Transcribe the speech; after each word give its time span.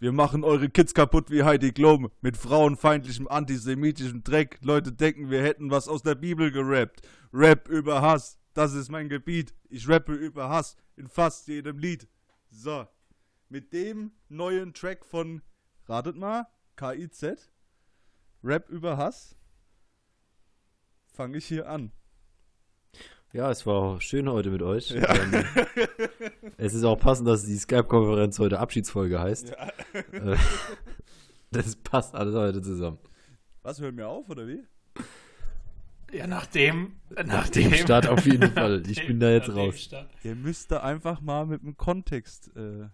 Wir 0.00 0.12
machen 0.12 0.44
eure 0.44 0.68
Kids 0.68 0.94
kaputt 0.94 1.28
wie 1.28 1.42
Heidi 1.42 1.72
Klum 1.72 2.08
mit 2.20 2.36
frauenfeindlichem 2.36 3.26
antisemitischem 3.26 4.22
Dreck. 4.22 4.60
Leute 4.62 4.92
denken, 4.92 5.28
wir 5.28 5.42
hätten 5.42 5.72
was 5.72 5.88
aus 5.88 6.02
der 6.02 6.14
Bibel 6.14 6.52
gerappt. 6.52 7.02
Rap 7.32 7.68
über 7.68 8.00
Hass, 8.00 8.38
das 8.54 8.74
ist 8.74 8.90
mein 8.90 9.08
Gebiet. 9.08 9.54
Ich 9.68 9.88
rappe 9.88 10.14
über 10.14 10.48
Hass 10.48 10.76
in 10.94 11.08
fast 11.08 11.48
jedem 11.48 11.78
Lied. 11.78 12.06
So, 12.48 12.86
mit 13.48 13.72
dem 13.72 14.12
neuen 14.28 14.72
Track 14.72 15.04
von, 15.04 15.42
ratet 15.86 16.16
mal, 16.16 16.46
KIZ, 16.76 17.50
Rap 18.44 18.68
über 18.68 18.96
Hass, 18.98 19.36
fange 21.06 21.38
ich 21.38 21.46
hier 21.46 21.68
an. 21.68 21.90
Ja, 23.32 23.50
es 23.50 23.66
war 23.66 23.74
auch 23.74 24.00
schön 24.00 24.28
heute 24.28 24.50
mit 24.50 24.62
euch. 24.62 24.90
Ja. 24.90 25.14
Ähm, 25.14 25.44
es 26.56 26.72
ist 26.72 26.84
auch 26.84 26.98
passend, 26.98 27.28
dass 27.28 27.44
die 27.44 27.56
Skype-Konferenz 27.56 28.38
heute 28.38 28.58
Abschiedsfolge 28.58 29.20
heißt. 29.20 29.50
Ja. 29.50 29.68
Äh, 30.12 30.36
das 31.50 31.76
passt 31.76 32.14
alles 32.14 32.34
heute 32.34 32.62
zusammen. 32.62 32.98
Was, 33.62 33.80
hören 33.80 33.98
wir 33.98 34.08
auf, 34.08 34.30
oder 34.30 34.48
wie? 34.48 34.64
Ja, 36.10 36.26
nachdem. 36.26 36.96
Nach 37.26 37.50
dem 37.50 37.74
Start 37.74 38.06
auf 38.06 38.24
jeden 38.24 38.50
Fall. 38.54 38.82
Ich 38.88 39.06
bin 39.06 39.20
da 39.20 39.30
jetzt 39.30 39.54
raus. 39.54 39.78
Start. 39.78 40.08
Ihr 40.24 40.34
müsst 40.34 40.70
da 40.70 40.80
einfach 40.80 41.20
mal 41.20 41.44
mit 41.44 41.62
dem 41.62 41.76
Kontext. 41.76 42.50
Äh, 42.56 42.88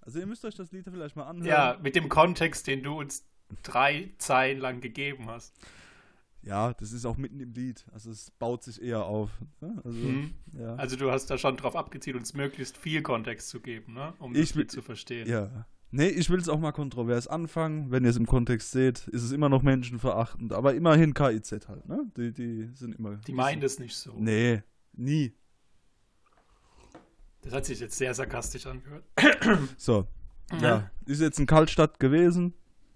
also, 0.00 0.20
ihr 0.20 0.26
müsst 0.26 0.46
euch 0.46 0.54
das 0.54 0.72
Lied 0.72 0.86
vielleicht 0.90 1.16
mal 1.16 1.24
anhören. 1.24 1.46
Ja, 1.46 1.78
mit 1.82 1.96
dem 1.96 2.08
Kontext, 2.08 2.66
den 2.66 2.82
du 2.82 2.98
uns 2.98 3.26
drei 3.62 4.10
Zeilen 4.16 4.58
lang 4.58 4.80
gegeben 4.80 5.26
hast 5.28 5.54
ja, 6.44 6.74
das 6.74 6.92
ist 6.92 7.06
auch 7.06 7.16
mitten 7.16 7.40
im 7.40 7.52
Lied. 7.52 7.84
Also 7.92 8.10
es 8.10 8.30
baut 8.32 8.62
sich 8.62 8.82
eher 8.82 9.04
auf. 9.04 9.30
Ne? 9.60 9.80
Also, 9.84 9.98
hm. 9.98 10.34
ja. 10.58 10.74
also, 10.76 10.96
du 10.96 11.10
hast 11.10 11.26
da 11.26 11.38
schon 11.38 11.56
drauf 11.56 11.76
abgezielt, 11.76 12.16
uns 12.16 12.34
möglichst 12.34 12.76
viel 12.76 13.02
Kontext 13.02 13.48
zu 13.48 13.60
geben, 13.60 13.94
ne? 13.94 14.12
um 14.18 14.34
ich 14.34 14.48
das 14.48 14.54
Lied 14.54 14.70
zu 14.70 14.82
verstehen. 14.82 15.28
Ja. 15.28 15.66
Nee, 15.90 16.08
ich 16.08 16.28
will 16.28 16.40
es 16.40 16.48
auch 16.48 16.58
mal 16.58 16.72
kontrovers 16.72 17.28
anfangen. 17.28 17.92
Wenn 17.92 18.02
ihr 18.02 18.10
es 18.10 18.16
im 18.16 18.26
Kontext 18.26 18.72
seht, 18.72 19.06
ist 19.08 19.22
es 19.22 19.30
immer 19.30 19.48
noch 19.48 19.62
menschenverachtend. 19.62 20.52
Aber 20.52 20.74
immerhin 20.74 21.14
KIZ 21.14 21.68
halt, 21.68 21.88
ne? 21.88 22.04
Die, 22.16 22.32
die 22.32 22.68
sind 22.74 22.96
immer. 22.96 23.16
Die 23.18 23.32
meinen 23.32 23.60
das 23.60 23.78
nicht 23.78 23.96
so. 23.96 24.12
Nee, 24.18 24.62
nie. 24.92 25.34
Das 27.42 27.52
hat 27.52 27.64
sich 27.64 27.78
jetzt 27.78 27.96
sehr 27.96 28.12
sarkastisch 28.12 28.66
angehört. 28.66 29.04
so. 29.76 30.08
Ja. 30.50 30.58
ja. 30.60 30.90
Ist 31.06 31.20
jetzt 31.20 31.38
ein 31.38 31.46
Kaltstadt 31.46 32.00
gewesen. 32.00 32.54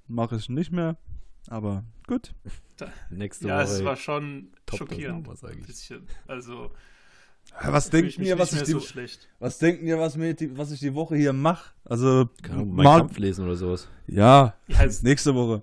Mache 0.08 0.36
ich 0.36 0.48
nicht 0.48 0.72
mehr. 0.72 0.96
Aber 1.48 1.84
gut. 2.06 2.34
Nächste 3.10 3.48
ja, 3.48 3.54
Woche. 3.54 3.70
Ja, 3.70 3.76
es 3.78 3.84
war 3.84 3.96
schon 3.96 4.52
schockierend. 4.72 5.28
Ein 5.42 5.62
bisschen. 5.62 6.06
Also. 6.26 6.70
Was 7.62 7.88
denkt 7.88 8.18
ihr, 8.18 8.38
was 8.38 8.52
ich 8.52 8.62
die, 8.64 8.72
so 8.72 8.82
was 9.38 9.58
denken 9.58 9.86
ihr, 9.86 9.98
was, 9.98 10.16
mir 10.16 10.34
die, 10.34 10.56
was 10.58 10.70
ich 10.70 10.80
die 10.80 10.94
Woche 10.94 11.16
hier 11.16 11.32
mache? 11.32 11.72
Also 11.84 12.28
Kann 12.42 12.70
mal 12.70 12.98
Kampf 12.98 13.18
lesen 13.18 13.46
oder 13.46 13.56
sowas. 13.56 13.88
Ja, 14.06 14.54
ja 14.66 14.86
nächste 15.02 15.34
Woche. 15.34 15.62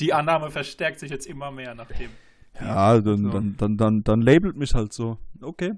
Die 0.00 0.14
Annahme 0.14 0.50
verstärkt 0.50 1.00
sich 1.00 1.10
jetzt 1.10 1.26
immer 1.26 1.50
mehr 1.50 1.74
nach 1.74 1.88
dem. 1.88 2.10
Ja, 2.58 3.00
dann, 3.00 3.30
dann, 3.30 3.56
dann, 3.58 3.76
dann, 3.76 4.04
dann 4.04 4.22
labelt 4.22 4.56
mich 4.56 4.74
halt 4.74 4.94
so. 4.94 5.18
Okay. 5.42 5.74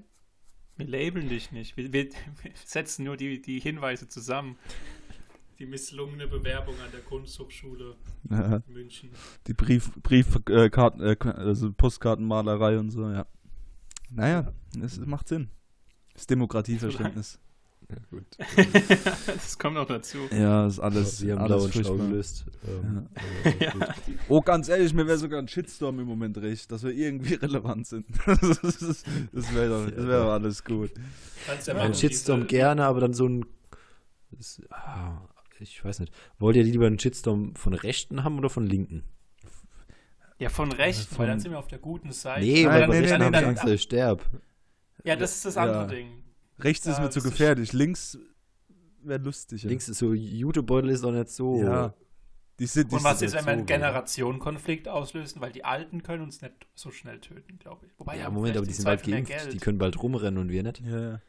Wir 0.77 0.87
labeln 0.87 1.27
dich 1.27 1.51
nicht. 1.51 1.75
Wir, 1.75 1.91
wir, 1.91 2.05
wir 2.05 2.51
setzen 2.65 3.03
nur 3.03 3.17
die, 3.17 3.41
die 3.41 3.59
Hinweise 3.59 4.07
zusammen 4.07 4.57
die 5.59 5.65
misslungene 5.65 6.27
Bewerbung 6.27 6.75
an 6.75 6.91
der 6.91 7.01
Kunsthochschule 7.01 7.95
ja. 8.29 8.61
München. 8.67 9.09
Die 9.47 9.53
Brief, 9.53 9.91
Briefkarten, 10.01 11.01
äh, 11.01 11.17
also 11.21 11.71
Postkartenmalerei 11.71 12.77
und 12.79 12.91
so, 12.91 13.09
ja. 13.09 13.25
Naja, 14.09 14.53
es, 14.81 14.99
macht 14.99 15.27
Sinn. 15.27 15.49
Das 16.13 16.27
Demokratieverständnis. 16.27 17.39
Ja, 17.89 17.95
gut. 18.09 18.25
das 19.27 19.57
kommt 19.57 19.75
noch 19.75 19.87
dazu. 19.87 20.17
Ja, 20.31 20.63
das 20.65 20.73
ist 20.73 20.79
alles. 20.79 21.17
Sie 21.19 21.31
haben 21.31 21.39
alles 21.39 21.71
blau 21.71 21.91
und 21.93 22.09
gelöst. 22.09 22.45
Ähm, 22.67 23.07
ja. 23.59 23.73
ja. 23.77 23.95
Oh, 24.27 24.41
ganz 24.41 24.67
ehrlich, 24.67 24.93
mir 24.93 25.07
wäre 25.07 25.17
sogar 25.17 25.39
ein 25.39 25.47
Shitstorm 25.47 25.99
im 25.99 26.07
Moment 26.07 26.37
recht, 26.37 26.69
dass 26.71 26.83
wir 26.83 26.91
irgendwie 26.91 27.33
relevant 27.35 27.87
sind. 27.87 28.05
das, 28.25 29.03
das 29.31 29.55
wäre 29.55 29.69
doch, 29.69 30.05
wär 30.05 30.19
doch 30.19 30.31
alles 30.31 30.63
gut. 30.63 30.91
Ja 31.65 31.75
ein 31.75 31.93
Shitstorm 31.93 32.47
gerne, 32.47 32.85
aber 32.85 32.99
dann 32.99 33.13
so 33.13 33.27
ein. 33.27 33.45
Das, 34.31 34.61
ah, 34.69 35.21
ich 35.59 35.83
weiß 35.83 35.99
nicht. 35.99 36.13
Wollt 36.39 36.55
ihr 36.55 36.63
lieber 36.63 36.87
einen 36.87 36.99
Shitstorm 36.99 37.55
von 37.55 37.73
Rechten 37.73 38.23
haben 38.23 38.37
oder 38.37 38.49
von 38.49 38.65
Linken? 38.65 39.03
Ja, 40.39 40.49
von 40.49 40.71
Rechten, 40.71 41.07
von, 41.07 41.19
weil 41.19 41.27
dann 41.27 41.39
sind 41.39 41.51
wir 41.51 41.59
auf 41.59 41.67
der 41.67 41.79
guten 41.79 42.11
Seite. 42.11 42.45
Nee, 42.45 42.65
weil 42.65 42.87
bei 42.87 42.99
nee, 42.99 42.99
Rechten 42.99 43.17
nee, 43.19 43.25
habe 43.25 43.37
ich 43.37 43.45
Angst, 43.45 43.63
dass 43.63 43.71
ich 43.71 43.81
sterbe. 43.81 44.23
Ja, 45.03 45.15
das 45.15 45.35
ist 45.35 45.45
das 45.45 45.57
andere 45.57 45.81
ja. 45.81 45.87
Ding. 45.87 46.23
Rechts 46.59 46.85
ja, 46.85 46.93
ist 46.93 46.99
mir 46.99 47.09
zu 47.09 47.21
gefährlich. 47.21 47.73
Links 47.73 48.19
wäre 49.01 49.21
lustig. 49.21 49.63
Links 49.63 49.89
ist 49.89 49.97
so, 49.97 50.13
Jutebeutel 50.13 50.89
ist 50.89 51.03
doch 51.03 51.11
nicht 51.11 51.29
so. 51.29 51.61
Ja. 51.61 51.93
Die 52.59 52.65
sind, 52.65 52.91
die 52.91 52.95
Und 52.95 53.03
was 53.03 53.21
ist, 53.21 53.35
wenn 53.35 53.45
wir 53.45 53.53
einen 53.53 53.65
Generationenkonflikt 53.67 54.87
auslösen? 54.87 55.41
Weil 55.41 55.51
die 55.51 55.63
Alten 55.63 56.01
können 56.01 56.23
uns 56.23 56.41
nicht 56.41 56.53
so 56.73 56.89
schnell 56.91 57.19
töten, 57.19 57.59
glaube 57.59 57.85
ich. 57.85 57.91
Wobei, 57.99 58.17
ja, 58.17 58.29
Moment, 58.31 58.57
aber 58.57 58.65
die 58.65 58.73
sind 58.73 58.85
bald 58.85 59.03
geimpft. 59.03 59.53
Die 59.53 59.57
können 59.57 59.77
bald 59.77 60.01
rumrennen 60.01 60.39
und 60.39 60.49
wir 60.49 60.63
nicht. 60.63 60.81
Ja. 60.81 61.21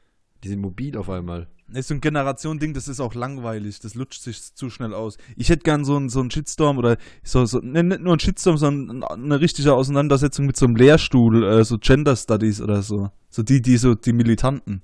Die 0.45 0.49
sind 0.49 0.61
mobil 0.61 0.97
auf 0.97 1.11
einmal. 1.11 1.49
Das 1.69 1.81
ist 1.81 1.89
so 1.89 1.95
ein 1.95 2.01
Generation-Ding, 2.01 2.73
das 2.73 2.89
ist 2.89 2.99
auch 2.99 3.15
langweilig. 3.15 3.79
Das 3.81 3.95
lutscht 3.95 4.23
sich 4.23 4.55
zu 4.55 4.71
schnell 4.71 4.95
aus. 4.95 5.19
Ich 5.37 5.51
hätte 5.51 5.65
gern 5.65 5.85
so 5.85 5.97
einen 5.97 6.09
so 6.09 6.29
Shitstorm 6.29 6.79
oder 6.79 6.97
so, 7.23 7.45
so 7.45 7.59
ne, 7.59 7.83
nicht 7.83 8.01
nur 8.01 8.17
ein 8.17 8.21
Shitstorm, 8.21 8.57
sondern 8.57 9.05
eine 9.05 9.41
richtige 9.41 9.75
Auseinandersetzung 9.75 10.47
mit 10.47 10.57
so 10.57 10.65
einem 10.65 10.77
Lehrstuhl, 10.77 11.45
äh, 11.45 11.65
so 11.65 11.79
Gender 11.79 12.17
Studies 12.17 12.63
oder 12.63 12.81
so. 12.83 13.11
So 13.29 13.43
die, 13.43 13.61
die 13.61 13.77
so, 13.77 13.95
die 13.95 14.15
Militanten. 14.15 14.83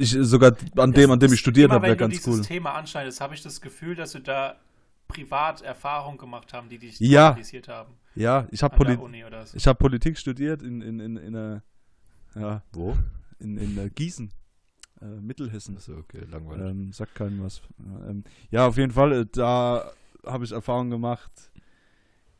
Ich, 0.00 0.10
sogar 0.10 0.56
an 0.76 0.92
dem, 0.92 1.12
an 1.12 1.20
dem 1.20 1.32
ich 1.32 1.38
studiert 1.38 1.70
habe, 1.70 1.86
wäre 1.86 1.96
ganz 1.96 2.14
cool. 2.14 2.18
Wenn 2.18 2.30
du 2.32 2.36
dieses 2.38 2.48
Thema 2.48 2.72
anschneidest, 2.72 3.20
habe 3.20 3.34
ich 3.34 3.42
das 3.42 3.60
Gefühl, 3.60 3.94
dass 3.94 4.10
du 4.10 4.18
da 4.18 4.56
privat 5.06 5.62
Erfahrungen 5.62 6.18
gemacht 6.18 6.52
haben, 6.52 6.68
die 6.68 6.78
dich 6.78 6.98
ja. 6.98 7.28
traumatisiert 7.28 7.68
haben. 7.68 7.94
Ja, 8.16 8.48
ich 8.50 8.64
habe 8.64 8.76
Poli 8.76 8.98
so. 9.44 9.70
hab 9.70 9.78
Politik 9.78 10.18
studiert 10.18 10.62
in, 10.62 10.80
in, 10.80 10.98
in, 10.98 11.16
in 11.16 11.36
einer, 11.36 11.62
ja. 12.34 12.62
Wo? 12.72 12.96
In, 13.38 13.56
in, 13.56 13.78
in 13.78 13.94
Gießen 13.94 14.32
äh, 15.00 15.20
Mittelhessen. 15.20 15.76
Achso, 15.76 15.96
okay, 15.96 16.22
langweilig. 16.30 16.70
Ähm, 16.70 16.92
sagt 16.92 17.14
keinem 17.14 17.42
was. 17.42 17.60
Ähm, 18.08 18.24
ja, 18.50 18.66
auf 18.66 18.76
jeden 18.76 18.92
Fall, 18.92 19.12
äh, 19.12 19.26
da 19.30 19.90
habe 20.24 20.44
ich 20.44 20.52
Erfahrungen 20.52 20.90
gemacht. 20.90 21.30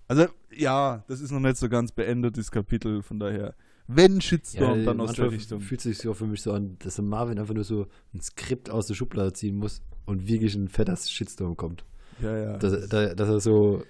Also, 0.09 0.27
ja, 0.55 1.05
das 1.09 1.21
ist 1.21 1.33
noch 1.33 1.41
nicht 1.41 1.57
so 1.57 1.69
ganz 1.69 1.93
beendet, 1.93 2.39
das 2.39 2.51
Kapitel, 2.51 3.03
von 3.03 3.19
daher. 3.19 3.55
Wenn 3.89 4.21
Shitstorm, 4.21 4.81
ja, 4.81 4.85
dann 4.87 5.01
aus 5.01 5.13
der 5.13 5.31
Richtung. 5.31 5.61
fühlt 5.61 5.81
sich 5.81 5.99
so 5.99 6.13
für 6.13 6.27
mich 6.27 6.43
so 6.43 6.53
an, 6.53 6.77
dass 6.81 7.01
Marvin 7.01 7.39
einfach 7.39 7.55
nur 7.55 7.65
so 7.65 7.87
ein 8.15 8.21
Skript 8.21 8.69
aus 8.69 8.89
der 8.89 8.95
Schublade 8.95 9.33
ziehen 9.33 9.57
muss 9.57 9.81
und 10.07 10.27
wirklich 10.27 10.55
ein 10.57 10.69
fetter 10.69 10.97
Shitstorm 10.97 11.57
kommt. 11.57 11.85
Ja, 12.21 12.37
ja. 12.37 12.57
Dass, 12.57 12.89
dass, 12.89 13.15
dass 13.15 13.29
er 13.29 13.41
so, 13.41 13.85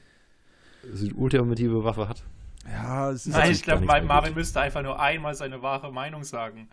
so 0.93 1.07
die 1.07 1.15
ultimative 1.15 1.85
Waffe 1.85 2.09
hat. 2.09 2.23
Ja, 2.69 3.11
es 3.11 3.27
ist 3.27 3.33
Nein, 3.33 3.53
ich 3.53 3.63
glaube, 3.63 3.85
Marvin 3.85 4.35
müsste 4.35 4.61
einfach 4.61 4.83
nur 4.83 5.01
einmal 5.01 5.35
seine 5.35 5.63
wahre 5.63 5.93
Meinung 5.93 6.25
sagen. 6.25 6.69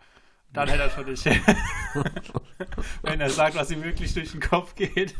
Dann 0.54 0.68
hätte 0.68 0.84
er 0.84 0.90
schon 0.90 1.04
nicht. 1.06 1.24
Wenn 3.02 3.20
er 3.20 3.28
sagt, 3.28 3.56
was 3.56 3.70
ihm 3.70 3.82
wirklich 3.82 4.14
durch 4.14 4.30
den 4.30 4.40
Kopf 4.40 4.74
geht. 4.74 5.14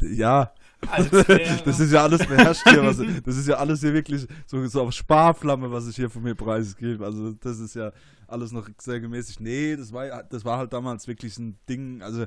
Ja. 0.00 0.52
das 1.64 1.80
ist 1.80 1.92
ja 1.92 2.02
alles 2.02 2.26
beherrscht 2.26 2.68
hier. 2.68 2.82
Was, 2.82 2.96
das 2.96 3.36
ist 3.36 3.48
ja 3.48 3.56
alles 3.56 3.80
hier 3.80 3.92
wirklich 3.92 4.26
so, 4.46 4.66
so 4.66 4.82
auf 4.82 4.92
Sparflamme, 4.92 5.70
was 5.70 5.86
ich 5.88 5.96
hier 5.96 6.10
von 6.10 6.22
mir 6.22 6.34
preisgebe. 6.34 7.04
Also, 7.04 7.32
das 7.32 7.58
ist 7.58 7.74
ja 7.74 7.92
alles 8.26 8.52
noch 8.52 8.68
sehr 8.78 9.00
gemäßigt. 9.00 9.40
Nee, 9.40 9.76
das 9.76 9.92
war, 9.92 10.22
das 10.24 10.44
war 10.44 10.58
halt 10.58 10.72
damals 10.72 11.06
wirklich 11.06 11.36
ein 11.38 11.58
Ding. 11.68 12.02
Also, 12.02 12.24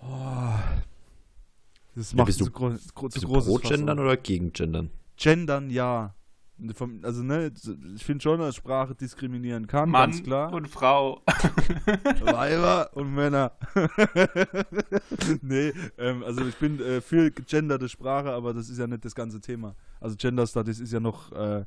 oh, 0.00 0.54
das 1.94 2.14
macht 2.14 2.18
ja, 2.18 2.24
bist 2.24 2.40
du, 2.40 2.44
zu, 2.46 2.50
gro 2.50 2.70
zu 2.70 2.98
bist 3.08 3.26
großes. 3.26 3.48
Pro 3.48 3.68
Gendern 3.68 3.98
oder 3.98 4.16
gegen 4.16 4.52
Gendern? 4.52 4.90
Gendern, 5.16 5.70
ja. 5.70 6.14
Also, 7.02 7.22
ne, 7.22 7.50
ich 7.94 8.04
finde 8.04 8.22
schon, 8.22 8.38
dass 8.38 8.56
Sprache 8.56 8.94
diskriminieren 8.94 9.66
kann, 9.66 9.90
Mann 9.90 10.10
ganz 10.10 10.22
klar. 10.22 10.52
und 10.52 10.68
Frau. 10.68 11.22
Weiber 12.20 12.90
und 12.94 13.14
Männer. 13.14 13.52
nee, 15.42 15.72
ähm, 15.98 16.22
also 16.24 16.46
ich 16.46 16.56
bin 16.56 16.80
äh, 16.80 17.00
für 17.00 17.30
gegenderte 17.30 17.88
Sprache, 17.88 18.30
aber 18.30 18.54
das 18.54 18.68
ist 18.68 18.78
ja 18.78 18.86
nicht 18.86 19.04
das 19.04 19.14
ganze 19.14 19.40
Thema. 19.40 19.74
Also 20.00 20.16
Gender 20.16 20.46
Studies 20.46 20.80
ist 20.80 20.92
ja 20.92 21.00
noch 21.00 21.32
äh, 21.32 21.64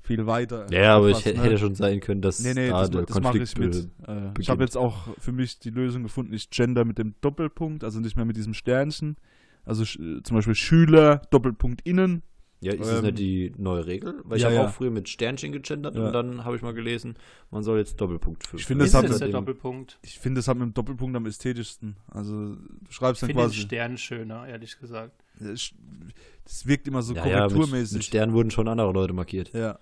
viel 0.00 0.26
weiter. 0.26 0.66
Ja, 0.70 0.96
aber 0.96 1.10
ich 1.10 1.24
ne? 1.24 1.40
hätte 1.40 1.58
schon 1.58 1.74
sein 1.74 2.00
können, 2.00 2.20
dass 2.20 2.40
nee, 2.40 2.54
nee, 2.54 2.70
da 2.70 2.86
das, 2.86 3.06
das 3.06 3.20
mache 3.20 3.38
ich 3.38 3.56
mit. 3.56 3.88
Äh, 4.06 4.30
ich 4.38 4.50
habe 4.50 4.62
jetzt 4.62 4.76
auch 4.76 5.08
für 5.18 5.32
mich 5.32 5.58
die 5.58 5.70
Lösung 5.70 6.02
gefunden, 6.02 6.32
ich 6.32 6.50
gender 6.50 6.84
mit 6.84 6.98
dem 6.98 7.14
Doppelpunkt, 7.20 7.84
also 7.84 8.00
nicht 8.00 8.16
mehr 8.16 8.24
mit 8.24 8.36
diesem 8.36 8.54
Sternchen. 8.54 9.16
Also 9.64 9.84
zum 9.84 10.36
Beispiel 10.36 10.56
Schüler, 10.56 11.22
Doppelpunkt 11.30 11.82
innen, 11.86 12.22
ja, 12.62 12.72
ist 12.74 12.86
ähm, 12.86 12.94
das 12.94 13.02
nicht 13.02 13.18
die 13.18 13.52
neue 13.58 13.86
Regel? 13.86 14.20
Weil 14.24 14.36
ich 14.36 14.42
ja, 14.42 14.48
habe 14.48 14.56
ja. 14.56 14.66
auch 14.66 14.72
früher 14.72 14.92
mit 14.92 15.08
Sternchen 15.08 15.50
gegendert 15.50 15.96
ja. 15.96 16.06
und 16.06 16.12
dann 16.12 16.44
habe 16.44 16.54
ich 16.54 16.62
mal 16.62 16.72
gelesen, 16.72 17.16
man 17.50 17.64
soll 17.64 17.78
jetzt 17.78 18.00
Doppelpunkt 18.00 18.46
für. 18.46 18.56
Ich 18.56 18.66
finde, 18.66 18.84
das, 18.84 18.94
hat 18.94 19.08
der 19.20 19.28
Doppelpunkt. 19.28 19.98
Ich 20.02 20.18
finde, 20.18 20.38
das 20.38 20.46
hat 20.46 20.56
mit 20.56 20.68
dem 20.68 20.74
Doppelpunkt 20.74 21.16
am 21.16 21.26
ästhetischsten. 21.26 21.96
Also, 22.08 22.54
du 22.54 22.90
schreibst 22.90 23.22
dann 23.22 23.30
ich 23.30 23.36
quasi. 23.36 23.54
Ich 23.54 23.60
finde 23.62 23.66
Stern 23.66 23.98
schöner, 23.98 24.46
ehrlich 24.46 24.78
gesagt. 24.78 25.24
Das 25.40 26.66
wirkt 26.66 26.86
immer 26.86 27.02
so 27.02 27.14
ja, 27.14 27.22
korrekturmäßig. 27.22 27.72
Ja, 27.72 27.80
mit, 27.80 27.92
mit 27.92 28.04
Sternen 28.04 28.32
wurden 28.32 28.50
schon 28.52 28.68
andere 28.68 28.92
Leute 28.92 29.12
markiert. 29.12 29.52
Ja. 29.52 29.80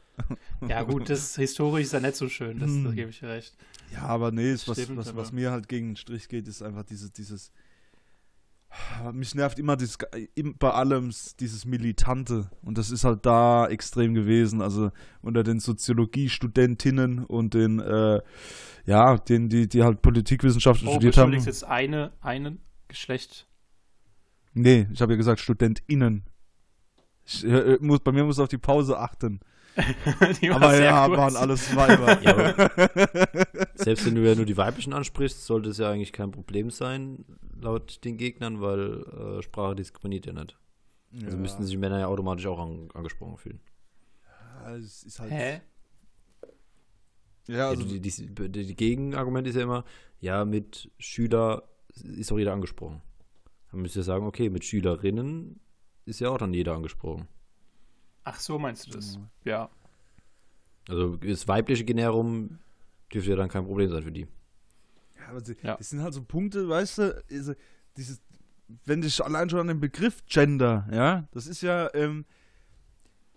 ja, 0.66 0.82
gut, 0.82 1.10
das 1.10 1.36
historisch 1.36 1.84
ist 1.84 1.92
ja 1.92 2.00
nicht 2.00 2.16
so 2.16 2.30
schön, 2.30 2.60
das, 2.60 2.70
das 2.70 2.76
hm. 2.76 2.94
gebe 2.94 3.10
ich 3.10 3.22
recht. 3.22 3.54
Ja, 3.92 4.02
aber 4.04 4.30
nee, 4.30 4.52
was, 4.52 4.80
Stimmt, 4.80 4.96
was, 4.96 5.14
was, 5.14 5.32
mir 5.32 5.50
halt 5.50 5.68
gegen 5.68 5.90
den 5.90 5.96
Strich 5.96 6.28
geht, 6.28 6.48
ist 6.48 6.62
einfach 6.62 6.84
dieses, 6.84 7.12
dieses 7.12 7.52
mich 9.12 9.34
nervt 9.34 9.58
immer 9.58 9.76
dieses, 9.76 9.98
bei 10.58 10.70
allem 10.70 11.12
dieses 11.40 11.64
Militante 11.64 12.50
und 12.62 12.78
das 12.78 12.90
ist 12.90 13.04
halt 13.04 13.26
da 13.26 13.66
extrem 13.66 14.14
gewesen. 14.14 14.62
Also 14.62 14.92
unter 15.22 15.42
den 15.42 15.60
Soziologiestudentinnen 15.60 17.24
und 17.24 17.54
den, 17.54 17.80
äh, 17.80 18.20
ja, 18.84 19.16
den, 19.18 19.48
die, 19.48 19.68
die 19.68 19.82
halt 19.82 20.02
Politikwissenschaft 20.02 20.82
oh, 20.86 20.90
studiert 20.90 21.16
haben. 21.16 21.32
Du 21.32 21.38
jetzt 21.38 21.64
eine, 21.64 22.12
einen 22.20 22.60
Geschlecht? 22.88 23.48
Nee, 24.52 24.86
ich 24.92 25.00
habe 25.00 25.12
ja 25.12 25.16
gesagt 25.16 25.40
StudentInnen. 25.40 26.24
Ich, 27.24 27.44
äh, 27.44 27.78
muss, 27.80 28.00
bei 28.00 28.12
mir 28.12 28.24
muss 28.24 28.38
auf 28.38 28.48
die 28.48 28.58
Pause 28.58 28.98
achten. 28.98 29.40
aber 30.52 30.80
ja, 30.80 31.06
kurz. 31.06 31.18
waren 31.18 31.36
alles 31.36 31.76
Weiber. 31.76 32.22
Ja, 32.22 32.70
selbst 33.74 34.06
wenn 34.06 34.14
du 34.14 34.28
ja 34.28 34.34
nur 34.34 34.44
die 34.44 34.56
weiblichen 34.56 34.92
ansprichst, 34.92 35.44
sollte 35.44 35.70
es 35.70 35.78
ja 35.78 35.90
eigentlich 35.90 36.12
kein 36.12 36.30
Problem 36.30 36.70
sein, 36.70 37.24
laut 37.60 38.04
den 38.04 38.16
Gegnern, 38.16 38.60
weil 38.60 39.02
äh, 39.38 39.42
Sprache 39.42 39.76
diskriminiert 39.76 40.26
ja 40.26 40.32
nicht. 40.32 40.56
Also 41.12 41.22
ja. 41.22 41.26
Also 41.26 41.38
müssten 41.38 41.64
sich 41.64 41.76
Männer 41.76 42.00
ja 42.00 42.06
automatisch 42.06 42.46
auch 42.46 42.58
an, 42.58 42.88
angesprochen 42.94 43.36
fühlen. 43.36 43.60
Ja, 44.62 44.76
es 44.76 45.02
ist 45.02 45.20
halt. 45.20 45.30
Hä? 45.30 45.60
Ja, 47.48 47.70
also. 47.70 47.82
die, 47.82 48.00
die, 48.00 48.10
die, 48.10 48.66
die 48.66 48.76
Gegenargument 48.76 49.46
ist 49.46 49.56
ja 49.56 49.62
immer, 49.62 49.84
ja, 50.20 50.44
mit 50.44 50.90
Schüler 50.98 51.64
ist 52.04 52.30
auch 52.30 52.38
jeder 52.38 52.52
angesprochen. 52.52 53.02
Dann 53.70 53.82
müsst 53.82 53.96
ihr 53.96 54.02
sagen, 54.02 54.26
okay, 54.26 54.50
mit 54.50 54.64
Schülerinnen 54.64 55.60
ist 56.04 56.20
ja 56.20 56.30
auch 56.30 56.38
dann 56.38 56.54
jeder 56.54 56.74
angesprochen. 56.74 57.28
Ach 58.24 58.38
so, 58.38 58.58
meinst 58.58 58.86
du 58.86 58.90
das? 58.90 59.18
Ja. 59.44 59.70
Also 60.88 61.16
das 61.16 61.46
weibliche 61.48 61.84
Generum 61.84 62.58
dürfte 63.12 63.30
ja 63.30 63.36
dann 63.36 63.48
kein 63.48 63.64
Problem 63.64 63.90
sein 63.90 64.02
für 64.02 64.12
die. 64.12 64.26
Ja, 65.18 65.28
aber 65.28 65.40
sie, 65.44 65.56
ja. 65.62 65.76
das 65.76 65.90
sind 65.90 66.02
halt 66.02 66.14
so 66.14 66.22
Punkte, 66.22 66.68
weißt 66.68 66.98
du, 66.98 67.24
also 67.30 67.54
dieses, 67.96 68.20
wenn 68.84 69.02
ich 69.02 69.22
allein 69.22 69.48
schon 69.50 69.60
an 69.60 69.68
den 69.68 69.80
Begriff 69.80 70.24
Gender, 70.26 70.88
ja, 70.92 71.28
das 71.32 71.46
ist 71.46 71.62
ja, 71.62 71.92
ähm, 71.94 72.24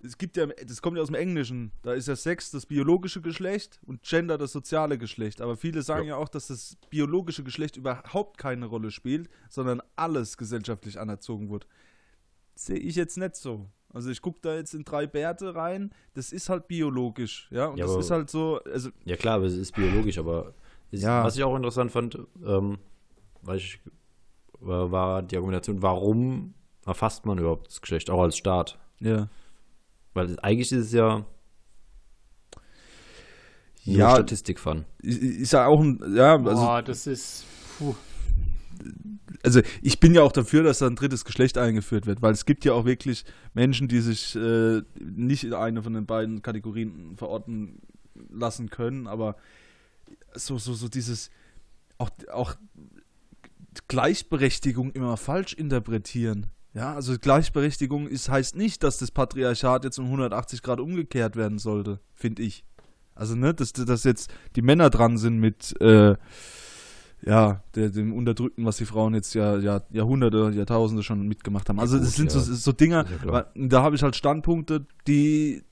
es 0.04 0.18
gibt 0.18 0.36
ja, 0.36 0.48
das 0.48 0.82
kommt 0.82 0.98
ja 0.98 1.04
aus 1.04 1.08
dem 1.08 1.16
Englischen, 1.16 1.72
da 1.82 1.94
ist 1.94 2.08
ja 2.08 2.16
Sex 2.16 2.52
das 2.52 2.66
biologische 2.66 3.22
Geschlecht 3.22 3.80
und 3.86 4.04
Gender 4.04 4.38
das 4.38 4.52
soziale 4.52 4.98
Geschlecht. 4.98 5.42
Aber 5.42 5.56
viele 5.56 5.82
sagen 5.82 6.08
ja, 6.08 6.16
ja 6.16 6.16
auch, 6.18 6.30
dass 6.30 6.48
das 6.48 6.78
biologische 6.90 7.44
Geschlecht 7.44 7.78
überhaupt 7.78 8.38
keine 8.38 8.66
Rolle 8.66 8.92
spielt, 8.92 9.30
sondern 9.50 9.82
alles 9.96 10.38
gesellschaftlich 10.38 11.00
anerzogen 11.00 11.50
wird. 11.50 11.68
Sehe 12.56 12.78
ich 12.78 12.96
jetzt 12.96 13.18
nicht 13.18 13.36
so. 13.36 13.70
Also 13.94 14.10
ich 14.10 14.22
gucke 14.22 14.40
da 14.42 14.56
jetzt 14.56 14.74
in 14.74 14.84
drei 14.84 15.06
Bärte 15.06 15.56
rein, 15.56 15.92
das 16.16 16.32
ist 16.32 16.50
halt 16.50 16.68
biologisch, 16.68 17.48
ja. 17.52 17.68
Und 17.68 17.78
ja, 17.78 17.86
das 17.86 17.94
aber, 17.94 18.02
ist 18.02 18.12
halt 18.12 18.30
so, 18.30 18.60
also. 18.66 18.90
Ja 19.06 19.16
klar, 19.16 19.36
aber 19.36 19.46
es 19.46 19.56
ist 19.56 19.74
biologisch, 19.76 20.18
aber 20.18 20.54
ist, 20.90 21.04
ja. 21.04 21.24
was 21.24 21.38
ich 21.38 21.44
auch 21.44 21.56
interessant 21.56 21.92
fand, 21.92 22.18
ähm, 22.44 22.80
weil 23.44 23.58
ich, 23.58 23.80
war, 24.60 24.92
war 24.92 25.22
die 25.22 25.38
Argumentation, 25.38 25.82
warum 25.84 26.56
erfasst 26.86 27.26
man 27.26 27.38
überhaupt 27.38 27.68
das 27.68 27.82
Geschlecht, 27.82 28.10
auch 28.10 28.22
als 28.22 28.36
Staat? 28.36 28.80
Ja. 29.00 29.30
Weil 30.16 30.40
eigentlich 30.42 30.72
ist 30.72 30.88
es 30.88 30.94
ja 30.94 31.26
ja, 33.86 34.12
Statistik-Fun. 34.12 34.86
Ist 35.02 35.54
ja 35.54 35.68
auch 35.68 35.82
ein, 35.82 36.00
ja, 36.16 36.36
also. 36.36 36.50
Boah, 36.50 36.82
das 36.82 37.06
ist, 37.06 37.46
puh 37.78 37.94
also 39.44 39.62
ich 39.82 40.00
bin 40.00 40.16
ja 40.16 40.22
auch 40.24 40.32
dafür, 40.32 40.64
dass 40.64 40.80
da 40.80 40.88
ein 40.88 40.96
drittes 40.96 41.26
Geschlecht 41.26 41.58
eingeführt 41.58 42.06
wird, 42.08 42.22
weil 42.22 42.32
es 42.32 42.46
gibt 42.46 42.66
ja 42.66 42.74
auch 42.74 42.86
wirklich 42.86 43.26
Menschen, 43.54 43.88
die 43.88 44.00
sich 44.00 44.36
äh, 44.36 44.82
nicht 45.00 45.44
in 45.44 45.54
eine 45.54 45.84
von 45.84 45.94
den 45.94 46.06
beiden 46.06 46.42
Kategorien 46.42 47.16
verorten 47.18 47.82
lassen 48.32 48.70
können, 48.70 49.08
aber 49.08 49.36
so, 50.34 50.58
so, 50.58 50.74
so 50.74 50.88
dieses 50.88 51.30
auch, 51.98 52.10
auch 52.32 52.56
Gleichberechtigung 53.88 54.92
immer 54.92 55.18
falsch 55.18 55.54
interpretieren. 55.54 56.48
Ja, 56.74 56.96
also 56.96 57.18
Gleichberechtigung 57.20 58.08
ist, 58.08 58.30
heißt 58.30 58.56
nicht, 58.56 58.82
dass 58.82 58.98
das 58.98 59.12
Patriarchat 59.12 59.84
jetzt 59.84 60.00
um 60.00 60.06
180 60.06 60.64
Grad 60.64 60.80
umgekehrt 60.80 61.36
werden 61.36 61.60
sollte, 61.60 62.00
finde 62.16 62.42
ich. 62.42 62.64
Also, 63.14 63.36
ne, 63.36 63.54
dass, 63.54 63.74
dass 63.74 64.04
jetzt 64.04 64.34
die 64.56 64.64
Männer 64.64 64.90
dran 64.90 65.20
sind 65.20 65.38
mit 65.38 65.80
äh, 65.82 66.16
ja, 67.26 67.64
der, 67.76 67.90
dem 67.90 68.14
Unterdrückten, 68.14 68.66
was 68.66 68.78
die 68.78 68.86
Frauen 68.86 69.14
jetzt 69.14 69.34
ja, 69.34 69.58
ja 69.58 69.82
Jahrhunderte, 69.92 70.52
Jahrtausende 70.56 71.04
schon 71.04 71.28
mitgemacht 71.28 71.70
haben. 71.70 71.80
Also 71.80 71.98
es 71.98 72.16
sind 72.16 72.34
ja. 72.34 72.40
so, 72.40 72.54
so 72.54 72.72
Dinge, 72.72 73.06
ja, 73.26 73.46
da 73.56 73.84
habe 73.84 73.96
ich 73.96 74.04
halt 74.04 74.16
Standpunkte, 74.16 74.86
die 75.08 75.64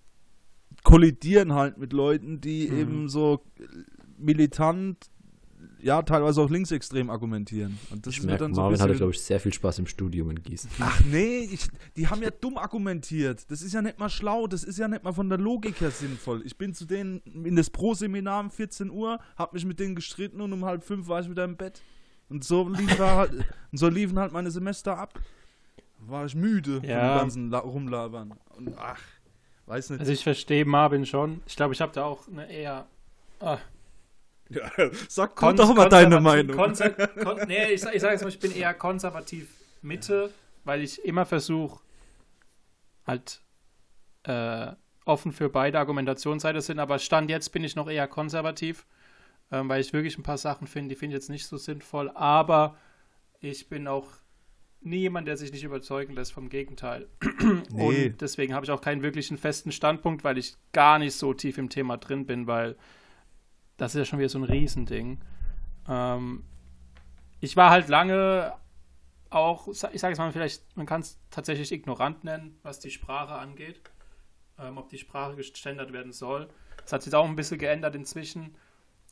kollidieren 0.83 1.53
halt 1.53 1.77
mit 1.77 1.93
Leuten, 1.93 2.41
die 2.41 2.69
mhm. 2.69 2.77
eben 2.77 3.09
so 3.09 3.43
militant 4.17 5.10
ja, 5.83 6.01
teilweise 6.01 6.41
auch 6.41 6.49
linksextrem 6.49 7.09
argumentieren. 7.09 7.79
Und 7.89 8.05
das 8.05 8.15
ich 8.15 8.23
merke, 8.23 8.43
dann 8.43 8.53
so 8.53 8.61
Marvin 8.61 8.79
hatte, 8.79 8.95
glaube 8.95 9.11
ich, 9.11 9.21
sehr 9.21 9.39
viel 9.39 9.53
Spaß 9.53 9.79
im 9.79 9.87
Studium 9.87 10.29
in 10.29 10.41
Gießen. 10.41 10.69
Ach 10.79 11.01
nee, 11.05 11.49
ich, 11.51 11.67
die 11.95 12.07
haben 12.07 12.21
ja 12.21 12.29
dumm 12.29 12.57
argumentiert. 12.57 13.49
Das 13.49 13.61
ist 13.61 13.73
ja 13.73 13.81
nicht 13.81 13.99
mal 13.99 14.09
schlau, 14.09 14.47
das 14.47 14.63
ist 14.63 14.77
ja 14.77 14.87
nicht 14.87 15.03
mal 15.03 15.13
von 15.13 15.29
der 15.29 15.37
Logik 15.37 15.81
her 15.81 15.91
sinnvoll. 15.91 16.41
Ich 16.45 16.57
bin 16.57 16.73
zu 16.73 16.85
denen 16.85 17.19
in 17.19 17.55
das 17.55 17.69
Pro-Seminar 17.69 18.41
um 18.41 18.51
14 18.51 18.89
Uhr, 18.89 19.19
hab 19.35 19.53
mich 19.53 19.65
mit 19.65 19.79
denen 19.79 19.95
gestritten 19.95 20.41
und 20.41 20.53
um 20.53 20.65
halb 20.65 20.83
fünf 20.83 21.07
war 21.07 21.21
ich 21.21 21.29
wieder 21.29 21.43
im 21.43 21.57
Bett. 21.57 21.81
Und 22.29 22.43
so, 22.43 22.69
lief 22.69 22.97
halt, 22.97 23.31
und 23.71 23.77
so 23.77 23.89
liefen 23.89 24.17
halt 24.17 24.31
meine 24.31 24.51
Semester 24.51 24.97
ab. 24.97 25.19
War 25.99 26.25
ich 26.25 26.35
müde 26.35 26.81
ja. 26.83 26.99
von 26.99 27.17
dem 27.17 27.17
ganzen 27.19 27.49
La 27.49 27.59
Rumlabern. 27.59 28.33
Und 28.55 28.73
ach, 28.77 29.01
weiß 29.65 29.89
nicht. 29.91 29.99
Also 29.99 30.11
ich 30.11 30.23
verstehe 30.23 30.65
Marvin 30.65 31.05
schon. 31.05 31.41
Ich 31.45 31.55
glaube, 31.55 31.73
ich 31.73 31.81
habe 31.81 31.91
da 31.93 32.05
auch 32.05 32.27
eine 32.27 32.49
eher... 32.49 32.87
Ah, 33.39 33.57
ja, 34.51 34.71
sag 35.07 35.35
Kon 35.35 35.55
doch 35.55 35.73
mal 35.73 35.89
deine 35.89 36.19
Meinung. 36.19 36.55
Kon 36.57 36.73
nee, 37.47 37.65
ich, 37.73 37.83
ich 37.83 38.01
sage 38.01 38.13
jetzt 38.13 38.21
mal, 38.21 38.29
ich 38.29 38.39
bin 38.39 38.55
eher 38.55 38.73
konservativ 38.73 39.49
Mitte, 39.81 40.31
weil 40.63 40.81
ich 40.81 41.03
immer 41.03 41.25
versuche, 41.25 41.81
halt 43.05 43.41
äh, 44.23 44.71
offen 45.05 45.31
für 45.31 45.49
beide 45.49 45.79
Argumentationsseiten 45.79 46.61
sind, 46.61 46.79
aber 46.79 46.99
Stand 46.99 47.29
jetzt 47.29 47.49
bin 47.49 47.63
ich 47.63 47.75
noch 47.75 47.89
eher 47.89 48.07
konservativ, 48.07 48.85
ähm, 49.51 49.69
weil 49.69 49.81
ich 49.81 49.93
wirklich 49.93 50.17
ein 50.17 50.23
paar 50.23 50.37
Sachen 50.37 50.67
finde, 50.67 50.89
die 50.89 50.95
finde 50.95 51.15
ich 51.15 51.21
jetzt 51.21 51.29
nicht 51.29 51.47
so 51.47 51.57
sinnvoll, 51.57 52.09
aber 52.09 52.77
ich 53.39 53.69
bin 53.69 53.87
auch 53.87 54.07
nie 54.81 54.99
jemand, 54.99 55.27
der 55.27 55.37
sich 55.37 55.51
nicht 55.51 55.63
überzeugen 55.63 56.13
lässt, 56.13 56.33
vom 56.33 56.49
Gegenteil. 56.49 57.07
Nee. 57.73 58.07
Und 58.07 58.21
deswegen 58.21 58.53
habe 58.53 58.65
ich 58.65 58.71
auch 58.71 58.81
keinen 58.81 59.01
wirklichen 59.01 59.37
festen 59.37 59.71
Standpunkt, 59.71 60.23
weil 60.23 60.37
ich 60.37 60.57
gar 60.73 60.99
nicht 60.99 61.15
so 61.15 61.33
tief 61.33 61.57
im 61.57 61.69
Thema 61.69 61.97
drin 61.97 62.25
bin, 62.25 62.47
weil 62.47 62.75
das 63.81 63.95
ist 63.95 63.99
ja 63.99 64.05
schon 64.05 64.19
wieder 64.19 64.29
so 64.29 64.37
ein 64.37 64.43
Riesending. 64.43 65.19
Ähm, 65.87 66.43
ich 67.39 67.57
war 67.57 67.71
halt 67.71 67.87
lange 67.87 68.53
auch, 69.31 69.67
ich 69.67 69.79
sage 69.79 69.95
jetzt 69.95 70.17
mal, 70.17 70.31
vielleicht, 70.31 70.77
man 70.77 70.85
kann 70.85 71.01
es 71.01 71.19
tatsächlich 71.31 71.71
ignorant 71.71 72.23
nennen, 72.23 72.59
was 72.63 72.79
die 72.79 72.91
Sprache 72.91 73.33
angeht. 73.33 73.81
Ähm, 74.59 74.77
ob 74.77 74.89
die 74.89 74.99
Sprache 74.99 75.35
geständert 75.35 75.93
werden 75.93 76.11
soll. 76.11 76.47
Das 76.83 76.93
hat 76.93 77.01
sich 77.01 77.13
auch 77.15 77.25
ein 77.25 77.35
bisschen 77.35 77.57
geändert 77.57 77.95
inzwischen. 77.95 78.55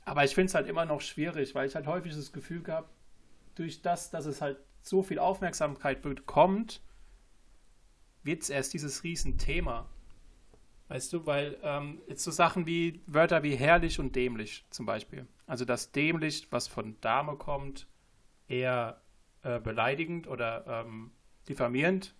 Aber 0.06 0.24
ich 0.24 0.36
finde 0.36 0.50
es 0.50 0.54
halt 0.54 0.68
immer 0.68 0.86
noch 0.86 1.02
schwierig, 1.02 1.56
weil 1.56 1.68
ich 1.68 1.74
halt 1.74 1.88
häufig 1.88 2.14
das 2.14 2.32
Gefühl 2.32 2.64
habe, 2.68 2.88
durch 3.56 3.82
das, 3.82 4.12
dass 4.12 4.26
es 4.26 4.42
halt 4.42 4.58
so 4.82 5.02
viel 5.02 5.18
Aufmerksamkeit 5.18 6.02
bekommt, 6.02 6.82
wird 8.22 8.44
es 8.44 8.50
erst 8.50 8.74
dieses 8.74 9.04
Riesenthema. 9.04 9.90
Weißt 10.90 11.14
du, 11.14 11.26
weil 11.28 11.56
ähm, 11.62 12.02
jetzt 12.08 12.24
so 12.24 12.32
Sachen 12.32 12.66
wie 12.66 13.02
Wörter 13.06 13.44
wie 13.44 13.56
herrlich 13.56 14.00
und 14.00 14.16
dämlich 14.16 14.66
zum 14.72 14.88
Beispiel. 14.88 15.28
Also 15.46 15.64
das 15.64 15.92
dämlich, 15.92 16.48
was 16.52 16.68
von 16.68 17.00
Dame 17.00 17.36
kommt, 17.36 17.88
eher 18.48 19.00
äh, 19.44 19.60
beleidigend 19.60 20.28
oder 20.28 20.66
ähm, 20.68 21.12
diffamierend 21.48 22.16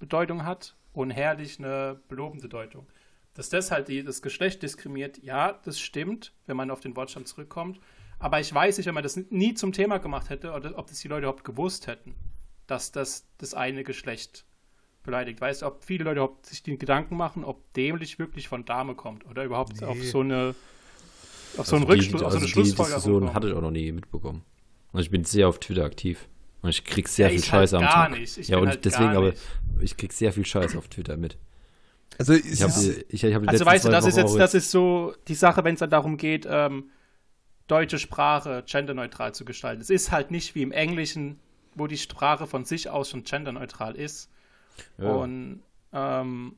Bedeutung 0.00 0.44
hat 0.44 0.76
und 0.92 1.10
herrlich 1.10 1.60
eine 1.60 2.00
belobende 2.08 2.48
Deutung. 2.48 2.88
Dass 3.34 3.48
das 3.48 3.70
halt 3.70 3.86
die, 3.86 4.02
das 4.02 4.22
Geschlecht 4.22 4.62
diskriminiert, 4.64 5.22
ja, 5.22 5.52
das 5.64 5.78
stimmt, 5.78 6.32
wenn 6.46 6.56
man 6.56 6.72
auf 6.72 6.80
den 6.80 6.96
Wortstamm 6.96 7.26
zurückkommt. 7.26 7.78
Aber 8.18 8.40
ich 8.40 8.52
weiß 8.52 8.76
nicht, 8.76 8.86
wenn 8.86 8.94
man 8.94 9.04
das 9.04 9.16
nie 9.16 9.54
zum 9.54 9.72
Thema 9.72 9.98
gemacht 9.98 10.30
hätte, 10.30 10.52
oder 10.52 10.76
ob 10.76 10.88
das 10.88 10.98
die 10.98 11.06
Leute 11.06 11.22
überhaupt 11.22 11.44
gewusst 11.44 11.86
hätten, 11.86 12.16
dass 12.66 12.90
das 12.90 13.28
das 13.38 13.54
eine 13.54 13.84
Geschlecht 13.84 14.46
beleidigt. 15.02 15.40
Weißt 15.40 15.62
du, 15.62 15.66
ob 15.66 15.84
viele 15.84 16.04
Leute 16.04 16.20
überhaupt 16.20 16.46
sich 16.46 16.62
den 16.62 16.78
Gedanken 16.78 17.16
machen, 17.16 17.44
ob 17.44 17.72
dämlich 17.74 18.18
wirklich 18.18 18.48
von 18.48 18.64
Dame 18.64 18.94
kommt 18.94 19.26
oder 19.26 19.44
überhaupt 19.44 19.80
nee. 19.80 19.86
auf 19.86 20.02
so 20.02 20.20
eine 20.20 20.54
auf 21.56 21.66
so 21.66 21.76
einen 21.76 21.84
also 21.84 21.94
Rückschluss, 21.94 22.22
auf 22.22 22.32
so 22.32 22.36
eine 22.36 22.44
also 22.44 22.46
Schlussfolgerung. 22.46 22.86
Die 22.86 22.94
Diskussion 22.94 23.34
hatte 23.34 23.48
ich 23.48 23.54
auch 23.54 23.60
noch 23.60 23.70
nie 23.70 23.92
mitbekommen. 23.92 24.42
Und 24.92 25.00
ich 25.00 25.10
bin 25.10 25.24
sehr 25.24 25.48
auf 25.48 25.58
Twitter 25.58 25.84
aktiv. 25.84 26.28
Und 26.62 26.70
ich 26.70 26.84
krieg 26.84 27.08
sehr 27.08 27.28
ja, 27.28 27.32
viel 27.32 27.44
Scheiß 27.44 27.72
halt 27.72 27.82
am 27.82 27.88
Tag. 27.88 28.10
Nicht. 28.12 28.36
Ich 28.36 28.48
ja, 28.48 28.58
und 28.58 28.68
halt 28.68 28.84
deswegen, 28.84 29.16
aber 29.16 29.32
ich 29.80 29.96
krieg 29.96 30.12
sehr 30.12 30.32
viel 30.32 30.44
Scheiß 30.44 30.76
auf 30.76 30.88
Twitter 30.88 31.16
mit. 31.16 31.38
Also, 32.18 32.34
ich 32.34 32.62
hab, 32.62 32.70
ich, 33.08 33.24
ich 33.24 33.34
hab 33.34 33.48
also 33.48 33.64
weißt 33.64 33.86
du, 33.86 33.88
das 33.88 34.04
ist 34.04 34.16
jetzt, 34.16 34.36
das 34.36 34.54
ist 34.54 34.70
so 34.70 35.14
die 35.26 35.34
Sache, 35.34 35.64
wenn 35.64 35.74
es 35.74 35.80
dann 35.80 35.90
darum 35.90 36.18
geht, 36.18 36.46
ähm, 36.48 36.90
deutsche 37.66 37.98
Sprache 37.98 38.62
genderneutral 38.66 39.32
zu 39.32 39.44
gestalten. 39.44 39.80
Es 39.80 39.90
ist 39.90 40.10
halt 40.10 40.30
nicht 40.30 40.54
wie 40.54 40.62
im 40.62 40.72
Englischen, 40.72 41.38
wo 41.74 41.86
die 41.86 41.96
Sprache 41.96 42.46
von 42.46 42.64
sich 42.64 42.90
aus 42.90 43.10
schon 43.10 43.24
genderneutral 43.24 43.94
ist. 43.94 44.28
Ja. 44.98 45.10
Und 45.12 45.62
ähm, 45.92 46.56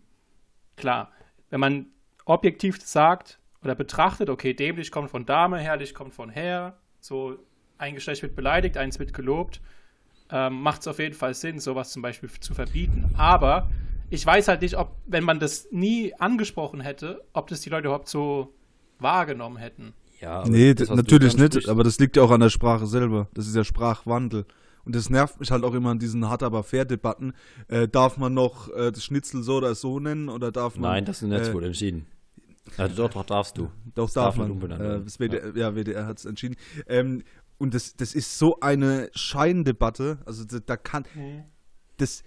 klar, 0.76 1.10
wenn 1.50 1.60
man 1.60 1.86
objektiv 2.24 2.80
sagt 2.82 3.38
oder 3.62 3.74
betrachtet, 3.74 4.30
okay, 4.30 4.54
dämlich 4.54 4.90
kommt 4.90 5.10
von 5.10 5.26
Dame, 5.26 5.58
herrlich 5.58 5.94
kommt 5.94 6.14
von 6.14 6.30
Herr, 6.30 6.76
so 7.00 7.38
ein 7.78 7.94
Geschlecht 7.94 8.22
wird 8.22 8.36
beleidigt, 8.36 8.76
eins 8.76 8.98
wird 8.98 9.12
gelobt, 9.12 9.60
ähm, 10.30 10.62
macht 10.62 10.82
es 10.82 10.88
auf 10.88 10.98
jeden 10.98 11.14
Fall 11.14 11.34
Sinn, 11.34 11.58
sowas 11.58 11.90
zum 11.90 12.02
Beispiel 12.02 12.30
zu 12.40 12.54
verbieten. 12.54 13.10
Aber 13.16 13.70
ich 14.10 14.24
weiß 14.24 14.48
halt 14.48 14.62
nicht, 14.62 14.76
ob, 14.76 14.96
wenn 15.06 15.24
man 15.24 15.40
das 15.40 15.68
nie 15.70 16.14
angesprochen 16.18 16.80
hätte, 16.80 17.24
ob 17.32 17.48
das 17.48 17.60
die 17.60 17.70
Leute 17.70 17.88
überhaupt 17.88 18.08
so 18.08 18.54
wahrgenommen 18.98 19.56
hätten. 19.56 19.94
Ja, 20.20 20.44
Nee, 20.46 20.74
das, 20.74 20.88
natürlich 20.88 21.36
nicht, 21.36 21.68
aber 21.68 21.82
das 21.82 21.98
liegt 21.98 22.16
ja 22.16 22.22
auch 22.22 22.30
an 22.30 22.40
der 22.40 22.50
Sprache 22.50 22.86
selber. 22.86 23.28
Das 23.34 23.46
ist 23.46 23.56
ja 23.56 23.64
Sprachwandel. 23.64 24.46
Und 24.84 24.96
das 24.96 25.10
nervt 25.10 25.38
mich 25.38 25.50
halt 25.50 25.64
auch 25.64 25.74
immer 25.74 25.90
an 25.90 25.98
diesen 25.98 26.28
hart 26.28 26.42
aber 26.42 26.62
fair 26.64 26.84
Debatten. 26.84 27.34
Äh, 27.68 27.88
darf 27.88 28.16
man 28.16 28.34
noch 28.34 28.68
äh, 28.70 28.90
das 28.90 29.04
Schnitzel 29.04 29.42
so 29.42 29.56
oder 29.56 29.74
so 29.74 30.00
nennen 30.00 30.28
oder 30.28 30.50
darf 30.50 30.76
man. 30.76 30.90
Nein, 30.90 31.04
das 31.04 31.22
ist 31.22 31.30
jetzt 31.30 31.50
äh, 31.50 31.54
wohl 31.54 31.64
entschieden. 31.64 32.06
Also 32.76 32.96
doch, 32.96 33.10
doch 33.12 33.24
darfst 33.24 33.58
du. 33.58 33.70
Doch, 33.94 34.06
Das 34.06 34.14
darf, 34.14 34.36
darf 34.36 34.48
man. 34.48 34.70
Äh, 34.70 35.04
WDR, 35.04 35.56
ja. 35.56 35.74
WDR 35.74 36.06
hat 36.06 36.18
es 36.18 36.24
entschieden. 36.24 36.56
Ähm, 36.86 37.22
und 37.58 37.74
das, 37.74 37.94
das 37.96 38.14
ist 38.14 38.38
so 38.38 38.58
eine 38.60 39.10
Scheindebatte. 39.14 40.18
Also 40.24 40.44
da, 40.44 40.58
da 40.58 40.76
kann. 40.76 41.04
Das, 41.96 42.22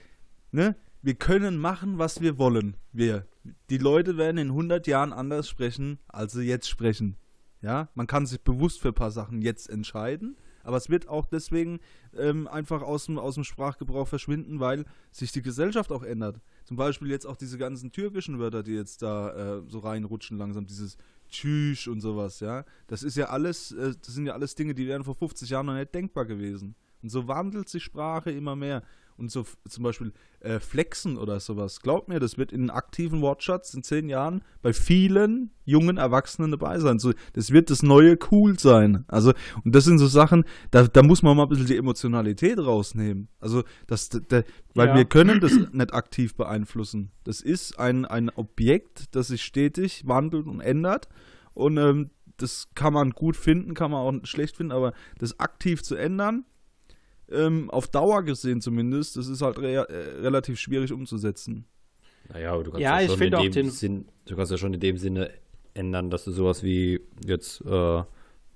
ne? 0.51 0.75
Wir 1.01 1.15
können 1.15 1.57
machen, 1.57 1.97
was 1.97 2.21
wir 2.21 2.37
wollen. 2.37 2.77
Wir. 2.91 3.25
Die 3.69 3.77
Leute 3.77 4.17
werden 4.17 4.37
in 4.37 4.47
100 4.47 4.87
Jahren 4.87 5.13
anders 5.13 5.47
sprechen, 5.47 5.99
als 6.07 6.33
sie 6.33 6.43
jetzt 6.43 6.67
sprechen. 6.67 7.15
Ja, 7.61 7.89
man 7.95 8.07
kann 8.07 8.25
sich 8.25 8.41
bewusst 8.41 8.81
für 8.81 8.89
ein 8.89 8.93
paar 8.95 9.11
Sachen 9.11 9.41
jetzt 9.41 9.69
entscheiden, 9.69 10.35
aber 10.65 10.77
es 10.77 10.89
wird 10.89 11.07
auch 11.07 11.25
deswegen 11.25 11.79
ähm, 12.17 12.47
einfach 12.47 12.81
aus 12.81 13.05
dem, 13.05 13.17
aus 13.17 13.35
dem 13.35 13.43
Sprachgebrauch 13.43 14.07
verschwinden, 14.07 14.59
weil 14.59 14.85
sich 15.11 15.31
die 15.31 15.41
Gesellschaft 15.41 15.91
auch 15.91 16.03
ändert. 16.03 16.41
Zum 16.65 16.75
Beispiel 16.75 17.09
jetzt 17.09 17.25
auch 17.25 17.37
diese 17.37 17.57
ganzen 17.57 17.91
türkischen 17.91 18.39
Wörter, 18.39 18.63
die 18.63 18.73
jetzt 18.73 19.01
da 19.01 19.59
äh, 19.59 19.61
so 19.67 19.79
reinrutschen 19.79 20.37
langsam, 20.37 20.65
dieses 20.65 20.97
Tschüss 21.29 21.87
und 21.87 22.01
sowas, 22.01 22.39
ja. 22.39 22.65
Das 22.87 23.03
ist 23.03 23.15
ja 23.15 23.27
alles, 23.27 23.71
äh, 23.71 23.93
das 24.01 24.13
sind 24.13 24.25
ja 24.25 24.33
alles 24.33 24.55
Dinge, 24.55 24.73
die 24.73 24.87
wären 24.87 25.03
vor 25.03 25.15
50 25.15 25.49
Jahren 25.49 25.67
noch 25.67 25.75
nicht 25.75 25.93
denkbar 25.93 26.25
gewesen. 26.25 26.75
Und 27.01 27.09
so 27.09 27.27
wandelt 27.27 27.69
sich 27.69 27.83
Sprache 27.83 28.31
immer 28.31 28.55
mehr. 28.55 28.81
Und 29.17 29.31
so 29.31 29.45
zum 29.69 29.83
Beispiel 29.83 30.11
äh, 30.41 30.59
Flexen 30.59 31.17
oder 31.17 31.39
sowas. 31.39 31.79
Glaubt 31.79 32.09
mir, 32.09 32.19
das 32.19 32.37
wird 32.37 32.51
in 32.51 32.69
aktiven 32.69 33.21
Wortschatz 33.21 33.73
in 33.73 33.81
zehn 33.81 34.09
Jahren 34.09 34.41
bei 34.61 34.73
vielen 34.73 35.51
jungen 35.63 35.95
Erwachsenen 35.97 36.51
dabei 36.51 36.79
sein. 36.79 36.99
So, 36.99 37.13
das 37.31 37.51
wird 37.51 37.69
das 37.69 37.81
neue 37.81 38.17
Cool 38.29 38.59
sein. 38.59 39.05
Also, 39.07 39.31
und 39.63 39.73
das 39.73 39.85
sind 39.85 39.99
so 39.99 40.07
Sachen, 40.07 40.43
da, 40.71 40.83
da 40.87 41.01
muss 41.01 41.23
man 41.23 41.37
mal 41.37 41.43
ein 41.43 41.49
bisschen 41.49 41.67
die 41.67 41.77
Emotionalität 41.77 42.59
rausnehmen. 42.59 43.29
Also, 43.39 43.63
das, 43.87 44.09
da, 44.09 44.43
weil 44.73 44.89
Ja. 44.89 44.95
wir 44.95 45.05
können 45.05 45.39
das 45.39 45.53
nicht 45.71 45.93
aktiv 45.93 46.35
beeinflussen. 46.35 47.11
Das 47.23 47.39
ist 47.39 47.79
ein, 47.79 48.03
ein 48.03 48.29
Objekt, 48.29 49.15
das 49.15 49.27
sich 49.29 49.43
stetig 49.43 50.05
wandelt 50.05 50.45
und 50.47 50.59
ändert. 50.59 51.07
Und 51.53 51.77
ähm, 51.77 52.09
das 52.35 52.67
kann 52.75 52.91
man 52.91 53.11
gut 53.11 53.37
finden, 53.37 53.73
kann 53.75 53.91
man 53.91 54.01
auch 54.01 54.25
schlecht 54.25 54.57
finden, 54.57 54.73
aber 54.73 54.91
das 55.19 55.39
aktiv 55.39 55.83
zu 55.83 55.95
ändern, 55.95 56.43
ähm, 57.31 57.69
auf 57.71 57.87
Dauer 57.87 58.23
gesehen 58.23 58.61
zumindest, 58.61 59.17
das 59.17 59.27
ist 59.27 59.41
halt 59.41 59.57
re 59.59 59.87
äh, 59.87 60.21
relativ 60.21 60.59
schwierig 60.59 60.91
umzusetzen. 60.91 61.65
Naja, 62.31 62.53
aber 62.53 62.63
du 62.63 62.71
kannst 62.71 62.81
Ja, 62.83 62.95
ja, 62.97 63.01
ich 63.03 63.09
schon 63.09 63.17
finde 63.19 63.37
in 63.37 63.39
auch 63.41 63.43
dem 63.43 63.51
den- 63.53 63.71
Sinn, 63.71 64.05
du 64.25 64.35
kannst 64.35 64.51
ja 64.51 64.57
schon 64.57 64.73
in 64.73 64.79
dem 64.79 64.97
Sinne 64.97 65.29
ändern, 65.73 66.09
dass 66.09 66.23
du 66.25 66.31
sowas 66.31 66.63
wie 66.63 67.01
jetzt 67.25 67.61
äh, 67.65 68.03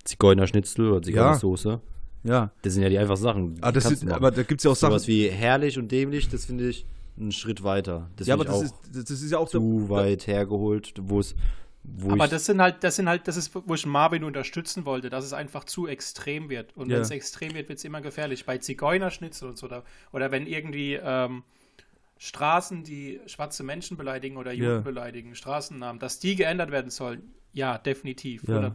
Zigeunerschnitzel 0.05 0.91
oder 0.91 1.01
Zigeunersoße, 1.01 1.79
Ja, 2.23 2.51
das 2.61 2.73
sind 2.73 2.83
ja 2.83 2.89
die 2.89 2.97
einfachen 2.97 3.17
Sachen. 3.21 3.55
die 3.55 3.63
ah, 3.63 3.71
das 3.71 3.85
machen. 4.03 4.11
aber 4.11 4.31
da 4.31 4.43
gibt 4.43 4.59
es 4.61 4.63
ja 4.65 4.71
auch 4.71 4.75
Sachen. 4.75 4.91
sowas 4.91 5.07
wie 5.07 5.27
herrlich 5.29 5.77
und 5.77 5.91
dämlich, 5.91 6.29
das 6.29 6.45
finde 6.45 6.69
ich 6.69 6.85
einen 7.19 7.31
Schritt 7.31 7.63
weiter. 7.63 8.09
Das 8.15 8.27
ja, 8.27 8.33
aber 8.35 8.43
ich 8.43 8.49
das 8.49 8.57
auch 8.57 8.63
ist, 8.63 8.75
das, 8.93 9.09
ist 9.11 9.31
ja 9.31 9.37
auch 9.37 9.49
zu 9.49 9.89
weit 9.89 10.25
hergeholt, 10.27 10.93
wo 11.01 11.19
es 11.19 11.35
Aber 12.09 12.27
das 12.27 12.45
sind 12.45 12.61
halt, 12.61 12.83
das 12.83 12.95
sind 12.95 13.07
halt, 13.09 13.27
das 13.27 13.37
ist, 13.37 13.51
wo 13.53 13.73
ich 13.73 13.85
Marvin 13.85 14.23
unterstützen 14.23 14.85
wollte, 14.85 15.09
dass 15.09 15.25
es 15.25 15.33
einfach 15.33 15.63
zu 15.63 15.87
extrem 15.87 16.49
wird. 16.49 16.75
Und 16.75 16.89
Ja. 16.89 16.95
wenn 16.95 17.01
es 17.01 17.11
extrem 17.11 17.53
wird, 17.53 17.69
wird 17.69 17.79
es 17.79 17.85
immer 17.85 18.01
gefährlich. 18.01 18.45
Bei 18.45 18.57
Zigeunerschnitzel 18.57 19.49
und 19.49 19.57
so, 19.57 19.65
oder, 19.67 19.83
oder 20.11 20.31
wenn 20.31 20.47
irgendwie 20.47 20.93
ähm, 21.01 21.43
Straßen, 22.17 22.83
die 22.83 23.21
schwarze 23.27 23.63
Menschen 23.63 23.95
beleidigen 23.97 24.37
oder 24.37 24.51
Juden 24.51 24.69
Ja. 24.75 24.81
beleidigen, 24.81 25.35
Straßennamen, 25.35 25.99
dass 25.99 26.19
die 26.19 26.35
geändert 26.35 26.71
werden 26.71 26.91
sollen, 26.91 27.33
ja, 27.53 27.77
definitiv, 27.77 28.43
Ja. 28.47 28.69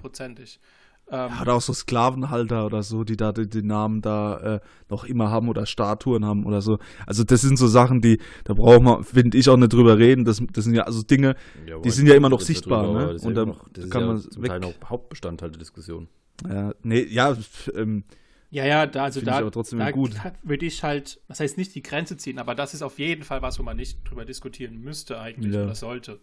Ähm, 1.11 1.30
Oder 1.42 1.54
auch 1.54 1.61
so 1.61 1.73
Sklavenhalter 1.75 2.64
oder 2.64 2.82
so, 2.82 3.04
die 3.04 3.16
da 3.16 3.32
die, 3.32 3.46
die 3.46 3.62
Namen 3.62 4.00
da 4.00 4.54
äh, 4.56 4.61
noch 4.88 5.04
immer 5.04 5.30
haben 5.30 5.49
oder 5.50 5.66
Statuen 5.66 6.25
haben 6.25 6.46
oder 6.46 6.62
so. 6.62 6.78
Also 7.06 7.25
das 7.25 7.42
sind 7.42 7.58
so 7.58 7.68
Sachen, 7.68 8.00
die, 8.00 8.18
da 8.44 8.54
braucht 8.54 8.80
man, 8.82 9.04
finde 9.04 9.37
ich, 9.37 9.49
auch 9.50 9.58
nicht 9.58 9.73
drüber 9.73 9.99
reden. 9.99 10.25
Das, 10.25 10.42
das 10.52 10.64
sind 10.64 10.75
ja 10.75 10.84
also 10.84 11.02
Dinge, 11.02 11.37
Ja, 11.66 11.78
die 11.78 11.90
sind 11.90 12.06
ja 12.06 12.14
immer 12.14 12.30
noch 12.30 12.40
sichtbar, 12.40 12.84
drüber, 12.84 12.99
ne? 12.99 13.04
aber 13.04 13.12
Das 13.12 13.23
ist 13.23 13.26
Und 13.26 13.32
ja 13.37 13.40
dann 13.44 13.49
noch, 13.49 13.68
das 13.68 13.90
kann 13.90 14.00
ja 14.00 14.06
man 14.08 14.18
zum 14.18 14.42
weg- 14.42 14.49
Teil 14.50 14.61
noch 14.61 14.75
Hauptbestandteil 14.88 15.50
der 15.50 15.58
Diskussion. 15.58 16.08
ja, 16.49 16.73
nee, 16.82 17.02
ja, 17.02 17.37
ähm, 17.75 18.04
Ja, 18.50 18.64
ja, 18.64 18.87
da, 18.87 19.04
also 19.04 19.20
da, 19.20 19.38
aber 19.40 19.50
trotzdem 19.50 19.80
da 19.80 19.90
gut. 19.90 20.12
würde 20.42 20.64
ich 20.64 20.82
halt, 20.82 21.20
das 21.28 21.38
heißt 21.40 21.58
nicht 21.58 21.75
die 21.75 21.82
Grenze 21.82 22.16
ziehen, 22.16 22.38
aber 22.38 22.54
das 22.54 22.73
ist 22.73 22.80
auf 22.80 22.99
jeden 22.99 23.25
Fall 23.25 23.42
was, 23.42 23.58
wo 23.58 23.62
man 23.62 23.76
nicht 23.76 23.99
drüber 24.08 24.25
diskutieren 24.25 24.78
müsste 24.80 25.20
eigentlich 25.20 25.54
Ja. 25.54 25.64
oder 25.64 25.75
sollte. 25.75 26.18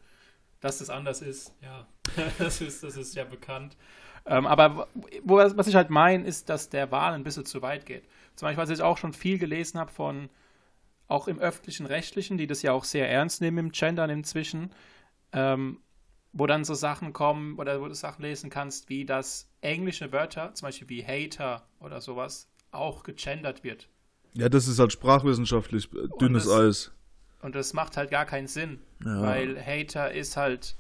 Dass 0.59 0.79
das 0.79 0.89
anders 0.89 1.21
ist, 1.21 1.53
ja, 1.61 1.87
das 2.39 2.61
ist, 2.61 2.83
das 2.83 2.97
ist 2.97 3.15
ja 3.15 3.25
bekannt. 3.25 3.77
Ähm, 4.25 4.45
aber 4.45 4.87
wo, 5.23 5.37
was 5.37 5.67
ich 5.67 5.75
halt 5.75 5.89
meine, 5.89 6.25
ist, 6.25 6.49
dass 6.49 6.69
der 6.69 6.91
Wahn 6.91 7.13
ein 7.15 7.23
bisschen 7.23 7.45
zu 7.45 7.61
weit 7.61 7.85
geht. 7.85 8.03
Zum 8.35 8.45
Beispiel, 8.47 8.61
was 8.63 8.69
ich 8.69 8.81
auch 8.81 8.97
schon 8.97 9.13
viel 9.13 9.37
gelesen 9.39 9.79
habe 9.79 9.91
von, 9.91 10.29
auch 11.07 11.27
im 11.27 11.39
öffentlichen 11.39 11.85
Rechtlichen, 11.85 12.37
die 12.37 12.47
das 12.47 12.61
ja 12.61 12.71
auch 12.71 12.83
sehr 12.85 13.09
ernst 13.09 13.41
nehmen 13.41 13.57
im 13.57 13.71
Gendern 13.71 14.09
inzwischen, 14.09 14.71
ähm, 15.33 15.79
wo 16.33 16.47
dann 16.47 16.63
so 16.63 16.73
Sachen 16.73 17.11
kommen 17.13 17.57
oder 17.59 17.81
wo 17.81 17.87
du 17.87 17.93
Sachen 17.95 18.21
lesen 18.21 18.49
kannst, 18.49 18.87
wie 18.89 19.05
dass 19.05 19.49
englische 19.59 20.11
Wörter, 20.13 20.53
zum 20.53 20.67
Beispiel 20.67 20.87
wie 20.89 21.03
Hater 21.05 21.67
oder 21.81 21.99
sowas, 21.99 22.47
auch 22.71 23.03
gegendert 23.03 23.63
wird. 23.65 23.89
ja, 24.33 24.47
das 24.47 24.67
ist 24.69 24.79
halt 24.79 24.93
sprachwissenschaftlich 24.93 25.89
äh, 25.93 26.07
dünnes 26.21 26.45
das- 26.45 26.53
Eis. 26.53 26.91
Und 27.41 27.55
das 27.55 27.73
macht 27.73 27.97
halt 27.97 28.11
gar 28.11 28.25
keinen 28.25 28.47
Sinn, 28.47 28.79
Ja. 29.03 29.19
weil 29.23 29.59
Hater 29.59 30.11
ist 30.11 30.37
halt 30.37 30.75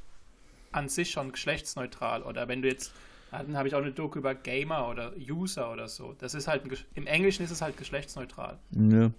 an 0.71 0.87
sich 0.89 1.09
schon 1.11 1.31
geschlechtsneutral. 1.31 2.21
Oder 2.23 2.47
wenn 2.47 2.61
du 2.61 2.67
jetzt, 2.69 2.93
dann 3.31 3.55
habe 3.57 3.67
ich 3.67 3.75
auch 3.75 3.81
eine 3.81 3.91
Doku 3.91 4.19
über 4.19 4.35
Gamer 4.35 4.87
oder 4.89 5.13
User 5.17 5.71
oder 5.71 5.87
so. 5.87 6.13
Das 6.19 6.33
ist 6.33 6.47
halt, 6.47 6.63
im 6.95 7.07
Englischen 7.07 7.43
ist 7.43 7.51
es 7.51 7.61
halt 7.61 7.77
geschlechtsneutral. 7.77 8.59
Ja. 8.71 9.11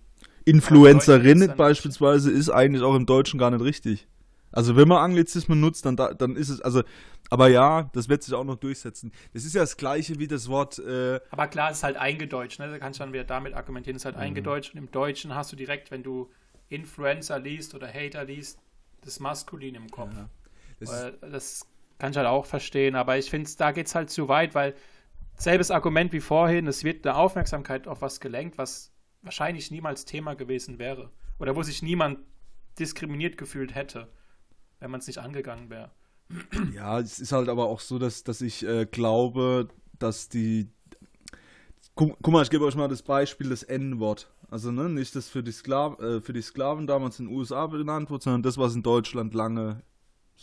Influencerin 0.45 1.41
dann- 1.41 1.57
beispielsweise 1.57 2.31
ist 2.31 2.51
eigentlich 2.51 2.83
auch 2.83 2.95
im 2.95 3.07
Deutschen 3.07 3.39
gar 3.39 3.51
nicht 3.51 3.63
richtig. 3.63 4.07
Also 4.51 4.77
wenn 4.77 4.87
man 4.87 4.99
Anglizismen 4.99 5.61
nutzt, 5.61 5.87
dann, 5.87 5.97
da, 5.97 6.13
dann 6.13 6.37
ist 6.37 6.51
es, 6.51 6.61
also, 6.61 6.83
aber 7.31 7.49
ja, 7.49 7.89
das 7.95 8.11
wird 8.11 8.23
sich 8.23 8.35
auch 8.35 8.45
noch 8.45 8.57
durchsetzen. 8.57 9.11
Das 9.33 9.45
ist 9.47 9.55
ja 9.55 9.63
das 9.63 9.79
gleiche 9.79 10.19
wie 10.19 10.27
das 10.29 10.49
Wort, 10.49 10.79
äh, 10.79 11.21
Aber 11.31 11.47
klar, 11.47 11.71
es 11.71 11.79
ist 11.79 11.83
halt 11.85 11.97
eingedeutscht. 11.97 12.59
Ne? 12.61 12.69
Da 12.71 12.79
kannst 12.79 13.01
du 13.01 13.05
dann 13.05 13.15
wieder 13.15 13.25
damit 13.25 13.55
argumentieren, 13.55 13.97
es 13.97 14.03
ist 14.03 14.07
halt 14.07 14.17
Mhm. 14.17 14.23
eingedeutscht. 14.23 14.75
Und 14.75 14.79
im 14.79 14.91
Deutschen 14.91 15.35
hast 15.35 15.53
du 15.53 15.57
direkt, 15.57 15.91
wenn 15.91 16.03
du 16.03 16.29
Influencer 16.69 17.39
liest 17.39 17.75
oder 17.75 17.89
Hater 17.89 18.25
liest, 18.25 18.59
das 19.03 19.21
Maskulin 19.21 19.75
im 19.75 19.89
Kopf. 19.91 20.11
das 20.81 20.91
ist, 20.91 21.03
Weil 21.23 21.31
das 21.31 21.67
kann 22.03 22.11
ich 22.11 22.17
halt 22.17 22.27
auch 22.27 22.47
verstehen, 22.47 22.97
aber 22.97 23.17
ich 23.17 23.31
finde, 23.31 23.49
da 23.59 23.71
geht 23.71 23.87
es 23.87 23.95
halt 23.95 24.11
zu 24.11 24.27
weit, 24.27 24.57
weil 24.57 24.75
selbes 25.37 25.71
Argument 25.71 26.13
wie 26.13 26.19
vorhin, 26.19 26.67
es 26.67 26.83
wird 26.83 27.07
eine 27.07 27.15
Aufmerksamkeit 27.15 27.87
auf 27.87 28.03
was 28.03 28.19
gelenkt, 28.19 28.59
was 28.59 28.93
wahrscheinlich 29.23 29.71
niemals 29.71 30.05
Thema 30.05 30.35
gewesen 30.35 30.81
wäre. 30.81 31.13
Oder 31.39 31.55
wo 31.55 31.63
sich 31.63 31.81
niemand 31.81 32.19
diskriminiert 32.77 33.39
gefühlt 33.39 33.77
hätte, 33.77 34.09
wenn 34.81 34.91
man 34.91 34.99
es 34.99 35.07
nicht 35.07 35.19
angegangen 35.19 35.71
wäre. 35.71 35.93
ja, 36.75 36.99
es 36.99 37.21
ist 37.21 37.31
halt 37.31 37.49
aber 37.49 37.67
auch 37.67 37.79
so, 37.79 38.01
dass, 38.01 38.25
dass 38.25 38.41
ich 38.41 38.67
äh, 38.67 38.85
glaube, 38.85 39.69
dass 40.01 40.29
die, 40.29 40.73
guck, 41.95 42.17
guck 42.21 42.33
mal, 42.33 42.43
ich 42.43 42.51
gebe 42.51 42.65
euch 42.65 42.75
mal 42.75 42.89
das 42.89 43.03
Beispiel 43.03 43.51
des 43.51 43.63
N-Wort. 43.63 44.29
Also 44.51 44.73
ne, 44.73 44.89
nicht 44.89 45.15
das 45.15 45.29
für 45.29 45.45
die, 45.45 45.53
Skla 45.53 45.95
äh, 46.01 46.21
für 46.21 46.33
die 46.33 46.43
Sklaven 46.43 46.89
damals 46.89 47.21
in 47.21 47.29
den 47.29 47.37
USA 47.37 47.69
benannt 47.69 48.11
wurde, 48.11 48.25
sondern 48.25 48.43
das, 48.43 48.59
was 48.59 48.75
in 48.75 48.83
Deutschland 48.83 49.35
lange 49.35 49.85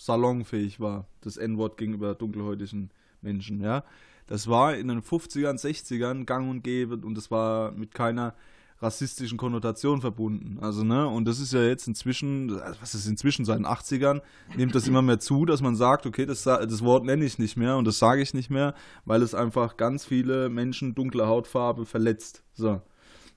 salonfähig 0.06 0.80
war, 0.80 1.06
das 1.22 1.38
N-Wort 1.38 1.78
gegenüber 1.78 2.16
dunkelhäutigen 2.16 2.90
Menschen, 3.22 3.62
ja. 3.62 3.84
Das 4.28 4.48
war 4.48 4.76
in 4.76 4.88
den 4.88 5.02
50ern, 5.02 5.60
60ern 5.60 6.26
gang 6.26 6.50
und 6.50 6.64
gäbe 6.64 6.96
und 6.98 7.16
das 7.16 7.32
war 7.32 7.72
mit 7.72 7.94
keiner 7.94 8.36
rassistischen 8.82 9.38
Konnotation 9.38 10.02
verbunden. 10.02 10.58
Also, 10.62 10.84
ne, 10.84 11.08
und 11.08 11.26
das 11.26 11.40
ist 11.40 11.52
ja 11.52 11.64
jetzt 11.64 11.88
inzwischen, 11.88 12.56
was 12.80 12.96
ist 12.96 13.08
inzwischen, 13.08 13.44
seit 13.44 13.58
den 13.58 13.66
80ern, 13.66 14.22
nimmt 14.56 14.74
das 14.74 14.88
immer 14.88 15.02
mehr 15.02 15.20
zu, 15.20 15.46
dass 15.46 15.62
man 15.62 15.76
sagt, 15.76 16.06
okay, 16.06 16.26
das, 16.26 16.44
das 16.44 16.84
Wort 16.84 17.04
nenne 17.04 17.26
ich 17.26 17.40
nicht 17.40 17.58
mehr 17.58 17.76
und 17.76 17.86
das 17.86 18.00
sage 18.00 18.22
ich 18.22 18.34
nicht 18.34 18.50
mehr, 18.50 18.74
weil 19.06 19.22
es 19.22 19.36
einfach 19.36 19.76
ganz 19.76 20.06
viele 20.06 20.50
Menschen 20.50 20.96
dunkler 20.96 21.28
Hautfarbe 21.28 21.86
verletzt. 21.86 22.44
So. 22.54 22.82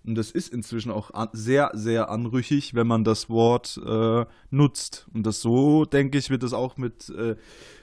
Und 0.04 0.16
das 0.16 0.30
ist 0.32 0.52
inzwischen 0.52 0.90
auch 0.90 1.10
sehr, 1.32 1.70
sehr 1.74 2.10
anrüchig, 2.10 2.74
wenn 2.74 2.86
man 2.86 3.04
das 3.04 3.30
Wort 3.30 3.80
äh, 3.84 4.26
nutzt. 4.50 5.06
Und 5.14 5.24
das 5.24 5.40
so, 5.40 5.84
denke 5.84 6.18
ich, 6.18 6.28
wird 6.28 6.42
es 6.42 6.52
auch 6.52 6.76
mit 6.76 7.08
äh, 7.10 7.36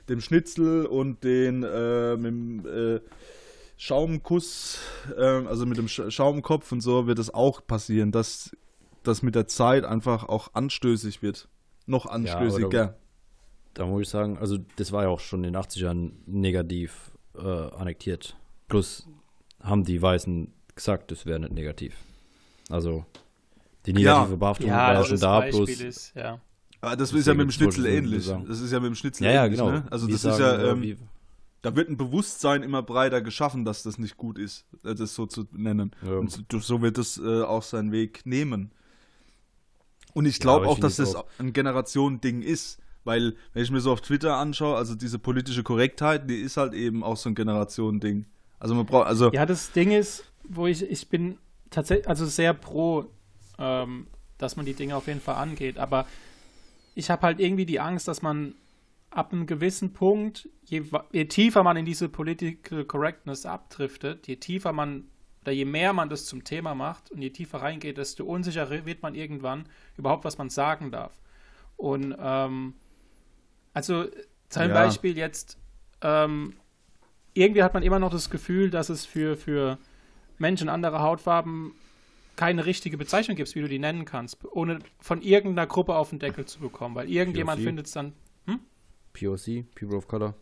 dem 0.09 0.19
Schnitzel 0.19 0.85
und 0.85 1.23
den 1.23 1.63
äh, 1.63 2.17
mit 2.17 2.25
dem 2.25 2.65
äh, 2.65 2.99
Schaumkuss, 3.77 4.79
äh, 5.15 5.21
also 5.21 5.65
mit 5.65 5.77
dem 5.77 5.87
Sch 5.87 6.01
Schaumkopf 6.09 6.69
und 6.73 6.81
so, 6.81 7.07
wird 7.07 7.19
es 7.19 7.33
auch 7.33 7.65
passieren, 7.65 8.11
dass 8.11 8.51
das 9.03 9.21
mit 9.21 9.35
der 9.35 9.47
Zeit 9.47 9.85
einfach 9.85 10.27
auch 10.27 10.53
anstößig 10.53 11.21
wird. 11.21 11.47
Noch 11.85 12.05
anstößiger. 12.05 12.97
Da 13.73 13.85
muss 13.85 14.01
ich 14.01 14.09
sagen, 14.09 14.37
also 14.37 14.57
das 14.75 14.91
war 14.91 15.03
ja 15.03 15.09
auch 15.09 15.21
schon 15.21 15.45
in 15.45 15.53
den 15.53 15.61
80ern 15.61 16.11
negativ 16.25 17.11
äh, 17.35 17.47
annektiert. 17.47 18.35
Plus 18.67 19.07
haben 19.61 19.85
die 19.85 20.01
Weißen 20.01 20.53
gesagt, 20.75 21.11
das 21.11 21.25
wäre 21.25 21.39
nicht 21.39 21.53
negativ. 21.53 21.95
Also 22.69 23.05
die 23.85 23.93
negative 23.93 24.31
Ja. 24.31 24.35
Behaftung 24.37 24.67
Ja, 24.67 24.77
war 24.77 24.93
das 24.93 25.07
schon 25.07 25.15
ist 25.15 25.23
da, 25.23 25.39
Beispiel 25.39 25.65
bloß 25.65 25.81
ist, 25.81 26.15
ja. 26.15 26.39
Aber 26.81 26.95
das, 26.95 27.09
Das 27.11 27.19
ist 27.19 27.27
ja 27.27 27.33
mit 27.33 27.43
dem 27.43 27.51
Schnitzel 27.51 27.81
so 27.83 27.87
ähnlich. 27.89 28.31
Das 28.47 28.59
ist 28.61 28.71
ja 28.71 28.79
mit 28.79 28.87
dem 28.87 28.95
Schnitzel 28.95 29.25
ja, 29.25 29.31
ja, 29.31 29.45
ähnlich. 29.45 29.59
genau. 29.59 29.71
Ne? 29.71 29.83
Also 29.91 30.07
Wie 30.07 30.13
das 30.13 30.21
sagen, 30.21 30.35
ist 30.35 30.39
ja, 30.39 30.53
äh, 30.55 30.69
ähm, 30.69 30.97
da 31.61 31.75
wird 31.75 31.89
ein 31.89 31.97
Bewusstsein 31.97 32.63
immer 32.63 32.81
breiter 32.83 33.21
geschaffen, 33.21 33.65
dass 33.65 33.83
das 33.83 33.97
nicht 33.97 34.15
gut 34.15 34.37
ist, 34.37 34.65
äh, 34.85 34.95
das 34.95 35.13
so 35.13 35.25
zu 35.25 35.45
nennen. 35.51 35.91
Ja. 36.05 36.13
Und 36.13 36.45
so- 36.61 36.81
wird 36.81 36.97
es 36.97 37.17
äh, 37.17 37.41
auch 37.43 37.63
seinen 37.63 37.91
Weg 37.91 38.25
nehmen. 38.25 38.71
Und 40.13 40.25
ich 40.25 40.37
Ja, 40.37 40.43
glaube 40.43 40.65
ich 40.65 40.71
auch, 40.71 40.79
dass 40.79 40.95
das 40.95 41.15
auch- 41.15 41.25
ein 41.37 41.51
Generationending 41.53 42.41
ist. 42.41 42.79
Weil, 43.05 43.35
wenn 43.53 43.63
ich 43.63 43.71
mir 43.71 43.79
so 43.79 43.91
auf 43.93 44.01
Twitter 44.01 44.35
anschaue, 44.35 44.75
also 44.75 44.93
diese 44.93 45.19
politische 45.19 45.63
Korrektheit, 45.63 46.29
die 46.29 46.35
ist 46.35 46.57
halt 46.57 46.73
eben 46.73 47.01
auch 47.03 47.15
so 47.17 47.29
ein 47.29 47.35
Generationending. 47.35 48.25
Also 48.59 48.75
man 48.75 48.85
braucht, 48.85 49.07
also 49.07 49.31
Ja, 49.31 49.45
das 49.45 49.71
Ding 49.71 49.91
ist, 49.91 50.25
wo 50.43 50.67
ich, 50.67 50.81
ich 50.83 51.07
bin 51.09 51.37
tatsächlich, 51.69 52.07
also 52.07 52.25
sehr 52.25 52.53
pro, 52.53 53.05
ähm, 53.57 54.07
dass 54.37 54.55
man 54.55 54.65
die 54.65 54.73
Dinge 54.73 54.95
auf 54.95 55.07
jeden 55.07 55.21
Fall 55.21 55.35
angeht, 55.35 55.77
aber 55.77 56.07
ich 56.95 57.09
habe 57.09 57.23
halt 57.23 57.39
irgendwie 57.39 57.65
die 57.65 57.79
Angst, 57.79 58.07
dass 58.07 58.21
man 58.21 58.55
ab 59.09 59.31
einem 59.33 59.47
gewissen 59.47 59.93
Punkt, 59.93 60.49
je, 60.65 60.83
je 61.11 61.25
tiefer 61.25 61.63
man 61.63 61.77
in 61.77 61.85
diese 61.85 62.09
Political 62.09 62.85
Correctness 62.85 63.45
abdriftet, 63.45 64.27
je 64.27 64.35
tiefer 64.35 64.71
man 64.73 65.05
oder 65.41 65.51
je 65.53 65.65
mehr 65.65 65.93
man 65.93 66.09
das 66.09 66.25
zum 66.25 66.43
Thema 66.43 66.75
macht 66.75 67.09
und 67.11 67.21
je 67.21 67.29
tiefer 67.29 67.61
reingeht, 67.61 67.97
desto 67.97 68.25
unsicherer 68.25 68.85
wird 68.85 69.01
man 69.01 69.15
irgendwann 69.15 69.65
überhaupt, 69.97 70.25
was 70.25 70.37
man 70.37 70.49
sagen 70.49 70.91
darf. 70.91 71.13
Und 71.77 72.15
ähm, 72.19 72.73
also 73.73 74.05
zum 74.49 74.63
Ja. 74.63 74.73
Beispiel 74.73 75.17
jetzt, 75.17 75.57
ähm, 76.01 76.53
irgendwie 77.33 77.63
hat 77.63 77.73
man 77.73 77.83
immer 77.83 77.99
noch 77.99 78.11
das 78.11 78.29
Gefühl, 78.29 78.69
dass 78.69 78.89
es 78.89 79.05
für, 79.05 79.37
für 79.37 79.77
Menschen 80.39 80.69
anderer 80.69 81.01
Hautfarben 81.01 81.73
keine 82.35 82.65
richtige 82.65 82.97
Bezeichnung 82.97 83.35
gibt, 83.35 83.53
wie 83.53 83.61
du 83.61 83.67
die 83.67 83.79
nennen 83.79 84.05
kannst, 84.05 84.37
ohne 84.45 84.79
von 84.99 85.21
irgendeiner 85.21 85.67
Gruppe 85.67 85.95
auf 85.95 86.09
den 86.09 86.19
Deckel 86.19 86.45
zu 86.45 86.59
bekommen, 86.59 86.95
weil 86.95 87.09
irgendjemand 87.09 87.61
findet 87.61 87.87
es 87.87 87.91
dann, 87.91 88.13
POC, 89.13 89.65
People 89.75 89.97
of 89.97 90.07
Color. 90.07 90.33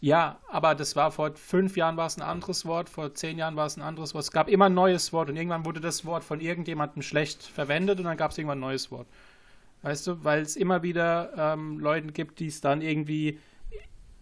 ja, 0.00 0.40
aber 0.48 0.74
das 0.74 0.96
war 0.96 1.10
vor 1.10 1.32
fünf 1.34 1.76
Jahren 1.76 1.98
war 1.98 2.06
es 2.06 2.16
ein 2.16 2.22
anderes 2.22 2.64
Wort, 2.64 2.88
vor 2.88 3.12
zehn 3.14 3.36
Jahren 3.36 3.56
war 3.56 3.66
es 3.66 3.76
ein 3.76 3.82
anderes 3.82 4.14
Wort. 4.14 4.24
Es 4.24 4.30
gab 4.30 4.48
immer 4.48 4.66
ein 4.66 4.74
neues 4.74 5.12
Wort 5.12 5.28
und 5.28 5.36
irgendwann 5.36 5.66
wurde 5.66 5.80
das 5.80 6.06
Wort 6.06 6.24
von 6.24 6.40
irgendjemandem 6.40 7.02
schlecht 7.02 7.42
verwendet 7.42 7.98
und 7.98 8.06
dann 8.06 8.16
gab 8.16 8.30
es 8.30 8.38
irgendwann 8.38 8.58
ein 8.58 8.62
neues 8.62 8.90
Wort. 8.90 9.06
Weißt 9.82 10.06
du, 10.06 10.24
weil 10.24 10.40
es 10.42 10.56
immer 10.56 10.82
wieder 10.82 11.32
ähm, 11.36 11.78
Leuten 11.78 12.12
gibt, 12.12 12.40
die 12.40 12.46
es 12.46 12.60
dann 12.60 12.80
irgendwie 12.80 13.38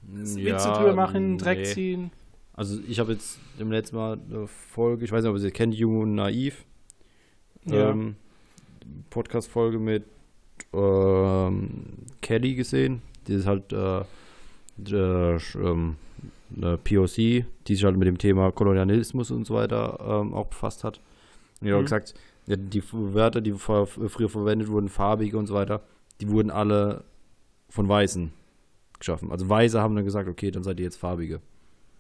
Witze 0.03 0.73
drüber 0.73 0.95
machen, 0.95 1.39
Dreck 1.39 1.59
nee. 1.59 1.65
ziehen. 1.65 2.11
Also 2.59 2.81
ich 2.89 2.99
habe 2.99 3.13
jetzt 3.13 3.39
im 3.61 3.71
letzten 3.71 3.95
Mal 3.95 4.19
eine 4.29 4.49
Folge, 4.49 5.05
ich 5.05 5.13
weiß 5.13 5.23
nicht, 5.23 5.31
ob 5.31 5.37
ihr 5.37 5.41
sie 5.41 5.53
kennt, 5.53 5.77
Jung 5.77 6.01
und 6.01 6.17
Naiv. 6.17 6.65
Ja. 7.65 7.91
Ähm, 7.91 8.17
Podcast-Folge 9.11 9.79
mit 9.79 10.03
ähm, 10.73 11.85
Kelly 12.21 12.57
gesehen. 12.57 13.01
Die 13.29 13.35
ist 13.35 13.47
halt 13.47 13.73
äh, 13.73 14.01
äh, 14.91 15.39
ähm, 15.55 15.97
eine 16.57 16.79
POC, 16.79 17.15
die 17.15 17.45
sich 17.69 17.85
halt 17.85 17.97
mit 17.97 18.09
dem 18.09 18.19
Thema 18.19 18.51
Kolonialismus 18.51 19.31
und 19.31 19.47
so 19.47 19.55
weiter 19.55 19.99
ähm, 20.01 20.35
auch 20.35 20.49
befasst 20.49 20.83
hat. 20.83 20.99
Und 21.61 21.67
die 21.69 21.73
hat 21.73 21.77
auch 21.77 21.83
Mhm. 21.83 21.85
gesagt, 21.85 22.15
die 22.49 22.83
Wörter, 22.93 23.41
die 23.41 23.53
vor, 23.53 23.87
früher 23.87 24.29
verwendet 24.29 24.67
wurden, 24.67 24.89
farbige 24.89 25.39
und 25.39 25.47
so 25.47 25.55
weiter, 25.55 25.85
die 26.21 26.29
wurden 26.29 26.51
alle 26.51 27.05
von 27.69 27.89
Weißen 27.89 28.33
geschaffen. 28.99 29.31
Also 29.31 29.49
Weiße 29.49 29.81
haben 29.81 29.95
dann 29.95 30.05
gesagt, 30.05 30.29
okay, 30.29 30.51
dann 30.51 30.65
seid 30.65 30.81
ihr 30.81 30.85
jetzt 30.87 30.97
Farbige. 30.97 31.41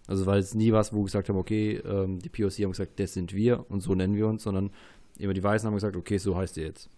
Also 0.08 0.24
war 0.26 0.36
jetzt 0.36 0.54
nie 0.54 0.72
was, 0.72 0.92
wo 0.92 0.98
wir 1.00 1.04
gesagt 1.04 1.28
haben, 1.28 1.36
okay, 1.36 1.76
ähm, 1.76 2.18
die 2.18 2.30
POC 2.30 2.64
haben 2.64 2.72
gesagt, 2.72 2.98
das 2.98 3.12
sind 3.12 3.34
wir 3.34 3.64
und 3.70 3.82
so 3.82 3.94
nennen 3.94 4.16
wir 4.16 4.26
uns, 4.26 4.42
sondern 4.42 4.70
immer 5.18 5.34
die 5.34 5.42
Weißen 5.42 5.66
haben 5.66 5.74
gesagt, 5.74 5.96
okay, 5.96 6.16
so 6.16 6.34
heißt 6.36 6.56
ihr 6.56 6.64
jetzt. 6.64 6.88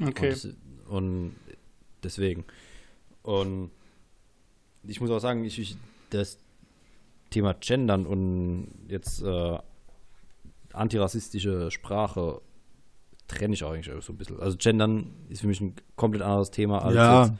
Okay. 0.00 0.28
Und, 0.28 0.32
das, 0.32 0.48
und 0.88 1.34
deswegen. 2.02 2.44
Und 3.22 3.70
ich 4.84 5.00
muss 5.00 5.10
auch 5.10 5.18
sagen, 5.18 5.44
ich, 5.44 5.58
ich 5.58 5.76
das 6.10 6.38
Thema 7.30 7.54
Gendern 7.54 8.06
und 8.06 8.68
jetzt 8.86 9.22
äh, 9.22 9.58
antirassistische 10.72 11.72
Sprache 11.72 12.40
trenne 13.26 13.54
ich 13.54 13.64
auch 13.64 13.72
eigentlich 13.72 13.92
auch 13.92 14.00
so 14.02 14.12
ein 14.12 14.16
bisschen. 14.16 14.38
Also 14.38 14.56
Gendern 14.58 15.10
ist 15.28 15.40
für 15.40 15.48
mich 15.48 15.60
ein 15.60 15.74
komplett 15.96 16.22
anderes 16.22 16.52
Thema 16.52 16.84
als 16.84 16.94
Ja. 16.94 17.22
jetzt, 17.24 17.34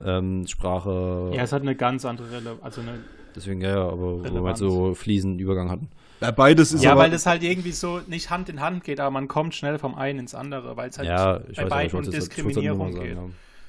ähm, 0.00 0.46
Sprache. 0.46 1.32
Ja, 1.34 1.42
es 1.42 1.52
hat 1.52 1.60
eine 1.60 1.76
ganz 1.76 2.06
andere 2.06 2.30
Rele 2.30 2.58
also 2.62 2.80
eine 2.80 3.00
Deswegen, 3.34 3.60
ja, 3.60 3.70
ja, 3.70 3.82
aber 3.82 4.20
wo 4.20 4.22
wir 4.22 4.42
halt 4.42 4.56
so 4.56 4.94
fließenden 4.94 5.38
Übergang 5.38 5.70
hatten. 5.70 5.88
ja, 6.20 6.30
beides 6.30 6.72
ist 6.72 6.82
ja, 6.82 6.92
aber, 6.92 7.02
weil 7.02 7.10
das 7.10 7.26
halt 7.26 7.42
irgendwie 7.42 7.72
so 7.72 8.00
nicht 8.06 8.30
Hand 8.30 8.48
in 8.48 8.60
Hand 8.60 8.84
geht, 8.84 9.00
aber 9.00 9.10
man 9.10 9.28
kommt 9.28 9.54
schnell 9.54 9.78
vom 9.78 9.94
einen 9.94 10.20
ins 10.20 10.34
andere, 10.34 10.76
weil 10.76 10.90
es 10.90 10.98
halt 10.98 11.08
ja, 11.08 11.40
ich 11.48 11.56
bei 11.56 11.64
weiß 11.64 11.70
beiden 11.70 11.98
um 12.04 12.10
Diskriminierung 12.10 12.92
sagen, 12.92 13.04
geht. 13.04 13.16
ja. 13.16 13.24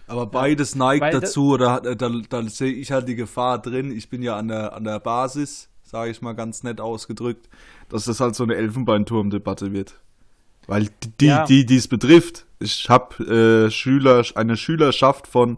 aber 0.08 0.28
beides 0.28 0.76
neigt 0.76 1.02
Weil 1.02 1.14
dazu, 1.14 1.54
oder 1.54 1.82
da, 1.82 1.96
da, 1.96 2.10
da 2.30 2.44
sehe 2.44 2.72
ich 2.72 2.92
halt 2.92 3.08
die 3.08 3.16
Gefahr 3.16 3.62
drin. 3.62 3.92
Ich 3.92 4.10
bin 4.10 4.22
ja 4.22 4.38
an 4.38 4.48
der, 4.48 4.74
an 4.74 4.84
der 4.84 5.00
Basis, 5.00 5.70
sage 5.84 6.12
ich 6.12 6.22
mal 6.22 6.34
ganz 6.34 6.64
nett 6.64 6.80
ausgedrückt, 6.80 7.50
dass 7.90 8.06
das 8.06 8.20
halt 8.20 8.36
so 8.36 8.44
eine 8.44 8.56
Elfenbeinturm-Debatte 8.56 9.74
wird. 9.74 10.00
Weil 10.68 10.90
die, 11.20 11.34
die, 11.48 11.66
die 11.66 11.76
es 11.76 11.88
betrifft, 11.88 12.45
ich 12.60 12.90
habe 12.90 13.66
äh, 13.68 13.72
Schüler, 13.72 14.24
eine 14.36 14.58
Schülerschaft 14.58 15.28
von 15.28 15.58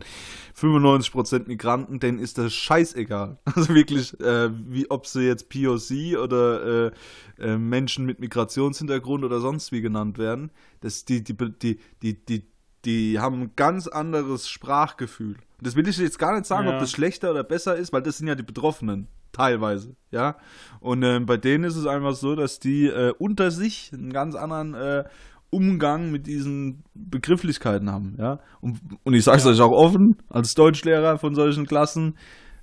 95% 0.59 1.47
Migranten, 1.47 1.99
denen 1.99 2.19
ist 2.19 2.37
das 2.37 2.53
scheißegal. 2.53 3.37
Also 3.55 3.73
wirklich, 3.73 4.19
äh, 4.19 4.49
wie 4.51 4.89
ob 4.89 5.05
sie 5.05 5.21
jetzt 5.27 5.49
POC 5.49 6.17
oder 6.21 6.87
äh, 6.87 6.91
äh, 7.39 7.57
Menschen 7.57 8.05
mit 8.05 8.19
Migrationshintergrund 8.19 9.23
oder 9.23 9.39
sonst 9.39 9.71
wie 9.71 9.81
genannt 9.81 10.17
werden. 10.17 10.51
Das, 10.81 11.05
die, 11.05 11.23
die, 11.23 11.35
die, 11.35 11.79
die, 12.01 12.25
die, 12.25 12.47
die 12.85 13.19
haben 13.19 13.41
ein 13.41 13.51
ganz 13.55 13.87
anderes 13.87 14.49
Sprachgefühl. 14.49 15.35
Das 15.61 15.75
will 15.75 15.87
ich 15.87 15.97
jetzt 15.97 16.19
gar 16.19 16.33
nicht 16.33 16.45
sagen, 16.45 16.67
Ja. 16.67 16.73
ob 16.73 16.79
das 16.79 16.91
schlechter 16.91 17.31
oder 17.31 17.43
besser 17.43 17.75
ist, 17.75 17.93
weil 17.93 18.01
das 18.01 18.17
sind 18.17 18.27
ja 18.27 18.35
die 18.35 18.43
Betroffenen, 18.43 19.07
teilweise, 19.31 19.95
ja. 20.11 20.37
Und 20.79 21.03
ähm, 21.03 21.25
bei 21.25 21.37
denen 21.37 21.63
ist 21.63 21.75
es 21.75 21.85
einfach 21.87 22.15
so, 22.15 22.35
dass 22.35 22.59
die 22.59 22.85
äh, 22.87 23.13
unter 23.17 23.49
sich 23.51 23.91
einen 23.93 24.13
ganz 24.13 24.35
anderen 24.35 24.73
äh, 24.75 25.03
Umgang 25.49 26.11
mit 26.11 26.27
diesen 26.27 26.83
Begrifflichkeiten 26.93 27.89
haben, 27.91 28.15
ja. 28.19 28.39
Und, 28.61 28.79
und 29.03 29.13
ich 29.13 29.23
sage 29.23 29.37
es 29.37 29.45
Ja. 29.45 29.51
euch 29.51 29.61
auch 29.61 29.71
offen, 29.71 30.17
als 30.29 30.53
Deutschlehrer 30.55 31.17
von 31.17 31.35
solchen 31.35 31.65
Klassen, 31.65 32.15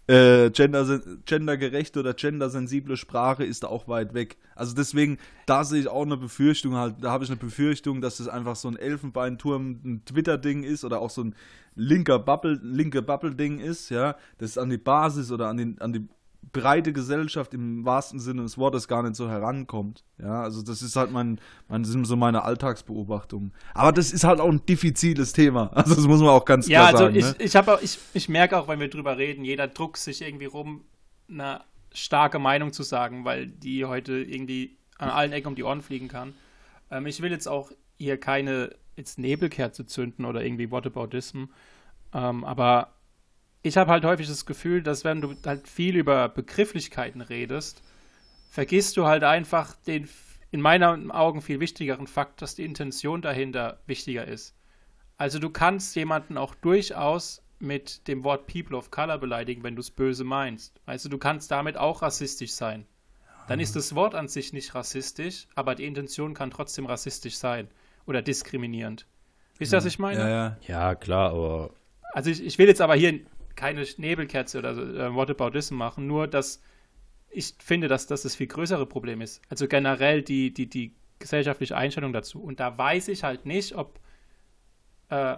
äh, 0.07 0.51
gender, 0.51 1.01
gendergerechte 1.25 2.01
oder 2.01 2.12
gendersensible 2.12 2.97
Sprache 2.97 3.42
ist 3.44 3.62
da 3.62 3.68
auch 3.68 3.88
weit 3.88 4.12
weg. 4.12 4.37
Also 4.55 4.75
deswegen, 4.75 5.16
da 5.47 5.64
sehe 5.64 5.81
ich 5.81 5.88
auch 5.88 6.05
eine 6.05 6.18
Befürchtung 6.18 6.77
halt, 6.77 6.97
da 7.01 7.11
habe 7.11 7.25
ich 7.25 7.31
eine 7.31 7.38
Befürchtung, 7.38 8.03
dass 8.03 8.18
das 8.18 8.29
einfach 8.29 8.57
so 8.57 8.68
ein 8.68 8.77
Elfenbeinturm, 8.77 9.81
ein 9.83 10.03
Twitter-Ding 10.05 10.62
ist 10.62 10.85
oder 10.85 11.01
auch 11.01 11.09
so 11.09 11.23
ein 11.23 11.35
linker 11.75 12.18
Bubble, 12.18 12.61
linke 12.62 13.01
Bubble-Ding 13.01 13.61
ist, 13.61 13.88
ja, 13.88 14.16
das 14.37 14.59
an 14.59 14.68
die 14.68 14.77
Basis 14.79 15.33
oder 15.33 15.49
an, 15.49 15.57
den, 15.57 15.81
an 15.81 15.94
die 15.94 16.07
breite 16.52 16.92
Gesellschaft 16.92 17.54
im 17.54 17.85
wahrsten 17.85 18.18
Sinne 18.18 18.42
des 18.42 18.59
Wortes 18.59 18.88
gar 18.88 19.02
nicht 19.02 19.16
so 19.16 19.28
herankommt. 19.28 20.04
Ja, 20.18 20.42
also 20.42 20.62
das 20.62 20.83
ist 20.83 20.96
halt 20.96 21.11
mein, 21.11 21.40
mein 21.68 21.85
sind 21.85 22.04
so 22.07 22.16
meine 22.16 22.42
Alltagsbeobachtungen. 22.42 23.52
Aber 23.74 23.92
das 23.92 24.12
ist 24.12 24.24
halt 24.24 24.40
auch 24.40 24.48
ein 24.48 24.64
diffiziles 24.66 25.33
Thema. 25.33 25.70
Also 25.85 25.94
das 25.94 26.07
muss 26.07 26.20
man 26.20 26.30
auch 26.30 26.44
ganz 26.44 26.66
Ja, 26.68 26.88
klar 26.88 26.92
also 26.92 27.04
sagen. 27.04 27.16
ich, 27.16 27.24
ne? 27.24 27.35
ich, 27.38 27.57
hab 27.57 27.68
auch, 27.68 27.83
ich, 27.83 27.98
ich 28.14 28.28
merke 28.28 28.59
auch, 28.59 28.68
wenn 28.68 28.80
wir 28.80 28.88
drüber 28.88 29.18
reden, 29.18 29.44
jeder 29.44 29.68
druckt 29.68 29.98
sich 29.98 30.22
irgendwie 30.22 30.46
rum, 30.46 30.85
eine 31.28 31.61
starke 31.92 32.38
Meinung 32.38 32.72
zu 32.72 32.83
sagen, 32.83 33.24
weil 33.24 33.46
die 33.46 33.85
heute 33.85 34.14
irgendwie 34.14 34.76
an 34.98 35.11
allen 35.11 35.33
Ecken 35.33 35.48
um 35.48 35.54
die 35.54 35.64
Ohren 35.64 35.83
fliegen 35.83 36.09
kann. 36.09 36.35
Ähm, 36.90 37.07
ich 37.07 37.20
will 37.20 37.30
jetzt 37.30 37.48
auch 37.48 37.70
hier 37.98 38.18
keine 38.18 38.70
jetzt 38.96 39.18
Nebelkerze 39.18 39.87
zünden 39.87 40.24
oder 40.24 40.44
irgendwie 40.44 40.70
Whataboutism, 40.70 41.44
ähm, 42.12 42.44
aber 42.44 42.94
ich 43.64 43.79
habe 43.79 43.90
halt 43.90 44.05
häufig 44.05 44.29
das 44.29 44.44
Gefühl, 44.44 44.83
dass 44.83 45.05
wenn 45.05 45.22
du 45.22 45.35
halt 45.44 45.66
viel 45.66 45.96
über 45.96 46.29
Begrifflichkeiten 46.29 47.22
redest, 47.22 47.83
vergisst 48.50 48.96
du 48.96 49.07
halt 49.07 49.24
einfach 49.24 49.74
den 49.87 50.09
in 50.50 50.61
meinen 50.61 51.11
Augen 51.11 51.42
viel 51.42 51.59
wichtigeren 51.59 52.07
Fakt, 52.07 52.40
dass 52.40 52.55
die 52.55 52.64
Intention 52.64 53.22
dahinter 53.22 53.81
wichtiger 53.87 54.29
ist. 54.29 54.55
Also 55.16 55.40
du 55.40 55.50
kannst 55.50 55.96
jemanden 55.96 56.38
auch 56.38 56.55
durchaus 56.55 57.42
mit 57.59 58.07
dem 58.07 58.22
Wort 58.22 58.46
People 58.46 58.77
of 58.77 58.90
Color 58.92 59.18
beleidigen, 59.18 59.64
wenn 59.64 59.74
du 59.74 59.81
es 59.81 59.90
böse 59.90 60.22
meinst. 60.22 60.81
Weißt 60.85 61.07
du, 61.07 61.09
du 61.09 61.18
kannst 61.18 61.50
damit 61.50 61.77
auch 61.77 62.03
rassistisch 62.03 62.53
sein. 62.53 62.87
Dann 63.48 63.61
ist 63.61 63.74
das 63.74 63.94
Wort 63.94 64.14
an 64.14 64.29
sich 64.29 64.53
nicht 64.53 64.74
rassistisch, 64.74 65.48
aber 65.55 65.74
die 65.74 65.87
Intention 65.87 66.35
kann 66.35 66.50
trotzdem 66.50 66.87
rassistisch 66.87 67.37
sein 67.37 67.68
oder 68.07 68.22
diskriminierend. 68.22 69.07
Wisst 69.59 69.72
ihr, 69.72 69.79
was 69.79 69.87
ich 69.87 69.98
meine? 69.98 70.20
ja, 70.20 70.29
ja. 70.29 70.57
Ja, 70.66 70.94
klar, 70.94 71.31
aber 71.33 71.70
Also 72.12 72.31
ich, 72.31 72.44
ich 72.44 72.59
will 72.59 72.68
jetzt 72.68 72.81
aber 72.81 72.94
hier 72.94 73.20
keine 73.57 73.85
Nebelkerze 73.97 74.59
oder 74.59 74.75
so, 74.75 74.83
äh, 74.83 75.14
Whataboutism 75.14 75.77
machen, 75.77 76.07
nur 76.07 76.27
dass 76.27 76.62
ich 77.31 77.55
finde, 77.59 77.88
dass 77.88 78.07
das 78.07 78.23
das 78.23 78.37
viel 78.37 78.47
größere 78.47 78.87
Problem 78.87 79.21
ist. 79.21 79.43
Also 79.49 79.67
generell 79.67 80.23
die, 80.23 80.55
die, 80.55 80.69
die 80.69 80.95
gesellschaftliche 81.19 81.77
Einstellung 81.77 82.12
dazu. 82.12 82.40
Und 82.40 82.61
da 82.61 82.79
weiß 82.79 83.09
ich 83.09 83.25
halt 83.25 83.45
nicht, 83.45 83.75
ob 83.75 83.99
äh, 85.09 85.37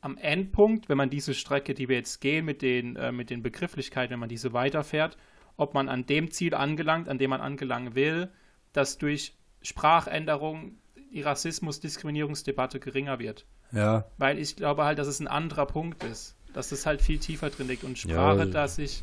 am 0.00 0.16
Endpunkt, 0.16 0.88
wenn 0.88 0.96
man 0.96 1.10
diese 1.10 1.34
Strecke, 1.34 1.74
die 1.74 1.88
wir 1.88 1.96
jetzt 1.96 2.20
gehen 2.20 2.44
mit 2.44 2.62
den, 2.62 2.96
äh, 2.96 3.12
mit 3.12 3.30
den 3.30 3.42
Begrifflichkeiten, 3.42 4.12
wenn 4.12 4.20
man 4.20 4.28
diese 4.28 4.52
weiterfährt, 4.52 5.16
ob 5.56 5.74
man 5.74 5.88
an 5.88 6.06
dem 6.06 6.30
Ziel 6.30 6.54
angelangt, 6.54 7.08
an 7.08 7.18
dem 7.18 7.30
man 7.30 7.40
angelangen 7.40 7.94
will, 7.94 8.30
dass 8.72 8.98
durch 8.98 9.36
Sprachänderung 9.62 10.78
die 11.12 11.22
Rassismus-Diskriminierungsdebatte 11.22 12.80
geringer 12.80 13.18
wird. 13.18 13.46
Ja. 13.72 14.06
Weil 14.16 14.38
ich 14.38 14.56
glaube 14.56 14.84
halt, 14.84 14.98
dass 14.98 15.06
es 15.06 15.20
ein 15.20 15.28
anderer 15.28 15.66
Punkt 15.66 16.02
ist. 16.04 16.36
Dass 16.52 16.72
es 16.72 16.86
halt 16.86 17.00
viel 17.02 17.18
tiefer 17.18 17.50
drin 17.50 17.68
liegt. 17.68 17.84
Und 17.84 17.98
Sprache, 17.98 18.40
Ja. 18.40 18.44
dass 18.46 18.76
sich 18.76 19.02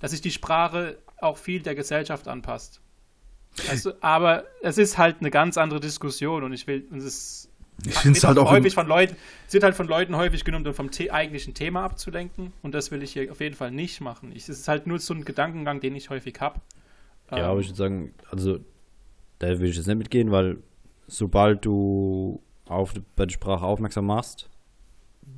dass 0.00 0.10
sich 0.10 0.20
die 0.20 0.32
Sprache 0.32 0.98
auch 1.20 1.36
viel 1.38 1.62
der 1.62 1.76
Gesellschaft 1.76 2.26
anpasst. 2.26 2.80
Also, 3.70 3.92
aber 4.00 4.44
es 4.62 4.76
ist 4.76 4.98
halt 4.98 5.18
eine 5.20 5.30
ganz 5.30 5.56
andere 5.56 5.78
Diskussion 5.78 6.42
und 6.42 6.52
ich 6.52 6.66
will, 6.66 6.84
und 6.90 6.98
es 6.98 7.48
Ich 7.86 7.94
finde 7.98 8.18
es 8.18 8.24
halt 8.24 8.36
auch. 8.38 8.50
häufig 8.50 8.74
von 8.74 8.88
Leuten, 8.88 9.14
es 9.46 9.54
wird 9.54 9.62
halt 9.62 9.76
von 9.76 9.86
Leuten 9.86 10.16
häufig 10.16 10.42
genommen, 10.44 10.66
um 10.66 10.74
vom 10.74 10.90
The 10.92 11.12
eigentlichen 11.12 11.54
Thema 11.54 11.84
abzulenken. 11.84 12.52
Und 12.62 12.74
das 12.74 12.90
will 12.90 13.02
ich 13.04 13.12
hier 13.12 13.30
auf 13.30 13.40
jeden 13.40 13.54
Fall 13.54 13.70
nicht 13.70 14.00
machen. 14.00 14.32
Ich, 14.34 14.48
es 14.48 14.58
ist 14.58 14.66
halt 14.68 14.88
nur 14.88 14.98
so 14.98 15.14
ein 15.14 15.24
Gedankengang, 15.24 15.80
den 15.80 15.94
ich 15.94 16.10
häufig 16.10 16.34
habe. 16.40 16.60
Ja, 17.30 17.48
aber 17.50 17.60
ich 17.60 17.68
würde 17.68 17.78
sagen, 17.78 18.14
also 18.30 18.58
da 19.38 19.48
will 19.60 19.68
ich 19.70 19.76
jetzt 19.76 19.86
nicht 19.86 19.96
mitgehen, 19.98 20.32
weil 20.32 20.58
sobald 21.06 21.64
du 21.64 22.42
auf 22.66 22.92
bei 23.14 23.26
der 23.26 23.32
Sprache 23.32 23.64
aufmerksam 23.64 24.06
machst, 24.06 24.50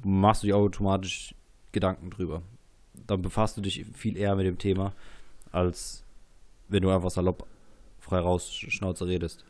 machst 0.02 0.42
du 0.42 0.46
dir 0.46 0.56
automatisch 0.56 1.34
Gedanken 1.74 2.08
drüber. 2.08 2.40
Dann 3.06 3.20
befasst 3.20 3.56
du 3.58 3.60
dich 3.60 3.84
viel 3.92 4.16
eher 4.16 4.34
mit 4.36 4.46
dem 4.46 4.56
Thema, 4.56 4.94
als 5.52 6.02
wenn 6.68 6.82
du 6.82 6.90
einfach 6.90 7.10
salopp 7.10 7.46
frei 8.00 8.20
raus 8.20 8.50
Schnauze 8.54 9.06
redest. 9.06 9.44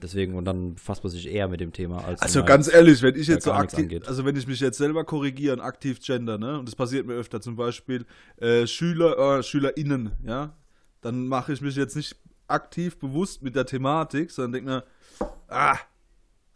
Deswegen, 0.00 0.34
und 0.34 0.44
dann 0.44 0.74
befasst 0.74 1.02
man 1.02 1.10
sich 1.10 1.26
eher 1.26 1.48
mit 1.48 1.60
dem 1.60 1.72
Thema, 1.72 2.04
als 2.04 2.22
Also 2.22 2.44
ganz 2.44 2.72
ehrlich, 2.72 3.02
wenn 3.02 3.16
ich 3.16 3.26
jetzt 3.26 3.44
so 3.44 3.52
aktiv, 3.52 3.90
also 4.06 4.24
wenn 4.24 4.36
ich 4.36 4.46
mich 4.46 4.60
jetzt 4.60 4.78
selber 4.78 5.04
korrigiere 5.04 5.54
und 5.54 5.60
aktiv 5.60 5.98
gender, 6.00 6.38
ne, 6.38 6.58
und 6.58 6.68
das 6.68 6.76
passiert 6.76 7.06
mir 7.06 7.14
öfter, 7.14 7.40
zum 7.40 7.56
Beispiel 7.56 8.06
äh, 8.36 8.66
Schüler, 8.66 9.38
äh, 9.38 9.42
SchülerInnen, 9.42 10.12
ja, 10.24 10.54
dann 11.00 11.26
mache 11.26 11.52
ich 11.52 11.60
mich 11.60 11.74
jetzt 11.74 11.96
nicht 11.96 12.14
aktiv 12.46 12.98
bewusst 12.98 13.42
mit 13.42 13.56
der 13.56 13.66
Thematik, 13.66 14.30
sondern 14.30 14.52
denke 14.52 14.70
mir, 14.70 14.84
ah, 15.48 15.78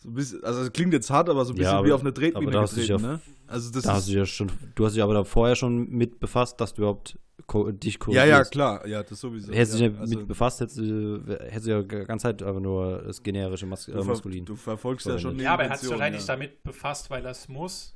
so 0.02 0.08
ein 0.08 0.14
bisschen, 0.14 0.42
also 0.44 0.60
das 0.60 0.72
klingt 0.72 0.92
jetzt 0.92 1.10
hart, 1.10 1.28
aber 1.28 1.44
so 1.44 1.52
ein 1.52 1.56
Ja, 1.56 1.62
bisschen 1.62 1.76
aber- 1.78 1.86
wie 1.88 1.92
auf 1.92 2.00
eine 2.00 2.12
Tretmine 2.14 2.50
getreten, 2.50 2.86
ja- 2.90 2.98
ne? 2.98 3.20
Also 3.46 3.70
das 3.70 3.82
da 3.84 3.92
hast 3.94 4.08
du 4.08 4.12
ja 4.12 4.24
schon, 4.26 4.50
du 4.74 4.84
hast 4.86 4.94
dich 4.94 5.02
aber 5.02 5.14
da 5.14 5.24
vorher 5.24 5.56
schon 5.56 5.88
mit 5.90 6.18
befasst, 6.20 6.60
dass 6.60 6.72
du 6.74 6.82
überhaupt 6.82 7.18
ko 7.46 7.70
dich 7.70 7.94
ja, 7.94 7.98
korrigierst. 7.98 8.28
ja, 8.28 8.44
klar, 8.44 8.86
ja, 8.86 9.02
das 9.02 9.20
sowieso. 9.20 9.52
Hättest 9.52 9.78
du 9.78 9.82
ja, 9.84 9.88
dich 9.90 9.98
also, 10.00 10.18
mit 10.18 10.28
befasst, 10.28 10.60
hättest 10.60 10.78
du, 10.78 11.22
hättest 11.40 11.66
du 11.66 11.70
ja 11.70 11.82
die 11.82 12.04
ganze 12.06 12.22
Zeit 12.24 12.42
einfach 12.42 12.60
nur 12.60 13.02
das 13.02 13.22
generische 13.22 13.66
Mas 13.66 13.88
äh, 13.88 13.92
du, 13.92 13.98
ver 14.02 14.06
Maskulin. 14.12 14.44
du 14.44 14.56
verfolgst 14.56 15.06
ja 15.06 15.18
schon 15.18 15.36
die 15.36 15.44
Ja, 15.44 15.54
aber 15.54 15.64
er 15.64 15.70
hat 15.70 15.80
sich 15.80 15.90
wahrscheinlich 15.90 16.22
ja. 16.22 16.26
damit 16.28 16.62
befasst, 16.62 17.10
weil 17.10 17.24
er 17.24 17.32
es 17.32 17.48
muss, 17.48 17.94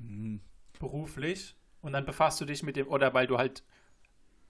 Mhm. 0.00 0.40
beruflich. 0.78 1.54
Und 1.80 1.92
dann 1.92 2.04
befasst 2.06 2.40
du 2.40 2.44
dich 2.44 2.62
mit 2.62 2.76
dem, 2.76 2.88
oder 2.88 3.14
weil 3.14 3.26
du 3.26 3.38
halt 3.38 3.62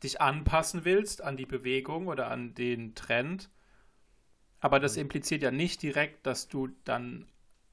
dich 0.03 0.21
anpassen 0.21 0.85
willst 0.85 1.23
an 1.23 1.37
die 1.37 1.47
Bewegung 1.47 2.07
oder 2.07 2.31
an 2.31 2.55
den 2.55 2.95
Trend. 2.95 3.51
Aber 4.61 4.81
das 4.81 4.97
impliziert 4.97 5.43
ja 5.43 5.51
nicht 5.51 5.83
direkt, 5.83 6.27
dass 6.27 6.49
du 6.49 6.69
dann 6.85 7.27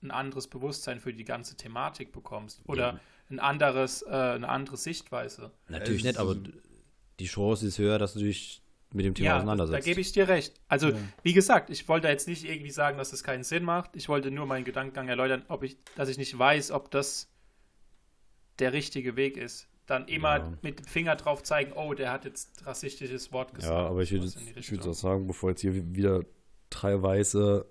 ein 0.03 0.11
anderes 0.11 0.47
Bewusstsein 0.47 0.99
für 0.99 1.13
die 1.13 1.23
ganze 1.25 1.55
Thematik 1.57 2.11
bekommst 2.11 2.61
oder 2.67 2.93
Ja. 2.93 2.99
ein 3.31 3.39
anderes, 3.39 4.03
äh, 4.03 4.09
eine 4.09 4.47
andere 4.49 4.77
Sichtweise. 4.77 5.51
Natürlich 5.67 6.03
Ja, 6.03 6.09
nicht, 6.09 6.15
es 6.15 6.21
aber 6.21 6.35
die 7.19 7.25
Chance 7.25 7.65
ist 7.67 7.79
höher, 7.79 7.97
dass 7.97 8.13
du 8.13 8.19
dich 8.19 8.61
mit 8.93 9.03
dem 9.05 9.15
Thema 9.15 9.25
Ja, 9.25 9.31
da 9.33 9.37
auseinandersetzt. 9.39 9.85
gebe 9.85 9.99
ich 9.99 10.11
dir 10.11 10.27
recht. 10.27 10.53
Also, 10.67 10.89
Ja. 10.89 10.97
wie 11.23 11.33
gesagt, 11.33 11.69
ich 11.69 11.87
wollte 11.87 12.07
jetzt 12.07 12.27
nicht 12.27 12.45
irgendwie 12.45 12.69
sagen, 12.71 12.97
dass 12.97 13.13
es 13.13 13.23
keinen 13.23 13.43
Sinn 13.43 13.63
macht. 13.63 13.95
Ich 13.95 14.07
wollte 14.09 14.29
nur 14.31 14.45
meinen 14.45 14.63
Gedankengang 14.63 15.07
erläutern, 15.09 15.43
ob 15.47 15.63
ich, 15.63 15.77
dass 15.95 16.07
ich 16.07 16.17
nicht 16.17 16.37
weiß, 16.37 16.71
ob 16.71 16.91
das 16.91 17.27
der 18.59 18.73
richtige 18.73 19.15
Weg 19.15 19.37
ist. 19.37 19.67
Dann 19.87 20.07
immer 20.07 20.37
Ja. 20.37 20.53
mit 20.61 20.79
dem 20.79 20.85
Finger 20.85 21.15
drauf 21.15 21.43
zeigen, 21.43 21.73
oh, 21.73 21.93
der 21.93 22.11
hat 22.11 22.25
jetzt 22.25 22.65
rassistisches 22.65 23.31
Wort 23.31 23.53
gesagt. 23.53 23.73
ja, 23.73 23.87
aber 23.87 24.01
ich 24.01 24.11
würde 24.11 24.89
auch 24.89 24.93
sagen, 24.93 25.27
bevor 25.27 25.49
jetzt 25.49 25.61
hier 25.61 25.73
wieder 25.95 26.23
drei 26.69 27.01
weiße 27.01 27.65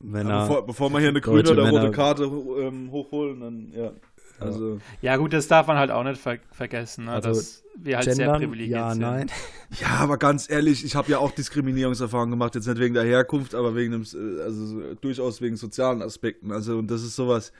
Männer. 0.00 0.30
Ja, 0.30 0.40
bevor, 0.46 0.66
bevor 0.66 0.90
wir 0.90 1.00
hier 1.00 1.08
eine 1.10 1.20
grüne 1.20 1.50
oder 1.50 1.62
rote 1.62 1.74
Männer- 1.74 1.90
Karte 1.90 2.24
ähm, 2.24 2.90
hochholen, 2.90 3.40
dann, 3.40 3.72
ja. 3.72 3.92
Also, 4.40 4.80
Ja, 5.00 5.16
gut, 5.16 5.32
das 5.32 5.46
darf 5.46 5.68
man 5.68 5.76
halt 5.76 5.90
auch 5.92 6.02
nicht 6.02 6.20
ver 6.20 6.38
vergessen, 6.50 7.04
ne? 7.04 7.12
Also, 7.12 7.28
dass 7.28 7.62
wir 7.78 7.96
halt 7.96 8.04
sehr 8.04 8.16
gendern, 8.16 8.40
privilegiert 8.42 8.78
ja, 8.78 8.90
sind. 8.90 9.00
nein. 9.00 9.30
Ja, 9.80 9.88
aber 10.00 10.18
ganz 10.18 10.48
ehrlich, 10.50 10.84
ich 10.84 10.94
habe 10.96 11.10
ja 11.10 11.18
auch 11.18 11.30
Diskriminierungserfahrungen 11.32 12.30
gemacht, 12.30 12.54
jetzt 12.54 12.66
nicht 12.66 12.78
wegen 12.80 12.94
der 12.94 13.04
Herkunft, 13.04 13.54
aber 13.54 13.74
wegen 13.74 13.92
dem, 13.92 14.02
äh, 14.02 14.42
also 14.42 14.66
so- 14.66 14.94
durchaus 14.94 15.40
wegen 15.40 15.56
sozialen 15.56 16.02
Aspekten. 16.02 16.50
Also, 16.52 16.78
und 16.78 16.90
das 16.90 17.02
ist 17.02 17.16
sowas, 17.16 17.52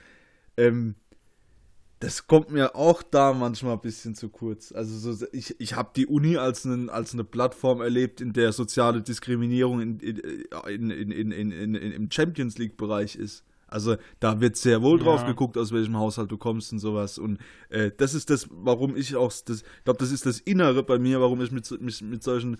ähm, 0.57 0.95
das 2.05 2.27
kommt 2.27 2.51
mir 2.51 2.75
auch 2.75 3.01
da 3.01 3.33
manchmal 3.33 3.73
ein 3.73 3.81
bisschen 3.81 4.13
zu 4.13 4.29
kurz. 4.29 4.71
Also 4.71 5.13
so, 5.13 5.25
ich, 5.31 5.59
ich 5.59 5.75
habe 5.75 5.89
die 5.95 6.05
Uni 6.05 6.37
als, 6.37 6.63
einen, 6.63 6.91
als 6.91 7.13
eine 7.13 7.23
Plattform 7.23 7.81
erlebt, 7.81 8.21
in 8.21 8.31
der 8.31 8.51
soziale 8.51 9.01
Diskriminierung 9.01 9.81
in, 9.81 9.99
in, 9.99 10.91
in, 10.91 11.31
in 11.31 11.73
im 11.73 12.11
Champions 12.11 12.59
League-Bereich 12.59 13.15
ist. 13.15 13.43
Also 13.65 13.95
da 14.19 14.39
wird 14.39 14.55
sehr 14.55 14.83
wohl 14.83 14.99
drauf 14.99 15.21
ja. 15.21 15.27
geguckt, 15.27 15.57
aus 15.57 15.71
welchem 15.71 15.97
Haushalt 15.97 16.31
du 16.31 16.37
kommst 16.37 16.71
und 16.71 16.77
sowas. 16.77 17.17
Und 17.17 17.39
äh, 17.69 17.89
das 17.97 18.13
ist 18.13 18.29
das, 18.29 18.47
warum 18.51 18.95
ich 18.95 19.15
auch, 19.15 19.33
das, 19.43 19.61
ich 19.61 19.83
glaube, 19.83 19.97
das 19.97 20.11
ist 20.11 20.27
das 20.27 20.39
Innere 20.39 20.83
bei 20.83 20.99
mir, 20.99 21.21
warum 21.21 21.41
ich 21.41 21.51
mit, 21.51 21.81
mich 21.81 22.03
mit 22.03 22.21
solchen 22.21 22.57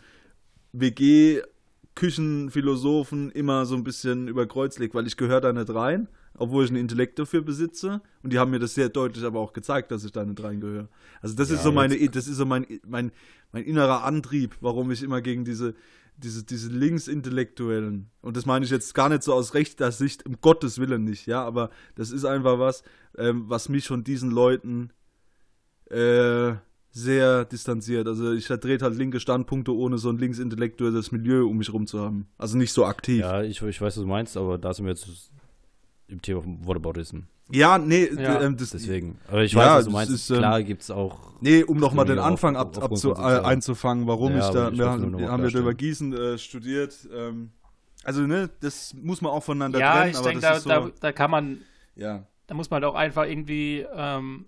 WG-Küchenphilosophen 0.73 3.29
immer 3.29 3.67
so 3.67 3.75
ein 3.75 3.83
bisschen 3.83 4.27
über 4.27 4.47
Kreuz 4.47 4.79
leg, 4.79 4.95
weil 4.95 5.05
ich 5.05 5.17
gehöre 5.17 5.41
da 5.41 5.53
nicht 5.53 5.71
rein 5.71 6.07
obwohl 6.37 6.63
ich 6.63 6.69
einen 6.69 6.79
Intellekt 6.79 7.19
dafür 7.19 7.41
besitze. 7.41 8.01
Und 8.23 8.33
die 8.33 8.39
haben 8.39 8.51
mir 8.51 8.59
das 8.59 8.75
sehr 8.75 8.89
deutlich 8.89 9.23
aber 9.23 9.39
auch 9.39 9.53
gezeigt, 9.53 9.91
dass 9.91 10.03
ich 10.03 10.11
da 10.11 10.23
nicht 10.25 10.41
reingehöre. 10.41 10.89
Also 11.21 11.35
das 11.35 11.49
ist 11.49 11.57
Ja, 11.57 11.63
so 11.63 11.71
meine, 11.71 12.09
das 12.09 12.27
ist 12.27 12.37
so 12.37 12.45
mein, 12.45 12.65
mein, 12.87 13.11
mein 13.51 13.63
innerer 13.63 14.03
Antrieb, 14.03 14.55
warum 14.61 14.91
ich 14.91 15.03
immer 15.03 15.21
gegen 15.21 15.45
diese, 15.45 15.75
diese, 16.17 16.43
diese 16.43 16.69
Linksintellektuellen, 16.69 18.09
und 18.21 18.37
das 18.37 18.45
meine 18.45 18.65
ich 18.65 18.71
jetzt 18.71 18.93
gar 18.93 19.09
nicht 19.09 19.23
so 19.23 19.33
aus 19.33 19.53
rechter 19.53 19.91
Sicht, 19.91 20.25
um 20.25 20.39
Gottes 20.41 20.79
Willen 20.79 21.03
nicht, 21.03 21.25
ja, 21.25 21.43
aber 21.43 21.69
das 21.95 22.11
ist 22.11 22.25
einfach 22.25 22.59
was, 22.59 22.83
ähm, 23.17 23.45
was 23.47 23.69
mich 23.69 23.87
von 23.87 24.03
diesen 24.03 24.31
Leuten 24.31 24.91
äh, 25.89 26.53
sehr 26.91 27.43
distanziert. 27.43 28.07
Also 28.07 28.31
ich 28.31 28.47
vertrete 28.47 28.85
halt 28.85 28.95
linke 28.97 29.19
Standpunkte, 29.19 29.75
ohne 29.75 29.97
so 29.97 30.09
ein 30.09 30.17
linksintellektuelles 30.17 31.11
Milieu 31.11 31.45
um 31.45 31.57
mich 31.57 31.73
rum 31.73 31.87
zu 31.87 31.99
haben. 31.99 32.27
Also 32.37 32.57
nicht 32.57 32.71
so 32.71 32.85
aktiv. 32.85 33.19
Ja, 33.19 33.41
Ja, 33.41 33.43
ich, 33.43 33.61
ich 33.61 33.81
weiß, 33.81 33.97
was 33.97 34.03
du 34.03 34.07
meinst, 34.07 34.37
aber 34.37 34.57
da 34.57 34.73
sind 34.73 34.85
wir 34.85 34.91
jetzt 34.91 35.29
im 36.07 36.21
Thema 36.21 36.43
Whataboutism. 36.45 37.19
nee, 37.77 38.05
Ja. 38.05 38.41
ähm, 38.41 38.57
das, 38.57 38.71
Deswegen. 38.71 39.19
Aber 39.27 39.43
ich 39.43 39.51
Ja, 39.53 39.59
weiß, 39.59 39.77
was 39.77 39.85
du 39.85 39.91
meinst. 39.91 40.13
ist, 40.13 40.29
ähm, 40.31 40.37
Klar 40.37 40.63
gibt 40.63 40.81
es 40.81 40.91
auch. 40.91 41.19
Nee, 41.41 41.63
um 41.63 41.77
nochmal 41.77 42.05
den 42.05 42.19
Anfang 42.19 42.55
ab, 42.55 42.81
abzu, 42.81 43.13
von 43.13 43.23
äh, 43.23 43.39
einzufangen, 43.39 44.07
warum 44.07 44.31
Ja, 44.33 44.47
ich 44.47 44.53
da, 44.53 44.71
ich 44.71 44.79
wir, 44.79 44.85
haben, 44.89 45.43
wir 45.43 45.49
ja 45.49 45.59
über. 45.59 45.73
Gießen 45.73 46.13
äh, 46.13 46.37
studiert. 46.37 47.07
Ähm, 47.13 47.51
also, 48.03 48.21
ne, 48.21 48.49
das 48.61 48.93
muss 48.95 49.21
man 49.21 49.31
auch 49.31 49.43
voneinander 49.43 49.79
Ja, 49.79 49.93
trennen, 49.93 50.11
ich 50.11 50.17
aber 50.17 50.29
denke, 50.29 50.41
da, 50.41 50.59
so, 50.59 50.69
da, 50.69 50.89
da 50.99 51.11
kann 51.11 51.31
man 51.31 51.61
ja. 51.95 52.25
da 52.47 52.55
muss 52.55 52.69
man 52.69 52.83
halt 52.83 52.91
auch 52.91 52.95
einfach 52.95 53.25
irgendwie, 53.25 53.85
ähm, 53.93 54.45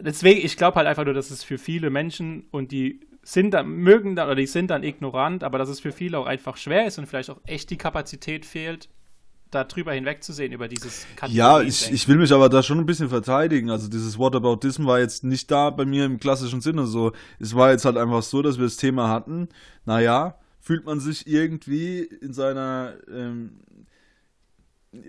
Deswegen, 0.00 0.44
ich 0.44 0.56
glaube 0.56 0.76
halt 0.76 0.86
einfach 0.86 1.04
nur, 1.04 1.14
dass 1.14 1.30
es 1.30 1.42
für 1.42 1.58
viele 1.58 1.90
Menschen 1.90 2.46
und 2.50 2.72
die 2.72 3.00
sind 3.22 3.52
dann, 3.54 3.68
mögen 3.68 4.14
dann, 4.14 4.26
oder 4.28 4.36
die 4.36 4.46
sind 4.46 4.68
dann 4.68 4.84
ignorant, 4.84 5.42
aber 5.42 5.58
dass 5.58 5.68
es 5.68 5.80
für 5.80 5.92
viele 5.92 6.18
auch 6.18 6.26
einfach 6.26 6.56
schwer 6.56 6.86
ist 6.86 6.98
und 6.98 7.06
vielleicht 7.06 7.30
auch 7.30 7.40
echt 7.44 7.70
die 7.70 7.76
Kapazität 7.76 8.46
fehlt, 8.46 8.88
da 9.56 9.64
drüber 9.64 9.92
hinwegzusehen, 9.92 10.52
über 10.52 10.68
dieses 10.68 11.06
Ja, 11.28 11.60
ich, 11.60 11.90
ich 11.90 12.06
will 12.08 12.16
mich 12.16 12.32
aber 12.32 12.48
da 12.48 12.62
schon 12.62 12.78
ein 12.78 12.86
bisschen 12.86 13.08
verteidigen. 13.08 13.70
Also 13.70 13.88
dieses 13.88 14.18
Whataboutism 14.18 14.86
war 14.86 15.00
jetzt 15.00 15.24
nicht 15.24 15.50
da 15.50 15.70
bei 15.70 15.84
mir 15.84 16.04
im 16.04 16.20
klassischen 16.20 16.60
Sinne 16.60 16.86
so. 16.86 17.12
Es 17.38 17.54
war 17.54 17.70
jetzt 17.70 17.84
halt 17.84 17.96
einfach 17.96 18.22
so, 18.22 18.42
dass 18.42 18.58
wir 18.58 18.64
das 18.64 18.76
Thema 18.76 19.08
hatten. 19.08 19.48
Naja, 19.84 20.38
fühlt 20.60 20.86
man 20.86 21.00
sich 21.00 21.26
irgendwie 21.26 22.00
in 22.00 22.32
seiner 22.32 22.94
ähm, 23.12 23.60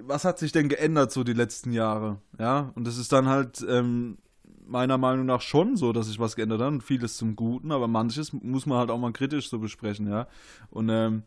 was 0.04 0.26
hat 0.26 0.40
sich 0.40 0.52
denn 0.52 0.70
geändert 0.70 1.12
so 1.12 1.24
die 1.24 1.34
letzten 1.34 1.72
Jahre? 1.72 2.20
Ja, 2.40 2.72
und 2.76 2.86
das 2.86 2.98
ist 2.98 3.12
dann 3.12 3.28
halt 3.28 3.66
ähm, 3.68 4.18
meiner 4.66 4.98
Meinung 4.98 5.26
nach 5.26 5.42
schon 5.42 5.78
so, 5.78 5.94
dass 5.94 6.08
sich 6.08 6.20
was 6.20 6.36
geändert 6.36 6.62
hat 6.62 6.68
und 6.68 6.84
vieles 6.84 7.18
zum 7.18 7.36
Guten, 7.36 7.72
aber 7.72 7.88
manches 7.88 8.34
muss 8.34 8.66
man 8.66 8.80
halt 8.80 8.92
auch 8.92 9.00
mal 9.00 9.14
kritisch 9.14 9.50
so 9.50 9.60
besprechen, 9.60 10.10
ja. 10.10 10.28
Und 10.70 10.90
ähm, 10.90 11.24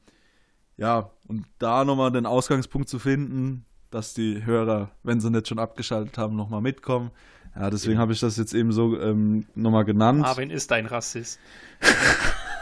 ja, 0.81 1.11
und 1.29 1.45
da 1.59 1.85
nochmal 1.85 2.11
den 2.11 2.27
Ausgangspunkt 2.27 2.89
zu 2.89 2.99
finden, 2.99 3.65
dass 3.91 4.15
die 4.15 4.45
Hörer, 4.45 4.91
wenn 5.03 5.21
sie 5.21 5.31
nicht 5.31 5.49
schon 5.49 5.59
abgeschaltet 5.61 6.19
haben, 6.19 6.37
nochmal 6.37 6.61
mitkommen. 6.61 7.11
Ja, 7.57 7.71
deswegen 7.71 7.99
habe 7.99 8.13
ich 8.13 8.21
das 8.21 8.37
jetzt 8.37 8.55
eben 8.55 8.73
so 8.73 9.01
ähm, 9.01 9.47
nochmal 9.55 9.85
genannt. 9.85 10.21
Marvin 10.21 10.51
ist 10.51 10.71
ein 10.73 10.87
Rassist. 10.87 11.39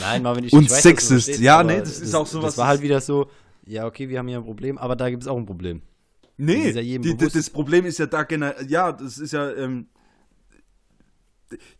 Nein, 0.00 0.22
Marvin, 0.22 0.44
ich, 0.44 0.52
Und 0.52 0.64
ich 0.64 0.70
weiß, 0.70 0.82
Sexist. 0.82 1.08
verstehst, 1.26 1.40
Ja, 1.40 1.62
nee, 1.62 1.78
das 1.78 2.00
ist 2.00 2.14
auch 2.14 2.26
sowas, 2.26 2.54
Das 2.54 2.58
war 2.58 2.66
halt 2.68 2.78
das- 2.78 2.84
wieder 2.84 3.00
so, 3.00 3.30
ja, 3.64 3.86
okay, 3.86 4.08
wir 4.08 4.18
haben 4.18 4.28
hier 4.28 4.38
ein 4.38 4.44
Problem, 4.44 4.78
aber 4.78 4.96
da 4.96 5.10
gibt 5.10 5.22
es 5.22 5.28
auch 5.28 5.36
ein 5.36 5.46
Problem. 5.46 5.82
Das 6.22 6.30
Nee, 6.38 6.68
ist 6.70 6.76
ja 6.76 6.82
die, 6.82 7.16
das 7.16 7.50
Problem 7.50 7.86
ist 7.86 7.98
ja 7.98 8.06
da 8.06 8.22
generell, 8.24 8.68
ja, 8.70 8.92
das 8.92 9.18
ist 9.18 9.32
ja, 9.32 9.50
ähm, 9.52 9.86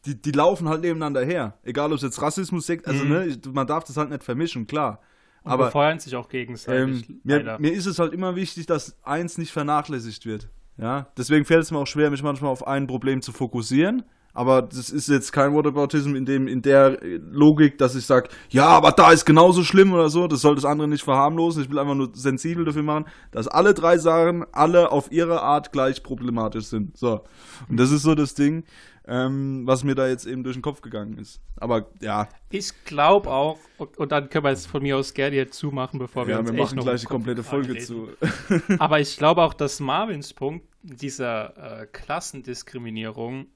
die, 0.05 0.21
die 0.21 0.31
laufen 0.33 0.69
halt 0.69 0.83
nebeneinander 0.83 1.25
her. 1.25 1.59
Egal, 1.63 1.91
ob 1.91 1.97
es 1.97 2.03
jetzt 2.03 2.21
Rassismus, 2.23 2.67
Sekt, 2.67 2.87
also 2.87 3.05
Mhm. 3.05 3.11
ne, 3.11 3.39
man 3.53 3.67
darf 3.67 3.85
das 3.85 3.97
halt 3.97 4.11
nicht 4.11 4.23
vermischen, 4.25 4.67
klar. 4.67 5.01
Und 5.43 5.53
Aber 5.53 5.67
befeuern 5.67 5.99
sich 5.99 6.15
auch 6.17 6.29
gegenseitig. 6.29 7.09
ähm, 7.09 7.21
mir, 7.23 7.57
mir 7.61 7.73
ist 7.73 7.87
es 7.87 7.99
halt 7.99 8.13
immer 8.13 8.35
wichtig, 8.37 8.67
dass 8.67 8.97
eins 9.05 9.39
nicht 9.39 9.53
vernachlässigt 9.53 10.27
wird. 10.27 10.49
Ja, 10.79 11.09
deswegen 11.17 11.45
fällt 11.45 11.63
es 11.63 11.71
mir 11.71 11.79
auch 11.79 11.87
schwer, 11.87 12.11
mich 12.11 12.23
manchmal 12.23 12.51
auf 12.51 12.67
ein 12.67 12.87
Problem 12.87 13.23
zu 13.23 13.33
fokussieren. 13.33 14.03
Aber 14.35 14.61
das 14.61 14.91
ist 14.91 15.09
jetzt 15.09 15.33
kein 15.33 15.55
Whataboutism 15.55 16.15
in 16.15 16.27
dem 16.27 16.47
in 16.47 16.61
der 16.61 16.99
Logik, 17.03 17.79
dass 17.79 17.95
ich 17.95 18.05
sage, 18.05 18.29
ja, 18.51 18.67
aber 18.67 18.93
da 18.93 19.11
ist 19.11 19.25
genauso 19.25 19.65
schlimm 19.65 19.95
oder 19.95 20.11
so. 20.11 20.27
Das 20.27 20.43
soll 20.43 20.55
das 20.57 20.67
andere 20.67 20.89
nicht 20.89 21.05
verharmlosen. 21.05 21.63
Ich 21.63 21.71
will 21.71 21.79
einfach 21.79 21.95
nur 21.95 22.11
sensibel 22.13 22.67
dafür 22.67 22.83
machen, 22.83 23.07
dass 23.31 23.49
alle 23.49 23.73
drei 23.73 23.97
Sachen 23.97 24.45
alle 24.53 24.93
auf 24.93 25.11
ihre 25.11 25.41
Art 25.41 25.73
gleich 25.73 26.03
problematisch 26.03 26.67
sind. 26.67 26.99
So 26.99 27.23
und 27.71 27.79
das 27.81 27.91
ist 27.91 28.03
so 28.03 28.15
das 28.15 28.35
Ding, 28.35 28.65
ähm, 29.09 29.67
was 29.67 29.85
mir 29.85 29.95
da 29.95 30.09
jetzt 30.09 30.27
eben 30.27 30.43
durch 30.43 30.57
den 30.57 30.63
Kopf 30.63 30.81
gegangen 30.81 31.19
ist. 31.19 31.41
Aber 31.57 31.91
ja, 32.01 32.29
Ich 32.51 32.73
glaube 32.85 33.31
auch, 33.31 33.59
und 33.79 34.11
dann 34.11 34.29
können 34.29 34.45
wir 34.45 34.51
es 34.51 34.67
von 34.67 34.83
mir 34.83 34.97
aus 34.97 35.15
gerne 35.15 35.37
jetzt 35.37 35.57
zumachen, 35.57 35.99
bevor 35.99 36.27
wir 36.27 36.35
ja 36.35 36.41
uns 36.41 36.51
wir 36.51 36.59
echt 36.59 36.65
machen 36.65 36.77
noch 36.77 36.85
gleich 36.85 37.03
die 37.03 37.07
komplette 37.07 37.43
Folge 37.43 37.69
anreden. 37.69 37.87
zu. 37.87 38.09
Aber 38.79 39.01
ich 39.01 39.17
glaube 39.17 39.43
auch, 39.43 39.55
dass 39.55 39.79
Marvins 39.79 40.35
Punkt 40.35 40.67
dieser 40.83 41.83
äh, 41.83 41.87
Klassendiskriminierung, 41.87 43.47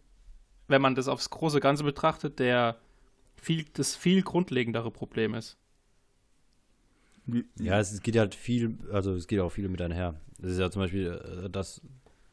wenn 0.69 0.83
man 0.83 0.95
das 0.95 1.09
aufs 1.09 1.31
große 1.31 1.61
Ganze 1.61 1.83
betrachtet, 1.83 2.39
der 2.39 2.77
viel, 3.35 3.65
das 3.73 3.97
viel 3.97 4.23
grundlegendere 4.23 4.91
Problem 4.91 5.35
ist. 5.35 5.57
Ja, 7.59 7.79
es 7.79 8.01
geht 8.03 8.17
halt 8.17 8.35
viel, 8.35 8.79
also 8.93 9.15
es 9.15 9.27
geht 9.27 9.41
auch 9.41 9.51
viel 9.51 9.69
mit 9.69 9.83
einher. 9.83 10.21
Das 10.39 10.53
ist 10.53 10.59
ja 10.59 10.71
zum 10.71 10.83
Beispiel 10.83 11.21
äh, 11.45 11.51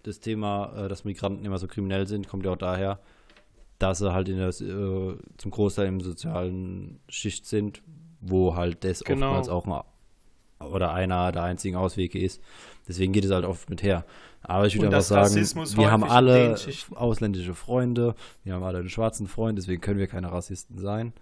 das, 0.08 0.20
Thema, 0.20 0.74
äh, 0.76 0.88
dass 0.88 1.04
Migranten 1.04 1.46
immer 1.46 1.58
so 1.58 1.68
kriminell 1.68 2.08
sind, 2.08 2.28
kommt 2.28 2.46
ja 2.46 2.52
auch 2.52 2.58
daher, 2.58 3.00
dass 3.80 4.00
sie 4.00 4.14
halt 4.14 4.30
in 4.30 4.38
der, 4.38 4.50
äh, 4.50 5.18
zum 5.38 5.52
Großteil 5.52 5.88
im 5.88 6.02
sozialen 6.02 7.00
Schicht 7.10 7.46
sind, 7.46 7.82
wo 8.22 8.56
halt 8.56 8.84
das 8.84 9.04
Genau. 9.04 9.28
oftmals 9.28 9.50
auch 9.50 9.66
ein, 9.68 10.68
oder 10.72 10.94
einer 10.94 11.32
der 11.32 11.44
einzigen 11.44 11.76
Auswege 11.76 12.20
ist. 12.20 12.42
Deswegen 12.88 13.14
geht 13.14 13.26
es 13.26 13.32
halt 13.32 13.46
oft 13.46 13.70
mit 13.70 13.84
her. 13.84 14.06
Aber 14.42 14.66
ich 14.66 14.76
würde 14.78 14.90
dass 14.90 15.10
sagen, 15.10 15.22
Rassismus 15.22 15.78
wir 15.78 15.92
haben 15.92 16.04
alle 16.04 16.56
ausländische 16.96 17.54
Freunde, 17.54 18.16
wir 18.44 18.54
haben 18.54 18.64
alle 18.64 18.80
einen 18.80 18.90
schwarzen 18.90 19.28
Freund, 19.28 19.58
deswegen 19.58 19.82
können 19.82 20.00
wir 20.00 20.08
keine 20.08 20.32
Rassisten 20.32 20.80
sein. 20.80 21.14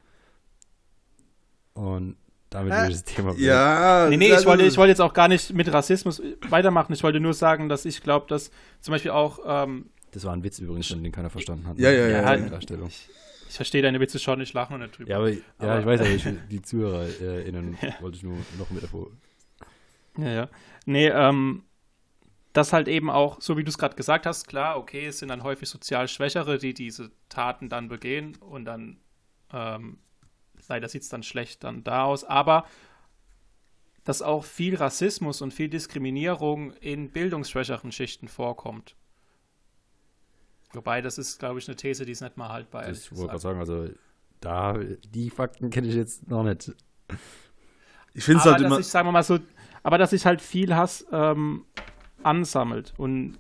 Und 1.74 2.15
damit 2.49 2.71
Äh, 2.73 2.75
würde 2.77 2.88
ich 2.91 2.93
das 2.93 3.03
Thema 3.03 3.29
beenden. 3.29 3.45
Ja, 3.45 4.08
Nee, 4.10 4.17
nee, 4.17 4.27
ich 4.27 4.34
also- 4.34 4.45
wollte, 4.47 4.63
ich 4.63 4.77
wollte 4.77 4.89
jetzt 4.89 5.01
auch 5.01 5.13
gar 5.13 5.27
nicht 5.27 5.53
mit 5.53 5.71
Rassismus 5.71 6.21
weitermachen. 6.49 6.93
Ich 6.93 7.03
wollte 7.03 7.19
nur 7.19 7.34
sagen, 7.34 7.69
dass 7.69 7.86
ich 7.86 8.01
glaube, 8.01 8.27
dass 8.27 8.51
zum 8.81 8.91
Beispiel 8.93 9.12
auch, 9.12 9.39
ähm, 9.45 9.89
Das 10.12 10.23
war 10.23 10.34
ein 10.34 10.43
Witz 10.43 10.60
übrigens, 10.60 10.88
den 10.89 11.12
keiner 11.12 11.29
verstanden 11.29 11.67
hat. 11.67 11.77
Ja, 11.79 11.91
ja, 11.91 12.08
ja, 12.08 12.36
Die 12.36 12.43
ja. 12.43 12.49
Darstellung. 12.49 12.88
ich 12.88 13.10
verstehe 13.55 13.81
deine 13.81 13.99
Witze 13.99 14.19
schon, 14.19 14.39
ich 14.41 14.53
lache 14.53 14.71
nur 14.73 14.79
nicht 14.79 14.97
drüber. 14.97 15.10
Ja, 15.10 15.17
aber, 15.17 15.29
ja, 15.29 15.38
Aber- 15.60 15.79
ich 15.79 15.86
weiß 15.86 15.99
aber, 16.01 16.10
ich, 16.15 16.25
die 16.49 16.62
ZuhörerInnen 16.62 17.77
wollte 18.01 18.17
ich 18.17 18.23
nur 18.23 18.38
noch 18.58 18.69
mit 18.69 18.84
davor. 18.84 19.08
Ja, 20.17 20.29
ja. 20.29 20.49
Nee, 20.86 21.08
ähm, 21.10 21.63
das 22.53 22.71
halt 22.71 22.88
eben 22.88 23.10
auch, 23.10 23.41
so 23.41 23.58
wie 23.58 23.63
du 23.65 23.69
es 23.69 23.77
gerade 23.77 23.95
gesagt 23.97 24.25
hast, 24.25 24.47
klar, 24.47 24.77
okay, 24.77 25.08
es 25.08 25.19
sind 25.19 25.27
dann 25.27 25.43
häufig 25.43 25.67
sozial 25.67 26.08
Schwächere, 26.08 26.58
die 26.58 26.73
diese 26.73 27.12
Taten 27.27 27.67
dann 27.67 27.89
begehen 27.89 28.38
und 28.38 28.63
dann, 28.63 28.97
ähm, 29.51 29.97
leider 30.69 30.88
sieht 30.89 31.04
es 31.04 31.10
dann 31.10 31.23
schlecht 31.23 31.63
dann 31.63 31.84
da 31.84 32.04
aus, 32.06 32.23
aber 32.23 32.65
dass 34.06 34.21
auch 34.21 34.45
viel 34.45 34.75
Rassismus 34.75 35.41
und 35.41 35.54
viel 35.54 35.67
Diskriminierung 35.69 36.71
in 36.73 37.12
bildungsschwächeren 37.12 37.91
Schichten 37.91 38.28
vorkommt. 38.30 38.95
Wobei, 40.73 41.01
das 41.01 41.17
ist, 41.17 41.39
glaube 41.39 41.60
ich, 41.60 41.67
eine 41.67 41.75
These, 41.75 42.06
die 42.06 42.12
ist 42.12 42.21
nicht 42.21 42.38
mal 42.38 42.49
haltbar. 42.49 42.84
ehrlich 42.86 43.12
Ich 43.12 43.15
wollte 43.15 43.32
gerade 43.32 43.41
sagen, 43.41 43.60
also 43.60 43.89
da, 44.41 44.78
die 44.78 45.30
Fakten 45.30 45.69
kenne 45.69 45.88
ich 45.88 45.95
jetzt 45.95 46.28
noch 46.28 46.43
nicht. 46.43 46.73
Ich 48.13 48.23
finde 48.23 48.39
es 48.39 48.47
aber 48.47 48.58
halt 48.58 48.62
dass 48.62 48.62
immer. 48.62 48.78
ich, 48.78 48.88
sagen 48.88 49.08
wir 49.08 49.12
mal 49.12 49.23
so, 49.23 49.39
aber 49.84 49.97
dass 49.97 50.12
sich 50.12 50.25
halt 50.25 50.41
viel 50.41 50.75
Hass 50.75 51.06
ähm, 51.12 51.65
ansammelt 52.23 52.93
und 52.97 53.39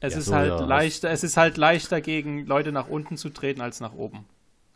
es 0.00 0.14
Ja, 0.14 0.16
ist 0.16 0.28
so, 0.28 0.34
halt 0.34 0.60
ja, 0.60 0.60
leichter, 0.60 1.10
es 1.10 1.24
ist 1.24 1.36
halt 1.38 1.56
leichter 1.58 2.00
gegen 2.02 2.46
Leute 2.46 2.72
nach 2.72 2.88
unten 2.88 3.16
zu 3.16 3.30
treten 3.30 3.62
als 3.62 3.80
nach 3.80 3.94
oben. 3.94 4.26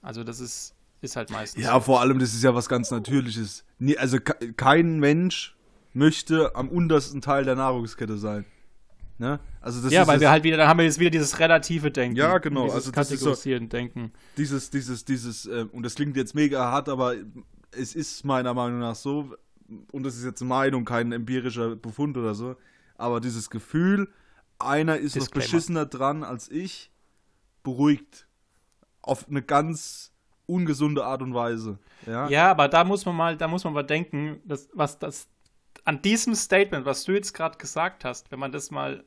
Also 0.02 0.24
das 0.24 0.40
ist, 0.40 0.75
ist 1.06 1.16
halt 1.16 1.30
meistens. 1.30 1.62
Ja, 1.64 1.80
vor 1.80 2.00
allem, 2.00 2.18
das 2.18 2.34
ist 2.34 2.42
ja 2.44 2.54
was 2.54 2.68
ganz 2.68 2.90
Natürliches. 2.90 3.64
Also 3.96 4.18
ke- 4.20 4.52
kein 4.54 4.98
Mensch 5.00 5.56
möchte 5.94 6.54
am 6.54 6.68
untersten 6.68 7.20
Teil 7.22 7.44
der 7.44 7.54
Nahrungskette 7.56 8.18
sein. 8.18 8.44
Ne? 9.18 9.40
Also 9.62 9.80
das 9.82 9.92
ja, 9.92 10.06
weil 10.06 10.20
wir 10.20 10.30
halt 10.30 10.44
wieder, 10.44 10.58
dann 10.58 10.68
haben 10.68 10.76
wir 10.78 10.84
jetzt 10.84 10.98
wieder 11.00 11.08
dieses 11.10 11.38
relative 11.38 11.90
Denken. 11.90 12.16
Ja, 12.16 12.36
genau, 12.36 12.64
Dieses 12.64 12.74
also 12.76 12.90
das 12.92 13.10
ist 13.10 13.20
so- 13.20 13.26
kategorisieren 13.30 13.68
Denken. 13.70 14.12
dieses, 14.36 14.68
dieses, 14.68 15.06
dieses, 15.06 15.46
äh, 15.46 15.64
und 15.72 15.84
das 15.84 15.94
klingt 15.94 16.16
jetzt 16.18 16.34
mega 16.34 16.70
hart, 16.70 16.90
aber 16.90 17.14
es 17.70 17.94
ist 17.94 18.24
meiner 18.26 18.52
Meinung 18.52 18.78
nach 18.80 18.94
so, 18.94 19.34
und 19.90 20.02
das 20.02 20.16
ist 20.16 20.24
jetzt 20.24 20.42
Meinung, 20.42 20.84
kein 20.84 21.12
empirischer 21.12 21.76
Befund 21.76 22.18
oder 22.18 22.34
so, 22.34 22.56
aber 22.96 23.20
dieses 23.22 23.48
Gefühl, 23.48 24.08
einer 24.58 24.98
ist 24.98 25.16
noch 25.16 25.22
Disclaimer. 25.24 25.44
beschissener 25.44 25.86
dran 25.86 26.22
als 26.22 26.50
ich, 26.50 26.90
beruhigt. 27.62 28.26
Auf 29.02 29.28
eine 29.28 29.40
ganz 29.42 30.12
ungesunde 30.46 31.04
Art 31.04 31.22
und 31.22 31.34
Weise. 31.34 31.78
Ja, 32.06 32.28
Ja, 32.28 32.50
aber 32.50 32.68
da 32.68 32.84
muss 32.84 33.04
man 33.04 33.16
mal, 33.16 33.36
da 33.36 33.48
muss 33.48 33.64
man 33.64 33.72
mal 33.72 33.82
denken, 33.82 34.40
dass, 34.44 34.68
was 34.72 34.98
das 34.98 35.28
an 35.84 36.02
diesem 36.02 36.34
Statement, 36.34 36.84
was 36.84 37.04
du 37.04 37.12
jetzt 37.12 37.32
gerade 37.32 37.58
gesagt 37.58 38.04
hast, 38.04 38.30
wenn 38.30 38.38
man 38.38 38.52
das 38.52 38.70
mal 38.70 39.04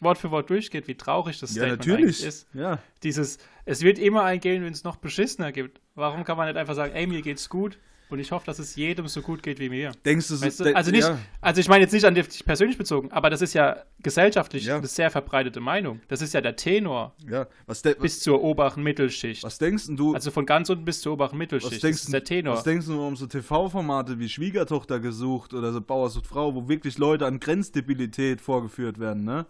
Wort 0.00 0.18
für 0.18 0.30
Wort 0.30 0.50
durchgeht, 0.50 0.88
wie 0.88 0.96
traurig 0.96 1.38
das 1.38 1.54
ja 1.54 1.62
Statement 1.62 1.86
natürlich. 1.86 2.04
eigentlich 2.04 2.26
ist. 2.26 2.48
Ja. 2.54 2.78
Dieses, 3.02 3.38
es 3.64 3.82
wird 3.82 3.98
immer 3.98 4.24
ein 4.24 4.40
gehen, 4.40 4.64
wenn 4.64 4.72
es 4.72 4.82
noch 4.82 4.96
beschissener 4.96 5.52
gibt. 5.52 5.80
Warum 5.94 6.24
kann 6.24 6.36
man 6.36 6.48
nicht 6.48 6.56
einfach 6.56 6.74
sagen, 6.74 6.94
ey, 6.94 7.06
mir 7.06 7.22
geht's 7.22 7.48
gut? 7.48 7.78
Und 8.10 8.18
ich 8.18 8.32
hoffe, 8.32 8.46
dass 8.46 8.58
es 8.58 8.74
jedem 8.76 9.06
so 9.08 9.22
gut 9.22 9.42
geht 9.42 9.60
wie 9.60 9.68
mir. 9.68 9.92
Denkst 10.04 10.28
du, 10.28 10.40
Weißt 10.40 10.60
du? 10.60 10.74
Also 10.76 10.90
nicht, 10.90 11.06
ja. 11.06 11.18
also 11.40 11.60
ich 11.60 11.68
meine 11.68 11.82
jetzt 11.84 11.92
nicht 11.92 12.04
an 12.04 12.14
dich 12.14 12.44
persönlich 12.44 12.76
bezogen, 12.76 13.12
aber 13.12 13.30
das 13.30 13.40
ist 13.42 13.54
ja 13.54 13.76
gesellschaftlich 14.02 14.64
Ja. 14.64 14.78
eine 14.78 14.86
sehr 14.86 15.10
verbreitete 15.10 15.60
Meinung. 15.60 16.00
Das 16.08 16.20
ist 16.22 16.34
ja 16.34 16.40
der 16.40 16.56
Tenor 16.56 17.14
Ja, 17.28 17.46
was, 17.66 17.82
de 17.82 17.94
was, 17.94 18.02
bis 18.02 18.20
zur 18.20 18.42
oberen 18.42 18.82
Mittelschicht. 18.82 19.42
was 19.44 19.58
denkst 19.58 19.84
du, 19.90 20.14
Also 20.14 20.30
von 20.30 20.46
ganz 20.46 20.68
unten 20.70 20.84
bis 20.84 21.00
zur 21.02 21.12
oberen 21.12 21.32
was 21.32 21.38
Mittelschicht. 21.38 21.82
denkst, 21.82 21.98
das 22.00 22.04
ist 22.06 22.12
der 22.12 22.24
Tenor. 22.24 22.54
was 22.54 22.64
denkst 22.64 22.86
du 22.86 23.00
um 23.06 23.16
so 23.16 23.26
TV-Formate 23.26 24.18
wie 24.18 24.28
Schwiegertochter 24.28 24.98
gesucht 25.00 25.54
oder 25.54 25.72
so 25.72 25.80
Bauer 25.80 26.10
sucht 26.10 26.26
Frau, 26.26 26.54
wo 26.54 26.68
wirklich 26.68 26.98
Leute 26.98 27.26
an 27.26 27.38
Grenzdebilität 27.40 28.40
vorgeführt 28.40 28.98
werden, 28.98 29.24
ne? 29.24 29.46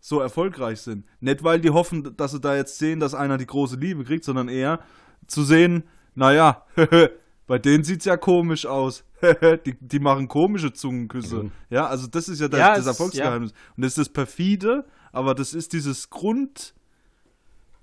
So 0.00 0.20
erfolgreich 0.20 0.80
sind. 0.80 1.06
Nicht, 1.20 1.42
weil 1.44 1.60
die 1.60 1.70
hoffen, 1.70 2.14
dass 2.18 2.32
sie 2.32 2.40
da 2.40 2.54
jetzt 2.54 2.78
sehen, 2.78 3.00
dass 3.00 3.14
einer 3.14 3.38
die 3.38 3.46
große 3.46 3.76
Liebe 3.76 4.04
kriegt, 4.04 4.24
sondern 4.24 4.50
eher 4.50 4.80
zu 5.26 5.42
sehen, 5.44 5.84
naja, 6.14 6.66
bei 7.46 7.58
denen 7.58 7.84
sieht's 7.84 8.04
ja 8.06 8.16
komisch 8.16 8.66
aus. 8.66 9.04
die, 9.66 9.74
die 9.80 9.98
machen 9.98 10.28
komische 10.28 10.72
Zungenküsse. 10.72 11.44
Mhm. 11.44 11.52
Ja, 11.70 11.86
also 11.86 12.06
das 12.06 12.28
ist 12.28 12.40
ja 12.40 12.48
das, 12.48 12.60
Ja, 12.60 12.70
das 12.70 12.80
es- 12.80 12.86
Erfolgsgeheimnis. 12.86 13.52
Und 13.76 13.82
das 13.82 13.92
ist 13.92 13.98
das 13.98 14.08
perfide, 14.08 14.84
aber 15.12 15.34
das 15.34 15.52
ist 15.54 15.72
dieses 15.72 16.08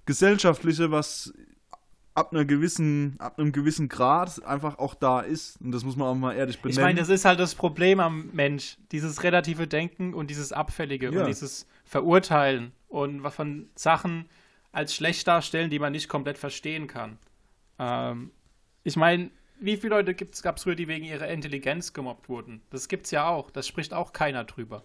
Grundgesellschaftliche, 0.05 0.91
was 0.91 1.33
ab 2.13 2.33
einer 2.33 2.43
gewissen, 2.43 3.15
ab 3.19 3.39
einem 3.39 3.51
gewissen 3.53 3.87
Grad 3.87 4.43
einfach 4.45 4.77
auch 4.79 4.95
da 4.95 5.21
ist. 5.21 5.59
Und 5.61 5.71
das 5.71 5.83
muss 5.85 5.95
man 5.95 6.07
auch 6.07 6.15
mal 6.15 6.33
ehrlich 6.33 6.59
benennen. 6.61 6.77
Ich 6.77 6.83
meine, 6.83 6.99
das 6.99 7.09
ist 7.09 7.23
halt 7.25 7.39
das 7.39 7.55
Problem 7.55 7.99
am 8.01 8.29
Mensch. 8.33 8.77
Dieses 8.91 9.23
relative 9.23 9.65
Denken 9.67 10.13
und 10.13 10.29
dieses 10.29 10.51
Abfällige 10.51 11.11
Ja. 11.11 11.21
und 11.21 11.27
dieses 11.27 11.67
Verurteilen 11.85 12.73
und 12.89 13.23
was 13.23 13.33
von 13.35 13.69
Sachen 13.75 14.25
als 14.73 14.93
schlecht 14.93 15.27
darstellen, 15.27 15.69
die 15.69 15.79
man 15.79 15.91
nicht 15.93 16.09
komplett 16.09 16.37
verstehen 16.37 16.87
kann. 16.87 17.17
Ähm, 17.79 18.31
ich 18.83 18.95
meine, 18.97 19.31
wie 19.61 19.77
viele 19.77 19.95
Leute 19.95 20.13
gab 20.15 20.57
es 20.57 20.63
früher, 20.63 20.75
die 20.75 20.87
wegen 20.87 21.05
ihrer 21.05 21.27
Intelligenz 21.27 21.93
gemobbt 21.93 22.27
wurden? 22.27 22.61
Das 22.71 22.87
gibt's 22.87 23.11
ja 23.11 23.27
auch. 23.29 23.51
Das 23.51 23.67
spricht 23.67 23.93
auch 23.93 24.11
keiner 24.11 24.43
drüber. 24.43 24.83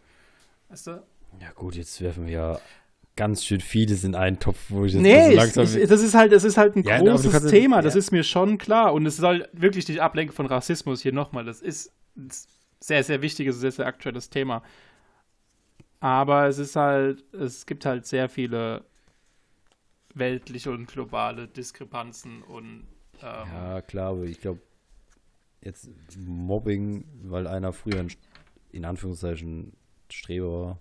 Weißt 0.69 0.87
du? 0.87 1.03
Ja 1.41 1.51
gut, 1.55 1.75
jetzt 1.75 2.01
werfen 2.01 2.27
wir 2.27 2.33
ja 2.33 2.61
ganz 3.17 3.45
schön 3.45 3.61
vieles 3.61 4.05
in 4.05 4.15
einen 4.15 4.39
Topf, 4.39 4.59
wo 4.69 4.85
ich 4.85 4.93
jetzt 4.93 5.03
Nee, 5.03 5.25
so 5.25 5.31
ich, 5.31 5.37
langsam... 5.37 5.65
ich, 5.65 5.89
das 5.89 6.03
ist 6.03 6.15
halt, 6.15 6.33
das 6.33 6.45
ist 6.45 6.57
halt 6.59 6.77
ein 6.77 6.85
Ja, 6.85 6.99
großes 6.99 7.47
Thema, 7.47 7.81
das 7.83 7.95
ja. 7.95 7.99
ist 7.99 8.13
mir 8.13 8.23
schon 8.23 8.59
klar. 8.59 8.93
Und 8.93 9.07
es 9.07 9.17
soll 9.17 9.49
wirklich 9.53 9.89
nicht 9.89 10.01
ablenken 10.01 10.35
von 10.35 10.47
Rassismus 10.47 11.01
hier 11.01 11.13
nochmal. 11.13 11.45
Das 11.45 11.63
ist 11.63 11.93
ein 12.17 12.31
sehr, 12.81 13.03
sehr 13.03 13.23
wichtiges, 13.23 13.59
sehr, 13.59 13.73
sehr 13.73 13.87
aktuelles 13.87 14.29
Thema. 14.29 14.63
Aber 16.01 16.47
es 16.47 16.59
ist 16.59 16.77
halt, 16.77 17.25
es 17.35 17.65
gibt 17.65 17.87
halt 17.87 18.07
sehr 18.07 18.29
viele 18.29 18.85
weltliche 20.15 20.71
und 20.71 20.87
globale 20.87 21.49
Diskrepanzen 21.49 22.43
und 22.43 22.87
ähm, 23.23 23.49
Ja, 23.53 23.81
klar, 23.83 24.11
aber 24.11 24.25
ich 24.25 24.41
glaube, 24.41 24.61
jetzt 25.61 25.89
Mobbing, 26.19 27.05
weil 27.25 27.47
einer 27.47 27.73
früher 27.73 28.01
ein, 28.01 28.13
in 28.73 28.85
Anführungszeichen 28.85 29.73
Streber 30.11 30.51
war, 30.51 30.79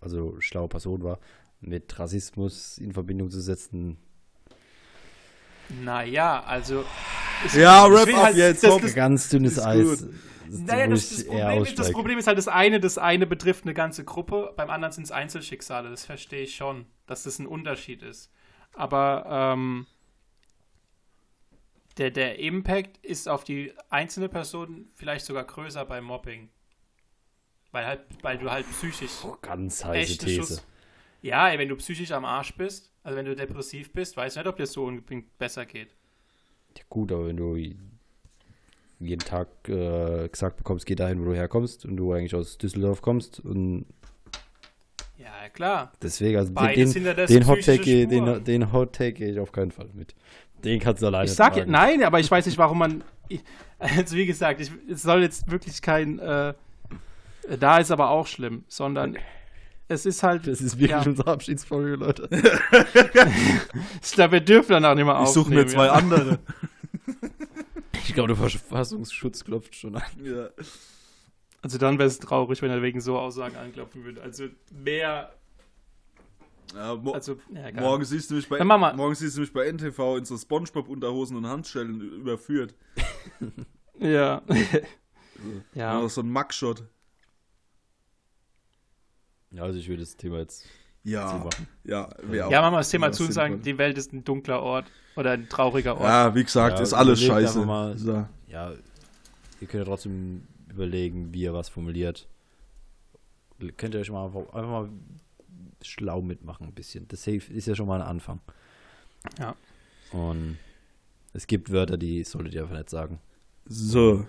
also 0.00 0.40
schlaue 0.40 0.68
Person 0.68 1.02
war, 1.02 1.18
mit 1.60 1.98
Rassismus 1.98 2.78
in 2.78 2.92
Verbindung 2.92 3.30
zu 3.30 3.40
setzen. 3.40 3.98
naja, 5.82 6.42
also. 6.44 6.84
Ja, 7.54 7.88
will 7.88 7.96
up 7.98 8.22
halt- 8.22 8.36
jetzt, 8.36 8.64
das- 8.64 8.80
das- 8.80 8.94
Ganz 8.94 9.28
dünnes 9.28 9.52
ist 9.52 9.58
Eis. 9.64 10.00
gut. 10.02 10.10
Naja, 10.52 10.88
das, 10.88 11.10
das, 11.10 11.24
Problem 11.26 11.62
ist, 11.62 11.78
das. 11.78 11.92
Problem 11.92 12.18
ist 12.18 12.26
halt 12.26 12.36
das 12.38 12.48
eine, 12.48 12.80
das 12.80 12.98
eine 12.98 13.26
betrifft 13.26 13.64
eine 13.64 13.72
ganze 13.74 14.04
Gruppe, 14.04 14.52
beim 14.56 14.68
anderen 14.68 14.92
sind 14.92 15.04
es 15.04 15.12
Einzelschicksale, 15.12 15.90
das 15.90 16.04
verstehe 16.04 16.42
ich 16.42 16.56
schon, 16.56 16.86
dass 17.06 17.22
das 17.22 17.38
ein 17.38 17.46
Unterschied 17.46 18.02
ist. 18.02 18.32
Aber 18.74 19.26
ähm, 19.54 19.86
der, 22.00 22.10
der 22.10 22.38
Impact 22.38 22.96
ist 23.04 23.28
auf 23.28 23.44
die 23.44 23.74
einzelne 23.90 24.30
Person 24.30 24.88
vielleicht 24.94 25.26
sogar 25.26 25.44
größer 25.44 25.84
beim 25.84 26.04
Mobbing. 26.04 26.48
Weil 27.72 27.86
halt, 27.86 28.00
weil 28.22 28.38
du 28.38 28.50
halt 28.50 28.66
psychisch 28.70 29.10
Oh, 29.22 29.36
ganz 29.42 29.84
heiße 29.84 30.16
These. 30.16 30.36
Schuss. 30.36 30.66
Ja, 31.20 31.50
ey, 31.50 31.58
wenn 31.58 31.68
du 31.68 31.76
psychisch 31.76 32.10
am 32.12 32.24
Arsch 32.24 32.56
bist, 32.56 32.90
also 33.02 33.18
wenn 33.18 33.26
du 33.26 33.36
depressiv 33.36 33.92
bist, 33.92 34.16
weiß 34.16 34.32
ich 34.32 34.38
nicht, 34.38 34.48
ob 34.48 34.56
dir 34.56 34.66
so 34.66 34.84
unbedingt 34.84 35.38
besser 35.38 35.66
geht. 35.66 35.94
Ja, 36.76 36.84
gut, 36.88 37.12
aber 37.12 37.26
wenn 37.26 37.36
du 37.36 37.54
jeden 37.56 39.20
Tag 39.20 39.48
äh, 39.68 40.26
gesagt 40.28 40.56
bekommst, 40.56 40.86
geh 40.86 40.94
dahin, 40.94 41.20
wo 41.20 41.26
du 41.26 41.34
herkommst 41.34 41.84
und 41.84 41.98
du 41.98 42.12
eigentlich 42.12 42.34
aus 42.34 42.56
Düsseldorf 42.56 43.02
kommst 43.02 43.40
und 43.40 43.84
Ja, 45.18 45.50
klar. 45.50 45.92
deswegen, 46.02 46.38
also 46.38 46.52
Beides 46.54 46.94
den, 46.94 47.04
den 47.04 47.46
Hot 47.46 47.62
Take, 47.62 48.06
den, 48.06 48.44
den 48.44 48.72
Hot 48.72 48.94
Take 48.94 49.12
gehe 49.12 49.32
ich 49.32 49.38
auf 49.38 49.52
keinen 49.52 49.70
Fall 49.70 49.90
mit. 49.92 50.14
Den 50.64 50.80
kannst 50.80 51.02
du 51.02 51.06
alleine 51.06 51.24
Ich 51.26 51.32
sag 51.34 51.54
tragen. 51.54 51.70
nein, 51.70 52.02
aber 52.02 52.20
ich 52.20 52.30
weiß 52.30 52.46
nicht, 52.46 52.58
warum 52.58 52.78
man. 52.78 53.04
Ich, 53.28 53.40
also 53.78 54.16
wie 54.16 54.26
gesagt, 54.26 54.60
ich, 54.60 54.70
es 54.90 55.02
soll 55.02 55.22
jetzt 55.22 55.50
wirklich 55.50 55.80
kein. 55.82 56.18
Äh, 56.18 56.54
da 57.58 57.78
ist 57.78 57.90
aber 57.90 58.10
auch 58.10 58.26
schlimm, 58.26 58.64
sondern 58.68 59.16
es 59.88 60.06
ist 60.06 60.22
halt. 60.22 60.46
Das 60.46 60.60
ist 60.60 60.74
wirklich 60.78 60.90
Ja. 60.90 61.02
unsere 61.02 61.30
Abschiedsfolge, 61.30 61.96
Leute. 61.96 62.28
Ich 64.02 64.12
glaube, 64.12 64.32
wir 64.32 64.40
dürfen 64.40 64.72
danach 64.72 64.94
nicht 64.94 65.04
mehr 65.04 65.20
ich 65.22 65.28
suche 65.28 65.46
aufnehmen. 65.46 65.64
mir 65.64 65.68
zwei 65.68 65.86
ja. 65.86 65.92
andere. 65.92 66.38
Ich 68.06 68.14
glaube, 68.14 68.34
der 68.34 68.36
Verfassungsschutz 68.36 69.44
klopft 69.44 69.76
schon 69.76 69.94
an. 69.96 70.02
ja. 70.24 70.48
Also 71.62 71.78
dann 71.78 71.98
wäre 71.98 72.08
es 72.08 72.18
traurig, 72.18 72.60
wenn 72.62 72.70
er 72.70 72.82
wegen 72.82 73.00
so 73.00 73.18
Aussagen 73.18 73.54
anklopfen 73.56 74.02
würde. 74.04 74.20
Also 74.22 74.44
mehr. 74.72 75.30
Ja, 76.74 76.94
mo 76.94 77.12
Also, 77.12 77.36
ja, 77.52 77.72
morgen 77.80 78.04
siehst 78.04 78.30
du 78.30 78.34
mich 78.36 78.48
bei 78.48 78.62
morgen 78.62 79.14
siehst 79.14 79.36
du 79.36 79.40
mich 79.40 79.52
bei 79.52 79.66
NTV 79.70 80.16
in 80.18 80.24
so 80.24 80.36
Spongebob-Unterhosen 80.38 81.36
und 81.36 81.46
Handschellen 81.46 82.00
überführt. 82.00 82.74
Ja. 83.98 84.42
Ja. 85.74 86.00
ja. 86.02 86.08
so 86.08 86.20
ein 86.22 86.30
Mugshot. 86.30 86.84
Ja, 89.50 89.62
also 89.64 89.78
ich 89.78 89.88
will 89.88 89.96
das 89.96 90.16
Thema 90.16 90.38
jetzt 90.38 90.66
Ja, 91.02 91.48
ja, 91.84 92.06
auch- 92.06 92.50
Ja, 92.50 92.60
machen 92.60 92.74
wir 92.74 92.78
das 92.78 92.90
Thema 92.90 93.10
zu 93.12 93.24
und 93.24 93.32
sagen, 93.32 93.62
die 93.62 93.78
Welt 93.78 93.96
ist 93.98 94.12
ein 94.12 94.22
dunkler 94.24 94.62
Ort 94.62 94.86
oder 95.16 95.32
ein 95.32 95.48
trauriger 95.48 95.94
Ort. 95.96 96.04
Ja, 96.04 96.34
wie 96.34 96.44
gesagt, 96.44 96.76
Ja, 96.78 96.82
ist 96.82 96.92
alles 96.92 97.22
überlegt 97.22 97.48
scheiße. 97.48 97.64
mal. 97.66 97.96
So. 97.98 98.26
Ja, 98.48 98.72
ihr 99.60 99.66
könnt 99.66 99.80
ja 99.80 99.84
trotzdem 99.84 100.46
überlegen, 100.68 101.32
wie 101.32 101.40
ihr 101.42 101.54
was 101.54 101.68
formuliert. 101.68 102.28
Könnt 103.76 103.94
ihr 103.94 104.00
euch 104.00 104.10
mal 104.10 104.26
einfach 104.26 104.52
mal 104.52 104.88
schlau 105.82 106.22
mitmachen 106.22 106.66
ein 106.66 106.72
bisschen. 106.74 107.06
Das 107.08 107.26
ist 107.26 107.66
ja 107.66 107.74
schon 107.74 107.86
mal 107.88 108.00
ein 108.00 108.06
Anfang. 108.06 108.40
Ja. 109.38 109.54
Und 110.12 110.58
es 111.32 111.46
gibt 111.46 111.70
Wörter, 111.70 111.96
die 111.96 112.24
solltet 112.24 112.54
ihr 112.54 112.62
einfach 112.62 112.76
nicht 112.76 112.90
sagen. 112.90 113.20
So, 113.66 114.26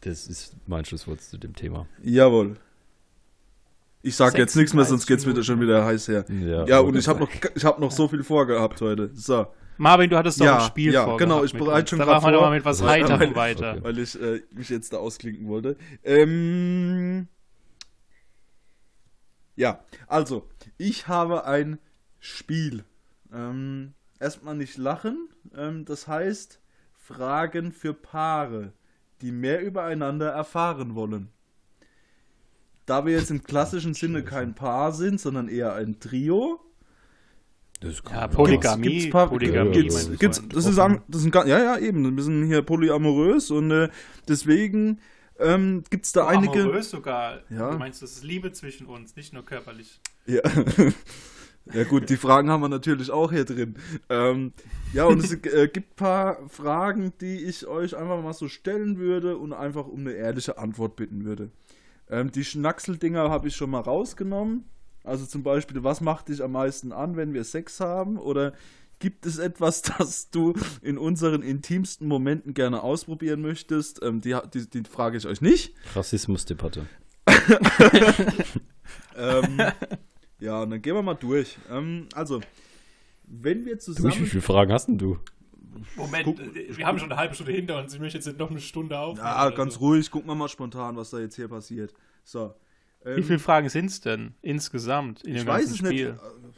Das 0.00 0.26
ist 0.26 0.54
mein 0.66 0.84
Schlusswort 0.84 1.20
zu 1.22 1.38
dem 1.38 1.54
Thema. 1.54 1.86
jawohl. 2.02 2.56
Ich 4.06 4.16
sag 4.16 4.36
jetzt 4.36 4.54
nichts 4.54 4.74
mehr, 4.74 4.84
sonst 4.84 5.06
36 5.06 5.08
geht's 5.08 5.26
wieder 5.26 5.42
schon 5.42 5.60
wieder 5.62 5.82
heiß 5.86 6.08
her. 6.08 6.26
Ja, 6.68 6.80
und 6.80 6.94
ich 6.94 7.08
habe 7.08 7.20
noch, 7.20 7.30
ich 7.54 7.64
hab 7.64 7.78
noch 7.78 7.90
so 7.90 8.06
viel 8.06 8.22
vorgehabt 8.22 8.78
heute. 8.82 9.10
So, 9.14 9.46
Marvin, 9.78 10.10
du 10.10 10.18
hattest 10.18 10.38
doch 10.40 10.44
Ja, 10.44 10.58
ein 10.58 10.64
Spiel 10.66 10.92
ja, 10.92 11.04
vorgehabt 11.04 11.20
genau, 11.20 11.42
ich 11.42 11.54
bereite 11.54 11.88
schon 11.88 11.98
Da 12.00 12.04
grad 12.04 12.16
machen 12.16 12.26
wir 12.26 12.32
doch 12.32 12.40
vor. 12.40 12.48
mal 12.50 12.54
mit 12.54 12.64
was 12.66 12.80
Ja, 12.80 12.86
Heiterem 12.88 13.34
weiter. 13.34 13.82
Weil 13.82 13.98
ich 13.98 14.20
äh, 14.20 14.42
mich 14.50 14.68
jetzt 14.68 14.92
da 14.92 14.98
ausklinken 14.98 15.48
wollte. 15.48 15.76
Ähm, 16.04 17.28
ja, 19.56 19.80
also, 20.06 20.48
ich 20.78 21.08
habe 21.08 21.44
ein 21.46 21.78
Spiel. 22.20 22.84
Ähm, 23.32 23.94
erstmal 24.20 24.54
nicht 24.56 24.76
lachen. 24.78 25.28
Ähm, 25.56 25.84
das 25.84 26.08
heißt, 26.08 26.60
Fragen 26.92 27.72
für 27.72 27.92
Paare, 27.94 28.72
die 29.20 29.30
mehr 29.32 29.62
übereinander 29.62 30.30
erfahren 30.30 30.94
wollen. 30.94 31.28
Da 32.86 33.06
wir 33.06 33.14
jetzt 33.14 33.30
im 33.30 33.42
klassischen 33.42 33.94
Sinne 33.94 34.22
kein 34.24 34.54
Paar 34.54 34.92
sind, 34.92 35.20
sondern 35.20 35.48
eher 35.48 35.74
ein 35.74 36.00
Trio, 36.00 36.60
Das 37.80 37.96
Ja, 37.96 38.02
kann- 38.02 38.30
Polygamie. 38.30 38.82
Gibt's, 38.82 39.02
gibt's 39.04 39.12
paar, 39.12 39.28
Polygamie, 39.28 39.72
gibt's, 39.72 40.18
gibt's, 40.18 40.42
das 40.48 40.66
ist, 40.66 40.78
das 40.78 41.30
ga- 41.30 41.46
ja, 41.46 41.58
ja, 41.58 41.78
eben, 41.78 42.16
wir 42.16 42.22
sind 42.22 42.46
hier 42.46 42.62
polyamorös 42.62 43.50
und 43.50 43.70
äh, 43.70 43.88
deswegen 44.28 45.00
ähm, 45.38 45.84
gibt 45.90 46.06
es 46.06 46.12
da 46.12 46.26
einige. 46.26 46.62
Amorös 46.62 46.90
sogar. 46.90 47.40
Ja. 47.50 47.70
Du 47.70 47.78
meinst, 47.78 48.02
das 48.02 48.12
ist 48.12 48.24
Liebe 48.24 48.52
zwischen 48.52 48.86
uns, 48.86 49.16
nicht 49.16 49.32
nur 49.32 49.44
körperlich. 49.44 50.00
Ja. 50.26 50.42
ja, 51.72 51.84
gut, 51.84 52.08
die 52.08 52.16
Fragen 52.16 52.50
haben 52.50 52.60
wir 52.60 52.68
natürlich 52.68 53.10
auch 53.10 53.32
hier 53.32 53.44
drin. 53.44 53.76
Ähm, 54.08 54.52
ja, 54.92 55.04
und 55.04 55.22
es 55.22 55.32
äh, 55.32 55.68
gibt 55.68 55.92
ein 55.92 55.96
paar 55.96 56.48
Fragen, 56.48 57.12
die 57.20 57.44
ich 57.44 57.66
euch 57.66 57.96
einfach 57.96 58.22
mal 58.22 58.32
so 58.32 58.48
stellen 58.48 58.98
würde 58.98 59.36
und 59.36 59.52
einfach 59.52 59.86
um 59.86 60.00
eine 60.00 60.12
ehrliche 60.12 60.58
Antwort 60.58 60.96
bitten 60.96 61.24
würde. 61.24 61.50
Ähm, 62.08 62.30
die 62.30 62.44
Schnackseldinger 62.44 63.30
habe 63.30 63.48
ich 63.48 63.56
schon 63.56 63.70
mal 63.70 63.80
rausgenommen. 63.80 64.64
Also 65.02 65.26
zum 65.26 65.42
Beispiel, 65.42 65.84
was 65.84 66.00
macht 66.00 66.28
dich 66.28 66.42
am 66.42 66.52
meisten 66.52 66.92
an, 66.92 67.16
wenn 67.16 67.34
wir 67.34 67.44
Sex 67.44 67.80
haben? 67.80 68.18
Oder 68.18 68.54
gibt 69.04 69.26
es 69.26 69.36
etwas, 69.36 69.82
das 69.98 70.30
du 70.30 70.54
in 70.80 70.96
unseren 70.96 71.42
intimsten 71.42 72.08
Momenten 72.08 72.54
gerne 72.54 72.82
ausprobieren 72.82 73.42
möchtest? 73.42 74.02
Ähm, 74.02 74.22
die, 74.22 74.34
die, 74.54 74.68
die 74.70 74.82
frage 74.88 75.18
ich 75.18 75.26
euch 75.26 75.42
nicht. 75.42 75.74
Rassismusdebatte. 75.94 76.86
ähm, 79.16 79.60
ja, 80.40 80.62
und 80.62 80.70
dann 80.70 80.80
gehen 80.82 80.94
wir 80.94 81.02
mal 81.02 81.14
durch. 81.14 81.58
Ähm, 81.70 82.08
also, 82.14 82.40
wenn 83.26 83.64
wir 83.66 83.74
Du, 83.74 83.80
wie 83.80 83.84
zusammen. 83.84 84.12
viele 84.26 84.40
Fragen 84.42 84.72
hast 84.72 84.86
denn 84.88 84.96
du? 84.98 85.18
Moment, 85.96 86.24
guck- 86.24 86.40
äh, 86.40 86.74
wir 86.76 86.86
haben 86.86 86.98
schon 86.98 87.10
eine 87.12 87.20
halbe 87.20 87.34
Stunde 87.34 87.52
hinter 87.52 87.78
uns. 87.78 87.92
Ich 87.92 88.00
möchte 88.00 88.16
jetzt 88.18 88.26
nicht 88.26 88.38
noch 88.38 88.50
eine 88.50 88.60
Stunde 88.60 88.98
aufnehmen. 88.98 89.26
Ja, 89.26 89.50
ganz 89.50 89.74
so. 89.74 89.80
ruhig, 89.80 90.10
gucken 90.10 90.28
wir 90.30 90.34
mal 90.34 90.48
spontan, 90.48 90.96
was 90.96 91.10
da 91.10 91.18
jetzt 91.18 91.36
hier 91.36 91.48
passiert. 91.48 91.92
So. 92.24 92.54
Ähm, 93.04 93.16
Wie 93.18 93.22
viele 93.22 93.38
Fragen 93.38 93.68
sind 93.68 93.86
es 93.86 94.00
denn 94.00 94.34
insgesamt 94.40 95.22
in 95.24 95.34
ich 95.34 95.42
dem 95.42 95.48
weiß 95.48 95.66
ganzen 95.66 95.84
es 95.86 95.90
nicht. 95.90 96.00
Spiel? 96.00 96.08
Äh, 96.10 96.12
pa- 96.14 96.22
hund- 96.30 96.53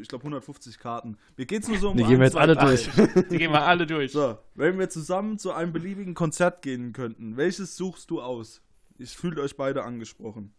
Ich 0.00 0.08
glaube 0.08 0.22
150 0.24 0.78
Karten. 0.78 1.16
Mir 1.36 1.46
geht's 1.46 1.66
nur 1.68 1.78
so 1.78 1.90
um 1.90 1.96
Die 1.96 2.04
gehen 2.04 2.18
wir 2.18 2.26
jetzt 2.26 2.36
alle 2.36 2.56
durch. 2.56 2.88
Die 3.30 3.38
gehen 3.38 3.52
wir 3.52 3.62
alle 3.62 3.86
durch. 3.86 4.12
So, 4.12 4.36
wenn 4.54 4.78
wir 4.78 4.90
zusammen 4.90 5.38
zu 5.38 5.52
einem 5.52 5.72
beliebigen 5.72 6.14
Konzert 6.14 6.62
gehen 6.62 6.92
könnten, 6.92 7.36
welches 7.36 7.76
suchst 7.76 8.10
du 8.10 8.20
aus? 8.20 8.62
Ich 8.98 9.16
fühle 9.16 9.40
euch 9.42 9.56
beide 9.56 9.82
angesprochen. 9.84 10.52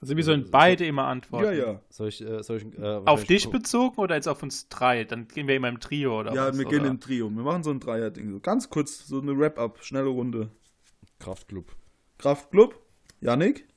Also 0.00 0.16
wir 0.16 0.24
sollen 0.24 0.50
beide 0.50 0.84
immer 0.84 1.04
antworten. 1.04 1.44
Ja, 1.46 1.52
ja. 1.52 1.80
Soll 1.88 2.08
ich, 2.08 2.20
äh, 2.20 2.42
soll 2.42 2.56
ich, 2.56 2.76
äh, 2.76 2.82
Auf 3.04 3.22
dich 3.22 3.44
gucken? 3.44 3.60
bezogen 3.60 3.96
oder 3.98 4.16
jetzt 4.16 4.26
auf 4.26 4.42
uns 4.42 4.68
drei? 4.68 5.04
Dann 5.04 5.28
gehen 5.28 5.46
wir 5.46 5.54
immer 5.54 5.68
im 5.68 5.78
Trio 5.78 6.18
oder 6.18 6.34
Ja, 6.34 6.48
was? 6.48 6.58
wir 6.58 6.64
gehen 6.64 6.80
oder? 6.80 6.90
im 6.90 6.98
Trio. 6.98 7.30
Wir 7.30 7.42
machen 7.44 7.62
so 7.62 7.70
ein 7.70 7.78
Dreier-Ding. 7.78 8.32
So 8.32 8.40
ganz 8.40 8.68
kurz, 8.68 9.06
so 9.06 9.20
eine 9.20 9.38
Wrap-up, 9.38 9.78
schnelle 9.84 10.08
Runde. 10.08 10.50
Kraftclub. 11.20 11.76
Kraftclub? 12.18 12.76
Yannick? 13.20 13.68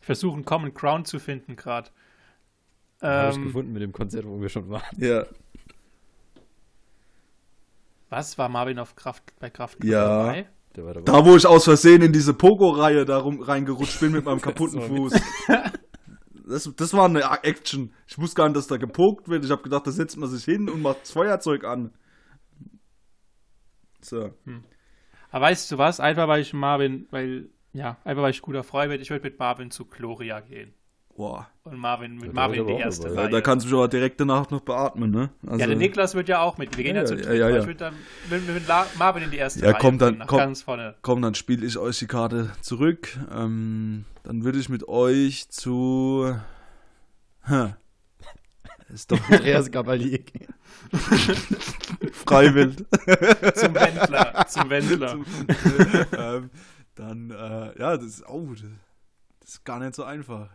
Ich 0.00 0.06
versuche 0.06 0.34
einen 0.34 0.44
Common 0.44 0.72
Ground 0.72 1.08
zu 1.08 1.18
finden 1.18 1.56
gerade. 1.56 1.90
Habe 3.02 3.30
ich 3.30 3.36
Ähm, 3.36 3.44
gefunden 3.44 3.72
mit 3.72 3.82
dem 3.82 3.92
Konzert, 3.92 4.24
wo 4.26 4.40
wir 4.40 4.48
schon 4.48 4.68
waren. 4.70 4.82
Ja. 4.98 5.24
was 8.08 8.36
war 8.38 8.48
Marvin 8.48 8.78
auf 8.78 8.94
Kraft 8.94 9.22
bei 9.40 9.48
Kraft 9.50 9.82
Ja. 9.84 10.06
dabei? 10.26 10.48
Der 10.76 10.84
war 10.84 10.94
dabei. 10.94 11.04
Da, 11.10 11.24
wo 11.24 11.34
ich 11.36 11.46
aus 11.46 11.64
Versehen 11.64 12.02
in 12.02 12.12
diese 12.12 12.34
Pogo-Reihe 12.34 13.04
da 13.04 13.18
rum, 13.18 13.40
reingerutscht 13.40 14.00
bin 14.00 14.12
mit 14.12 14.24
meinem 14.24 14.40
kaputten 14.40 14.80
Das 14.80 14.88
Fuß. 14.88 15.12
Das, 16.44 16.70
das 16.76 16.92
war 16.92 17.04
eine 17.06 17.22
Action. 17.44 17.94
Ich 18.06 18.18
wusste 18.18 18.34
gar 18.34 18.46
nicht, 18.48 18.56
dass 18.56 18.66
da 18.66 18.76
gepokt 18.76 19.28
wird. 19.28 19.44
Ich 19.44 19.50
habe 19.50 19.62
gedacht, 19.62 19.86
da 19.86 19.90
setzt 19.92 20.18
man 20.18 20.28
sich 20.28 20.44
hin 20.44 20.68
und 20.68 20.82
macht 20.82 21.02
das 21.02 21.12
Feuerzeug 21.12 21.64
an. 21.64 21.92
So. 24.02 24.32
Aber 25.30 25.44
weißt 25.46 25.70
du 25.70 25.78
was? 25.78 26.00
Einfach 26.00 26.26
weil 26.28 26.42
ich 26.42 26.52
Marvin, 26.52 27.06
weil, 27.10 27.48
ja, 27.72 27.96
einfach 28.04 28.22
weil 28.24 28.32
ich 28.32 28.42
guter 28.42 28.64
Freund 28.64 28.90
bin, 28.90 29.00
ich 29.00 29.08
würde 29.08 29.22
mit 29.30 29.38
Marvin 29.38 29.70
zu 29.70 29.86
Gloria 29.86 30.40
gehen. 30.40 30.74
Boah. 31.16 31.46
Und 31.64 31.76
Marvin 31.78 32.16
mit 32.16 32.28
Ja, 32.28 32.32
Marvin 32.32 32.66
die 32.66 32.72
erste 32.72 33.02
dabei. 33.04 33.14
Ja, 33.14 33.20
Reihe. 33.22 33.30
da 33.30 33.40
kannst 33.42 33.64
du 33.66 33.68
mich 33.68 33.76
aber 33.76 33.88
direkt 33.88 34.18
danach 34.20 34.50
noch 34.50 34.60
beatmen, 34.62 35.10
ne? 35.10 35.30
Also, 35.46 35.58
ja, 35.60 35.66
der 35.66 35.76
Niklas 35.76 36.14
wird 36.14 36.28
ja 36.28 36.40
auch 36.40 36.56
mit. 36.58 36.76
Wir 36.76 36.84
gehen 36.84 36.96
ja, 36.96 37.02
Ja, 37.02 37.06
zu 37.06 37.16
ja, 37.16 37.32
ja, 37.32 37.48
ja. 37.50 37.58
Ich 37.60 37.66
würde 37.66 37.74
dann 37.78 37.94
mit, 38.30 38.46
mit 38.48 38.64
Marvin 38.98 39.22
in 39.24 39.30
die 39.30 39.36
erste 39.36 39.60
Ja, 39.60 39.72
Reihe. 39.72 39.78
komm, 39.80 39.98
dann- 39.98 40.24
komm. 40.26 40.38
Ganz 40.38 40.62
vorne. 40.62 40.94
Komm, 41.02 41.20
dann 41.22 41.34
spiele 41.34 41.66
ich 41.66 41.76
euch 41.78 41.98
die 41.98 42.06
Karte 42.06 42.50
zurück. 42.62 43.16
Ähm, 43.30 44.06
dann 44.24 44.42
würde 44.44 44.58
ich 44.58 44.68
mit 44.70 44.88
euch 44.88 45.48
zu. 45.50 46.34
Hä. 47.44 47.74
Ist 48.88 49.10
doch 49.12 49.20
Andreas 49.30 49.70
Gabalier. 49.70 50.20
freiwillig. 52.12 52.76
Zum 53.54 53.74
Wendler. 53.74 54.46
zum 54.48 54.70
Wendler. 54.70 55.16
ähm, 56.18 56.50
dann, 56.94 57.30
äh, 57.30 57.78
ja, 57.78 57.96
das 57.96 58.04
ist, 58.04 58.28
oh, 58.28 58.48
das, 58.50 58.62
das 59.40 59.50
ist 59.50 59.64
gar 59.64 59.78
nicht 59.78 59.94
so 59.94 60.04
einfach. 60.04 60.48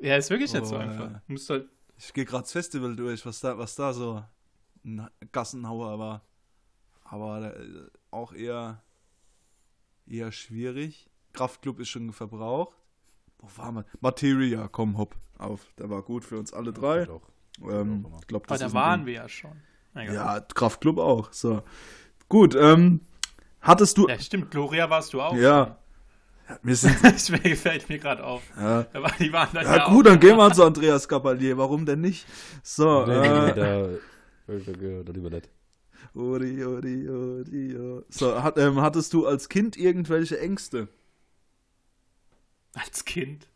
Ja, 0.00 0.16
ist 0.16 0.30
wirklich 0.30 0.52
nicht 0.52 0.66
so 0.66 0.76
Oh, 0.76 0.78
einfach. 0.78 1.10
ja. 1.10 1.22
Du 1.26 1.32
musst 1.32 1.50
halt 1.50 1.68
Ich 1.96 2.12
gehe 2.12 2.24
gerade 2.24 2.42
das 2.42 2.52
Festival 2.52 2.94
durch, 2.96 3.24
was 3.26 3.40
da, 3.40 3.58
was 3.58 3.74
da 3.74 3.92
so 3.92 4.22
ein 4.84 5.08
Gassenhauer 5.32 5.98
war. 5.98 6.22
Aber 7.04 7.56
äh, 7.56 7.86
auch 8.10 8.32
eher, 8.32 8.82
eher 10.06 10.30
schwierig. 10.32 11.08
Kraftclub 11.32 11.80
ist 11.80 11.88
schon 11.88 12.12
verbraucht. 12.12 12.76
Wo 13.38 13.48
war 13.56 13.72
man? 13.72 13.84
Materia, 14.00 14.68
komm, 14.68 14.98
hopp, 14.98 15.14
auf. 15.38 15.66
Der 15.78 15.88
war 15.90 16.02
gut 16.02 16.24
für 16.24 16.38
uns 16.38 16.52
alle 16.52 16.72
drei. 16.72 17.04
Doch. 17.04 17.22
Ähm, 17.62 18.06
ich 18.20 18.26
glaub, 18.26 18.42
Aber 18.44 18.54
das 18.54 18.60
da 18.60 18.66
ist 18.66 18.72
ein 18.72 18.74
waren 18.74 19.06
wir 19.06 19.12
ja 19.14 19.28
schon. 19.28 19.52
Egal. 19.94 20.14
Ja, 20.14 20.40
Kraftclub 20.40 20.98
auch. 20.98 21.32
So. 21.32 21.62
Gut, 22.28 22.54
ähm, 22.54 23.00
hattest 23.60 23.96
du. 23.98 24.08
Ja, 24.08 24.18
stimmt. 24.18 24.50
Gloria 24.50 24.90
warst 24.90 25.12
du 25.12 25.20
auch. 25.20 25.34
Ja. 25.34 25.78
Wir 26.62 26.76
sind. 26.76 26.96
Das 27.02 27.28
fällt 27.28 27.88
mir 27.88 27.98
gerade 27.98 28.24
auf. 28.24 28.42
Ja, 28.56 28.82
Die 29.18 29.32
waren 29.32 29.48
dann 29.52 29.64
ja, 29.64 29.76
ja 29.76 29.86
auch 29.86 29.90
gut, 29.90 30.06
dann 30.06 30.18
gehen 30.20 30.36
wir 30.36 30.52
zu 30.52 30.64
Andreas 30.64 31.08
Gabalier. 31.08 31.58
Warum 31.58 31.84
denn 31.86 32.00
nicht? 32.00 32.26
So, 32.62 33.06
Nee, 33.06 33.14
äh, 33.14 33.54
da, 33.54 35.12
lieber 35.12 35.30
nicht. 35.30 35.48
Odi, 36.14 36.64
odi, 36.64 37.08
odi, 37.08 37.76
odi. 37.76 38.04
So, 38.08 38.42
hat, 38.42 38.56
ähm, 38.58 38.80
hattest 38.80 39.12
du 39.12 39.26
als 39.26 39.48
Kind 39.48 39.76
irgendwelche 39.76 40.40
Ängste? 40.40 40.88
Als 42.74 43.04
Kind. 43.04 43.48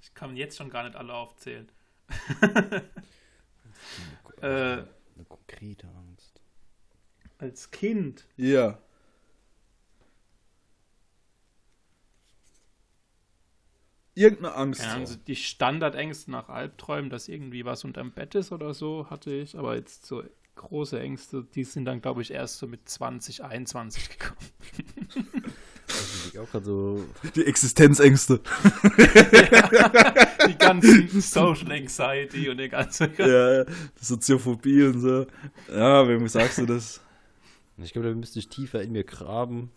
Ich 0.00 0.14
kann 0.14 0.36
jetzt 0.36 0.56
schon 0.56 0.70
gar 0.70 0.84
nicht 0.84 0.96
alle 0.96 1.14
aufzählen. 1.14 1.68
äh, 4.40 4.46
Eine 4.46 4.86
konkrete 5.28 5.88
Angst. 5.88 6.40
als 7.38 7.70
Kind. 7.70 8.26
Ja. 8.36 8.78
Irgendeine 14.16 14.54
Angst. 14.54 14.82
Ja, 14.82 14.94
also 14.94 15.14
die 15.26 15.36
Standardängste 15.36 16.30
nach 16.30 16.48
Albträumen, 16.48 17.10
dass 17.10 17.28
irgendwie 17.28 17.66
was 17.66 17.84
unterm 17.84 18.12
Bett 18.12 18.34
ist 18.34 18.50
oder 18.50 18.72
so, 18.72 19.10
hatte 19.10 19.30
ich. 19.30 19.58
Aber 19.58 19.76
jetzt 19.76 20.06
so 20.06 20.24
große 20.54 20.98
Ängste, 20.98 21.46
die 21.54 21.64
sind 21.64 21.84
dann, 21.84 22.00
glaube 22.00 22.22
ich, 22.22 22.30
erst 22.30 22.56
so 22.56 22.66
mit 22.66 22.88
20, 22.88 23.44
21 23.44 24.08
gekommen. 24.08 24.38
Also 25.88 26.40
auch 26.40 26.50
gerade 26.50 26.64
so. 26.64 27.04
Die 27.36 27.46
Existenzängste. 27.46 28.40
Die 30.48 30.58
ganzen 30.58 31.08
Social 31.20 31.70
Anxiety 31.70 32.48
und 32.48 32.56
der 32.58 32.68
ganze. 32.68 33.08
ja, 33.18 33.64
die 33.64 34.04
Soziophobie 34.04 34.82
und 34.82 35.00
so. 35.00 35.26
Ja, 35.70 36.08
wem 36.08 36.26
sagst 36.26 36.58
du 36.58 36.66
das? 36.66 37.00
Ich 37.78 37.92
glaube, 37.92 38.08
da 38.08 38.14
müsste 38.14 38.40
ich 38.40 38.48
tiefer 38.48 38.82
in 38.82 38.92
mir 38.92 39.04
graben. 39.04 39.70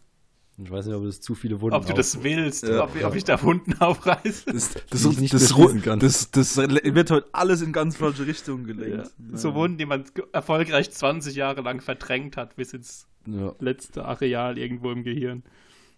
Und 0.59 0.65
Ich 0.65 0.71
weiß 0.71 0.87
nicht, 0.87 0.95
ob 0.95 1.05
das 1.05 1.21
zu 1.21 1.35
viele 1.35 1.61
Wunden 1.61 1.73
Ob 1.77 1.85
du 1.85 1.93
das 1.93 2.21
willst, 2.21 2.63
Ja, 2.67 2.83
ob, 2.83 2.93
ja. 2.93 3.07
ob 3.07 3.15
ich 3.15 3.23
da 3.23 3.41
Wunden 3.41 3.73
aufreiße. 3.79 4.51
Das, 4.51 4.73
das, 4.89 5.05
nicht 5.17 5.33
das, 5.33 5.55
kann. 5.83 5.99
das, 5.99 6.31
das 6.31 6.57
wird 6.57 7.11
heute 7.11 7.29
alles 7.31 7.61
in 7.61 7.71
ganz 7.71 7.95
falsche 7.95 8.27
Richtungen 8.27 8.67
Ja. 8.67 8.73
gelenkt. 8.73 9.11
So 9.33 9.53
Wunden, 9.55 9.77
die 9.77 9.85
man 9.85 10.03
erfolgreich 10.33 10.91
20 10.91 11.33
Jahre 11.35 11.61
lang 11.61 11.79
verdrängt 11.79 12.35
hat, 12.35 12.57
bis 12.57 12.73
ins 12.73 13.07
Ja. 13.25 13.55
letzte 13.59 14.03
Areal 14.03 14.57
irgendwo 14.57 14.91
im 14.91 15.03
Gehirn. 15.03 15.43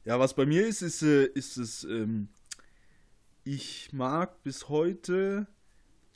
Ja, 0.05 0.20
was 0.20 0.36
bei 0.36 0.45
mir 0.45 0.68
ist, 0.68 0.84
ist, 0.84 1.01
äh, 1.01 1.26
ist 1.26 1.57
es, 1.57 1.84
ähm, 1.84 2.28
ich 3.43 3.89
mag 3.93 4.43
bis 4.43 4.70
heute 4.70 5.47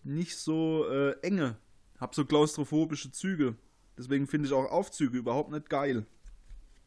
nicht 0.03 0.37
so 0.37 0.85
äh, 0.87 1.13
enge. 1.23 1.57
Hab 1.99 2.13
so 2.13 2.25
klaustrophobische 2.25 3.11
Züge. 3.11 3.55
Deswegen 3.97 4.27
finde 4.27 4.47
ich 4.47 4.53
auch 4.53 4.69
Aufzüge 4.69 5.17
überhaupt 5.17 5.51
nicht 5.51 5.67
geil. 5.69 6.05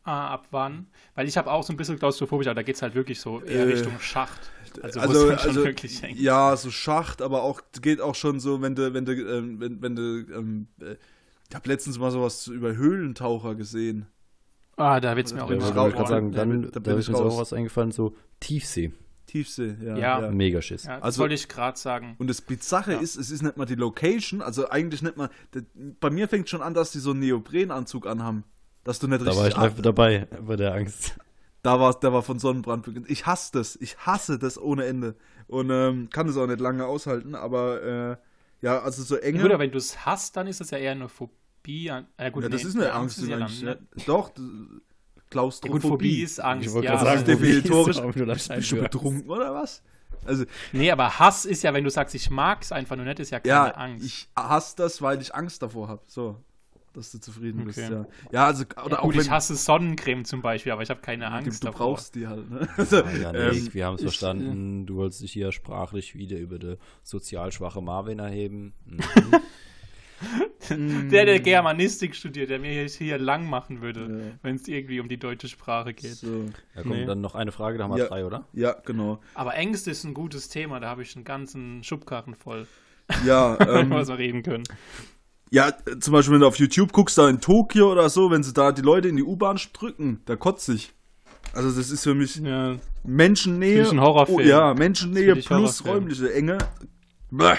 Ah, 0.08 0.28
ab 0.32 0.46
wann? 0.52 0.86
Weil 1.14 1.28
ich 1.28 1.36
habe 1.36 1.50
auch 1.50 1.62
so 1.62 1.72
ein 1.72 1.76
bisschen 1.76 1.98
klaustrophobisch, 1.98 2.46
aber 2.46 2.54
da 2.54 2.62
geht 2.62 2.76
es 2.76 2.82
halt 2.82 2.94
wirklich 2.94 3.20
so 3.20 3.42
eher 3.42 3.66
Äh, 3.66 3.72
Richtung 3.72 3.98
Schacht. 4.00 4.40
Also, 4.82 5.00
Also, 5.00 5.30
also 5.30 5.64
wirklich 5.64 6.00
hängt. 6.02 6.18
ja, 6.18 6.56
so 6.56 6.70
Schacht, 6.70 7.20
aber 7.20 7.42
auch 7.42 7.60
geht 7.82 8.00
auch 8.00 8.14
schon 8.14 8.40
so, 8.40 8.62
wenn 8.62 8.74
du, 8.74 8.94
wenn 8.94 9.04
du, 9.04 9.12
ähm, 9.12 9.60
wenn, 9.60 9.82
wenn 9.82 9.96
du, 9.96 10.02
ähm, 10.32 10.68
äh, 10.80 10.96
ich 11.50 11.54
habe 11.54 11.68
letztens 11.68 11.98
mal 11.98 12.10
sowas 12.10 12.46
über 12.46 12.74
Höhlentaucher 12.76 13.54
gesehen. 13.54 14.06
Ah, 14.76 14.98
da 15.00 15.14
wird 15.16 15.26
es 15.26 15.34
mir 15.34 15.42
auch 15.44 15.50
Ja, 15.50 15.56
ich 15.56 15.62
immer 15.70 15.88
ich 15.88 15.94
gerade 15.94 16.08
sagen, 16.08 16.32
Ja, 16.32 16.38
dann, 16.38 16.70
da 16.72 16.80
da, 16.80 16.94
ist 16.96 17.08
mir 17.10 17.16
auch 17.18 17.38
was 17.38 17.52
eingefallen, 17.52 17.90
so 17.90 18.14
Tiefsee. 18.40 18.92
Tiefsee, 19.26 19.76
ja. 19.84 19.96
Ja. 19.98 20.30
Megaschiss. 20.30 20.84
Ja, 20.84 20.94
das 20.96 21.02
Also- 21.04 21.20
wollte 21.20 21.34
ich 21.34 21.48
gerade 21.48 21.78
sagen. 21.78 22.14
Und 22.18 22.30
das 22.30 22.40
Bizarre 22.40 22.92
Ja. 22.94 22.98
ist, 23.00 23.16
es 23.16 23.30
ist 23.30 23.42
nicht 23.42 23.58
mal 23.58 23.66
die 23.66 23.74
Location, 23.74 24.40
also 24.40 24.70
eigentlich 24.70 25.02
nicht 25.02 25.18
mal, 25.18 25.28
das, 25.50 25.64
bei 26.00 26.08
mir 26.08 26.28
fängt 26.28 26.48
schon 26.48 26.62
an, 26.62 26.72
dass 26.72 26.92
die 26.92 26.98
so 26.98 27.10
einen 27.10 27.20
Neoprenanzug 27.20 28.06
anhaben. 28.06 28.44
Dass 28.88 28.98
du 29.00 29.06
nicht 29.06 29.20
Da 29.20 29.26
richtig 29.32 29.38
war 29.38 29.48
ich 29.48 29.56
live 29.56 29.82
dabei 29.82 30.26
bei 30.46 30.56
der 30.56 30.72
Angst. 30.72 31.14
Da 31.62 31.78
war 31.78 31.92
der 32.00 32.10
war 32.14 32.22
von 32.22 32.38
Sonnenbrand 32.38 32.86
beginnt. 32.86 33.10
Ich 33.10 33.26
hasse 33.26 33.50
das. 33.52 33.76
Ich 33.76 33.98
hasse 33.98 34.38
das 34.38 34.56
ohne 34.56 34.86
Ende. 34.86 35.14
Und 35.46 35.68
ähm, 35.68 36.08
kann 36.08 36.26
es 36.26 36.38
auch 36.38 36.46
nicht 36.46 36.58
lange 36.60 36.86
aushalten, 36.86 37.34
aber 37.34 37.82
äh, 37.82 38.16
ja, 38.64 38.78
also 38.80 39.02
so 39.02 39.16
enge. 39.16 39.42
Gut, 39.42 39.50
aber 39.50 39.58
wenn 39.58 39.72
du 39.72 39.76
es 39.76 40.06
hast, 40.06 40.38
dann 40.38 40.46
ist 40.46 40.62
es 40.62 40.70
ja 40.70 40.78
eher 40.78 40.92
eine 40.92 41.10
Phobie. 41.10 41.90
An, 41.90 42.06
äh, 42.16 42.30
gut, 42.30 42.44
ja, 42.44 42.48
das 42.48 42.62
nee, 42.62 42.68
ist 42.70 42.76
eine 42.76 42.90
Angst, 42.94 43.18
ist 43.18 43.26
die 43.26 43.30
ja 43.30 43.36
Mensch, 43.36 43.60
dann, 43.60 43.64
ne? 43.66 43.78
Doch, 44.06 44.30
d- 44.30 44.40
Ja, 44.40 44.46
gut, 44.46 44.82
Klaustrophobie. 45.28 45.88
Phobie 45.88 46.22
ist 46.22 46.40
Angst. 46.40 46.66
Ich 46.68 46.72
wollte 46.72 46.86
ja, 46.86 46.92
gerade 46.92 47.04
das 47.04 47.26
sagen, 47.26 47.30
ist 47.30 47.42
definitorisch. 47.42 47.96
Phobie 48.00 48.20
ist 48.32 48.48
das 48.50 48.56
Bist 48.56 48.72
du 48.72 48.76
betrunken 48.76 49.28
oder 49.30 49.54
was? 49.54 49.82
Also, 50.24 50.44
Nee, 50.72 50.90
aber 50.90 51.18
Hass 51.18 51.44
ist 51.44 51.62
ja, 51.62 51.74
wenn 51.74 51.84
du 51.84 51.90
sagst, 51.90 52.14
ich 52.14 52.30
mag 52.30 52.62
es 52.62 52.72
einfach 52.72 52.96
nur 52.96 53.04
nicht, 53.04 53.20
ist 53.20 53.30
ja 53.30 53.40
keine 53.40 53.52
ja, 53.54 53.70
Angst. 53.72 54.04
ich 54.06 54.28
hasse 54.34 54.76
das, 54.76 55.02
weil 55.02 55.20
ich 55.20 55.34
Angst 55.34 55.60
davor 55.62 55.88
habe. 55.88 56.02
So, 56.06 56.42
dass 56.98 57.12
du 57.12 57.18
zufrieden 57.20 57.64
bist, 57.64 57.78
Okay. 57.78 57.92
ja. 57.92 58.06
Ja, 58.32 58.46
also, 58.46 58.64
oder 58.84 58.96
ja, 58.96 58.98
auch 58.98 59.02
gut, 59.04 59.14
wenn 59.14 59.22
ich 59.22 59.30
hasse 59.30 59.54
Sonnencreme 59.56 60.24
zum 60.24 60.42
Beispiel, 60.42 60.72
aber 60.72 60.82
ich 60.82 60.90
habe 60.90 61.00
keine 61.00 61.24
du, 61.24 61.30
Angst 61.30 61.62
du 61.62 61.66
davor. 61.68 61.86
brauchst 61.94 62.14
die 62.14 62.26
halt, 62.26 62.50
ne? 62.50 62.68
Also, 62.76 62.96
ja, 62.98 63.32
ähm, 63.32 63.54
Nick, 63.54 63.74
wir 63.74 63.86
haben 63.86 63.94
es 63.94 64.00
ich- 64.02 64.06
verstanden. 64.08 64.84
Du 64.86 64.96
wolltest 64.96 65.22
dich 65.22 65.32
hier 65.32 65.52
sprachlich 65.52 66.14
wieder 66.16 66.36
über 66.38 66.58
die 66.58 66.76
sozial 67.02 67.52
schwache 67.52 67.80
Marvin 67.80 68.18
erheben. 68.18 68.74
Mhm. 68.84 69.00
Der, 71.10 71.24
der 71.24 71.38
Germanistik 71.38 72.16
studiert, 72.16 72.50
der 72.50 72.58
mir 72.58 72.72
hier, 72.72 72.86
hier 72.88 73.18
lang 73.18 73.48
machen 73.48 73.80
würde, 73.80 74.00
Ja. 74.00 74.38
wenn 74.42 74.56
es 74.56 74.66
irgendwie 74.66 74.98
um 74.98 75.08
die 75.08 75.16
deutsche 75.16 75.46
Sprache 75.48 75.94
geht. 75.94 76.16
so. 76.16 76.46
Ja, 76.74 76.82
komm, 76.82 76.90
Nee. 76.90 77.04
dann 77.06 77.20
noch 77.20 77.36
eine 77.36 77.52
Frage, 77.52 77.78
da 77.78 77.84
haben 77.84 77.92
wir 77.92 77.98
Ja. 77.98 78.08
drei, 78.08 78.26
oder? 78.26 78.44
Ja, 78.52 78.72
genau. 78.84 79.20
Aber 79.34 79.54
Ängste 79.54 79.92
ist 79.92 80.02
ein 80.04 80.14
gutes 80.14 80.48
Thema, 80.48 80.80
da 80.80 80.88
habe 80.88 81.02
ich 81.02 81.14
einen 81.14 81.24
ganzen 81.24 81.84
Schubkarren 81.84 82.34
voll, 82.34 82.66
Ja, 83.24 83.56
ähm, 83.60 83.90
was 83.90 84.08
wir 84.08 84.18
reden 84.18 84.42
können. 84.42 84.64
Ja, 85.50 85.72
zum 86.00 86.12
Beispiel, 86.12 86.34
wenn 86.34 86.40
du 86.40 86.46
auf 86.46 86.56
YouTube 86.56 86.92
guckst, 86.92 87.16
da 87.16 87.28
in 87.28 87.40
Tokio 87.40 87.90
oder 87.90 88.08
so, 88.10 88.30
wenn 88.30 88.42
sie 88.42 88.52
da 88.52 88.72
die 88.72 88.82
Leute 88.82 89.08
in 89.08 89.16
die 89.16 89.22
U-Bahn 89.22 89.58
drücken, 89.72 90.20
da 90.26 90.36
kotze 90.36 90.74
ich. 90.74 90.92
Also 91.54 91.70
das 91.70 91.90
ist 91.90 92.02
für 92.04 92.14
mich 92.14 92.36
Ja. 92.36 92.76
Menschennähe. 93.04 93.76
Find 93.76 93.86
ich 93.86 93.92
ein 93.92 94.00
Horrorfilm. 94.00 94.38
Oh, 94.38 94.40
ja, 94.40 94.74
Menschennähe 94.74 95.36
plus 95.36 95.84
räumliche 95.84 96.32
Enge. 96.32 96.58
Bäh. 97.30 97.56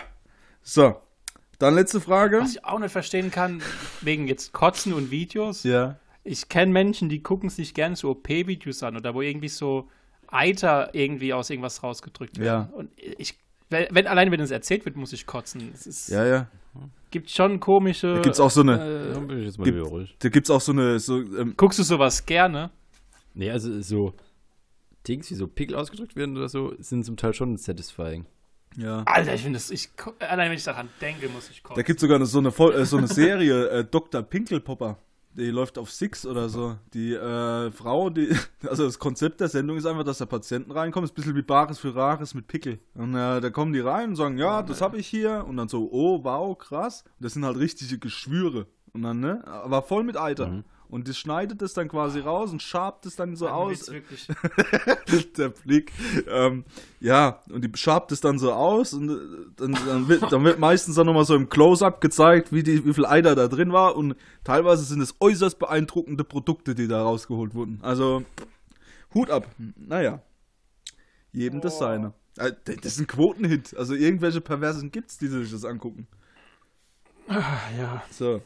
So, 0.61 0.95
dann 1.57 1.75
letzte 1.75 1.99
Frage. 1.99 2.41
Was 2.41 2.51
ich 2.51 2.65
auch 2.65 2.79
nicht 2.79 2.91
verstehen 2.91 3.31
kann, 3.31 3.61
wegen 4.01 4.27
jetzt 4.27 4.53
Kotzen 4.53 4.93
und 4.93 5.09
Videos. 5.09 5.63
Ja. 5.63 5.97
Ich 6.23 6.49
kenne 6.49 6.71
Menschen, 6.71 7.09
die 7.09 7.23
gucken 7.23 7.49
sich 7.49 7.73
gerne 7.73 7.95
so 7.95 8.11
OP-Videos 8.11 8.83
an 8.83 8.95
oder 8.95 9.15
wo 9.15 9.21
irgendwie 9.21 9.49
so 9.49 9.89
Eiter 10.27 10.93
irgendwie 10.93 11.33
aus 11.33 11.49
irgendwas 11.49 11.81
rausgedrückt 11.81 12.37
werden. 12.37 12.69
Ja. 12.71 12.77
Und 12.77 12.91
ich, 12.95 13.39
wenn, 13.69 13.87
wenn 13.89 14.05
allein 14.05 14.31
wenn 14.31 14.39
es 14.39 14.51
erzählt 14.51 14.85
wird, 14.85 14.95
muss 14.95 15.11
ich 15.11 15.25
kotzen. 15.25 15.73
Ja, 16.07 16.25
ja. 16.25 16.47
Gibt 17.11 17.29
schon 17.29 17.59
komische. 17.59 18.15
Da 18.15 18.21
gibt's 18.21 18.39
auch 18.39 18.51
so 18.51 18.61
eine, 18.61 18.73
Äh, 19.09 19.13
Dann 19.13 19.27
bin 19.27 19.39
ich 19.39 19.45
jetzt 19.45 19.57
mal 19.57 19.65
Gibt- 19.65 19.77
wieder 19.77 19.87
ruhig. 19.87 20.15
da 20.19 20.29
gibt's 20.29 20.49
auch 20.49 20.61
so 20.61 20.71
eine, 20.71 20.99
so, 20.99 21.17
ähm, 21.19 21.53
guckst 21.57 21.79
du 21.79 21.83
sowas 21.83 22.25
gerne? 22.25 22.71
Nee, 23.33 23.51
also 23.51 23.81
so 23.81 24.13
Dings, 25.07 25.29
wie 25.31 25.35
so 25.35 25.47
Pickel 25.47 25.75
ausgedrückt 25.75 26.15
werden 26.15 26.35
oder 26.37 26.49
so, 26.49 26.73
sind 26.79 27.05
zum 27.05 27.15
Teil 27.17 27.33
schon 27.33 27.57
satisfying. 27.57 28.25
ja. 28.75 29.03
Alter, 29.05 29.33
ich 29.33 29.41
finde 29.41 29.57
das. 29.57 29.71
Ich, 29.71 29.89
allein 30.19 30.49
wenn 30.51 30.57
ich 30.57 30.63
daran 30.63 30.89
denke, 31.01 31.29
muss 31.29 31.49
ich 31.49 31.63
kotzen. 31.63 31.77
Da 31.77 31.81
gibt's 31.83 32.01
sogar 32.01 32.17
eine, 32.17 32.25
so, 32.25 32.39
eine, 32.39 32.49
äh, 32.49 32.85
so 32.85 32.97
eine 32.97 33.07
Serie, 33.07 33.67
äh, 33.69 33.85
Dr. 33.85 34.21
Pinkelpopper. 34.21 34.97
Die 35.39 35.51
läuft 35.51 35.77
auf 35.77 35.89
Six 35.89 36.25
oder 36.25 36.49
so. 36.49 36.77
Die 36.93 37.13
äh, 37.13 37.71
Frau, 37.71 38.09
die, 38.09 38.29
also 38.67 38.83
das 38.83 38.99
Konzept 38.99 39.39
der 39.39 39.47
Sendung 39.47 39.77
ist 39.77 39.85
einfach, 39.85 40.03
dass 40.03 40.17
da 40.17 40.25
Patienten 40.25 40.71
reinkommen, 40.71 41.05
ist 41.05 41.11
ein 41.11 41.15
bisschen 41.15 41.35
wie 41.35 41.41
Bares 41.41 41.79
für 41.79 41.95
Rares 41.95 42.33
mit 42.33 42.47
Pickel. 42.47 42.79
Und 42.93 43.15
äh, 43.15 43.39
da 43.39 43.49
kommen 43.49 43.73
die 43.73 43.79
rein 43.79 44.09
und 44.09 44.15
sagen, 44.15 44.37
ja, 44.37 44.61
das 44.61 44.81
habe 44.81 44.97
ich 44.97 45.07
hier. 45.07 45.45
Und 45.47 45.57
dann 45.57 45.69
so, 45.69 45.89
oh, 45.91 46.23
wow, 46.23 46.57
krass. 46.57 47.03
Und 47.17 47.23
das 47.23 47.33
sind 47.33 47.45
halt 47.45 47.57
richtige 47.57 47.97
Geschwüre. 47.97 48.67
Und 48.93 49.03
dann, 49.03 49.19
ne, 49.19 49.45
aber 49.47 49.81
voll 49.81 50.03
mit 50.03 50.17
Eiter. 50.17 50.47
Mhm. 50.47 50.63
Und 50.89 51.07
das 51.07 51.17
schneidet 51.19 51.61
es 51.61 51.73
dann 51.73 51.87
quasi 51.87 52.19
raus 52.19 52.51
und 52.51 52.63
schabt 52.63 53.05
es 53.05 53.15
dann 53.15 53.35
so 53.35 53.45
Dann 53.45 53.53
aus. 53.53 53.91
wirklich, 53.91 54.27
der 55.37 55.49
Blick. 55.49 55.91
Ähm, 56.27 56.65
ja, 56.99 57.41
und 57.51 57.63
die 57.63 57.69
schabt 57.77 58.11
es 58.11 58.21
dann 58.21 58.39
so 58.39 58.51
aus 58.53 58.93
und 58.93 59.09
äh, 59.09 59.15
dann, 59.55 59.73
dann, 59.85 60.07
wird, 60.07 60.31
dann 60.31 60.43
wird 60.43 60.57
meistens 60.57 60.95
dann 60.95 61.05
nochmal 61.05 61.25
so 61.25 61.35
im 61.35 61.47
Close-Up 61.47 62.01
gezeigt, 62.01 62.51
wie, 62.51 62.63
die, 62.63 62.83
wie 62.85 62.93
viel 62.95 63.05
Eider 63.05 63.35
da 63.35 63.47
drin 63.47 63.71
war 63.71 63.95
und 63.95 64.15
teilweise 64.43 64.83
sind 64.83 64.99
es 65.01 65.15
äußerst 65.19 65.59
beeindruckende 65.59 66.23
Produkte, 66.23 66.73
die 66.73 66.87
da 66.87 67.03
rausgeholt 67.03 67.53
wurden. 67.53 67.79
Also, 67.83 68.23
Hut 69.13 69.29
ab. 69.29 69.47
Naja, 69.75 70.21
jedem 71.31 71.61
das 71.61 71.75
Oh. 71.75 71.79
seine. 71.81 72.13
Äh, 72.37 72.53
Das 72.65 72.93
ist 72.93 72.99
ein 72.99 73.07
Quotenhit. 73.07 73.75
Also 73.77 73.93
irgendwelche 73.93 74.41
Perversen 74.41 74.91
gibt's, 74.91 75.17
die 75.19 75.27
sich 75.27 75.51
das 75.51 75.65
angucken. 75.65 76.07
ah, 77.27 77.43
ja. 77.77 78.03
So, 78.11 78.41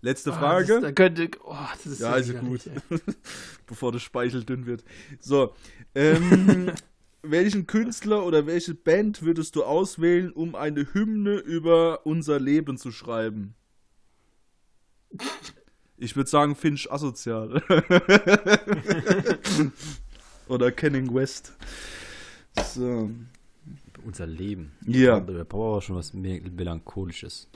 letzte 0.00 0.32
Ah, 0.32 0.38
Frage. 0.38 0.74
Das, 0.74 0.82
da 0.82 0.92
könnte, 0.92 1.30
oh, 1.44 1.56
das 1.72 1.86
ist 1.86 2.00
Ja, 2.00 2.12
so 2.14 2.18
ist 2.18 2.28
ja 2.28 2.34
widerlich, 2.42 2.64
gut. 2.88 3.00
bevor 3.66 3.92
der 3.92 3.98
Speichel 3.98 4.44
dünn 4.44 4.66
wird. 4.66 4.84
So, 5.20 5.54
ähm, 5.94 6.72
welchen 7.22 7.66
Künstler 7.66 8.24
oder 8.24 8.46
welche 8.46 8.74
Band 8.74 9.22
würdest 9.22 9.56
du 9.56 9.64
auswählen, 9.64 10.32
um 10.32 10.54
eine 10.54 10.92
Hymne 10.94 11.36
über 11.36 12.06
unser 12.06 12.40
Leben 12.40 12.78
zu 12.78 12.92
schreiben? 12.92 13.54
Ich 15.96 16.16
würde 16.16 16.30
sagen 16.30 16.54
Finch 16.56 16.90
asozial. 16.90 17.62
oder 20.48 20.72
Kenning 20.72 21.12
West. 21.14 21.52
So. 22.72 23.10
Unser 24.04 24.26
Leben. 24.26 24.72
Ja. 24.86 25.20
Da 25.20 25.44
brauchen 25.44 25.60
wir 25.60 25.72
aber 25.72 25.82
schon 25.82 25.96
was 25.96 26.14
Melancholisches. 26.14 27.48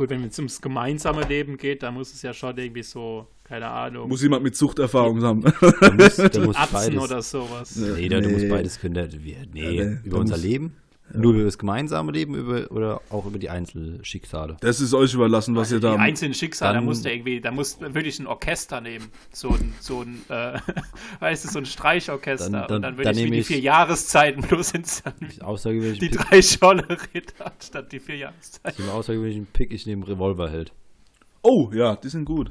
Gut, 0.00 0.08
wenn 0.08 0.24
es 0.24 0.38
ums 0.38 0.62
gemeinsame 0.62 1.24
Leben 1.24 1.58
geht, 1.58 1.82
dann 1.82 1.92
muss 1.92 2.10
es 2.14 2.22
ja 2.22 2.32
schon 2.32 2.56
irgendwie 2.56 2.82
so, 2.82 3.26
keine 3.44 3.66
Ahnung, 3.68 4.08
Muss 4.08 4.22
jemand 4.22 4.42
mit 4.42 4.56
Suchterfahrung 4.56 5.20
haben. 5.22 5.42
Da 5.42 5.90
muss, 5.92 6.16
da 6.16 6.40
muss 6.40 6.56
beides. 6.72 6.98
oder 6.98 7.20
sowas. 7.20 7.76
Nee, 7.76 8.08
da, 8.08 8.18
da 8.22 8.26
Nee. 8.26 8.32
muss 8.32 8.48
beides 8.48 8.80
können. 8.80 9.12
Wir, 9.22 9.36
nee, 9.52 9.70
Ja, 9.76 9.84
nee, 9.84 9.96
über 10.02 10.16
unser 10.20 10.36
muss- 10.36 10.42
Leben, 10.42 10.72
nur 11.12 11.34
über 11.34 11.44
das 11.44 11.58
gemeinsame 11.58 12.12
Leben 12.12 12.34
über, 12.34 12.70
oder 12.70 13.00
auch 13.10 13.26
über 13.26 13.38
die 13.38 13.50
Einzelschicksale. 13.50 14.56
Das 14.60 14.80
ist 14.80 14.94
euch 14.94 15.14
überlassen, 15.14 15.54
was 15.56 15.72
Also 15.72 15.76
ihr 15.76 15.80
die 15.92 15.96
da. 15.96 16.02
einzelnen 16.02 16.34
Schicksale, 16.34 16.72
da 16.72 16.78
Dann- 16.78 16.84
musst 16.84 17.04
du 17.04 17.10
irgendwie, 17.12 17.40
da 17.40 17.50
musst 17.50 17.80
würde 17.80 18.08
ich 18.08 18.18
ein 18.18 18.26
Orchester 18.26 18.80
nehmen. 18.80 19.08
So 19.32 19.50
ein, 19.50 19.72
so 19.80 20.02
ein, 20.02 20.22
äh, 20.28 20.58
weißt 21.20 21.44
du, 21.44 21.48
so 21.48 21.58
ein 21.58 21.66
Streichorchester. 21.66 22.50
Dann- 22.50 22.66
dann- 22.68 22.76
und 22.76 22.82
dann 22.82 22.92
würde 22.96 23.04
dann 23.04 23.12
ich 23.14 23.18
wie 23.18 23.24
nehme 23.24 23.34
die 23.36 23.40
ich- 23.40 23.46
vier 23.46 23.60
Jahreszeiten 23.60 24.42
bloß 24.42 24.72
ins, 24.72 25.02
Außergewöhnlichen 25.40 26.00
die 26.00 26.16
Pick, 26.16 26.28
drei 26.28 26.42
Scholle 26.42 26.86
Ritter 27.14 27.52
statt 27.60 27.90
die 27.92 28.00
vier 28.00 28.16
Jahreszeiten. 28.16 28.70
ich 28.72 28.78
nehme 28.78 28.92
außergewöhnlichen 28.92 29.46
Pick, 29.46 29.72
ich 29.72 29.86
nehme 29.86 30.06
Revolverheld. 30.06 30.72
Oh, 31.42 31.70
ja, 31.72 31.96
die 31.96 32.08
sind 32.08 32.24
gut. 32.24 32.50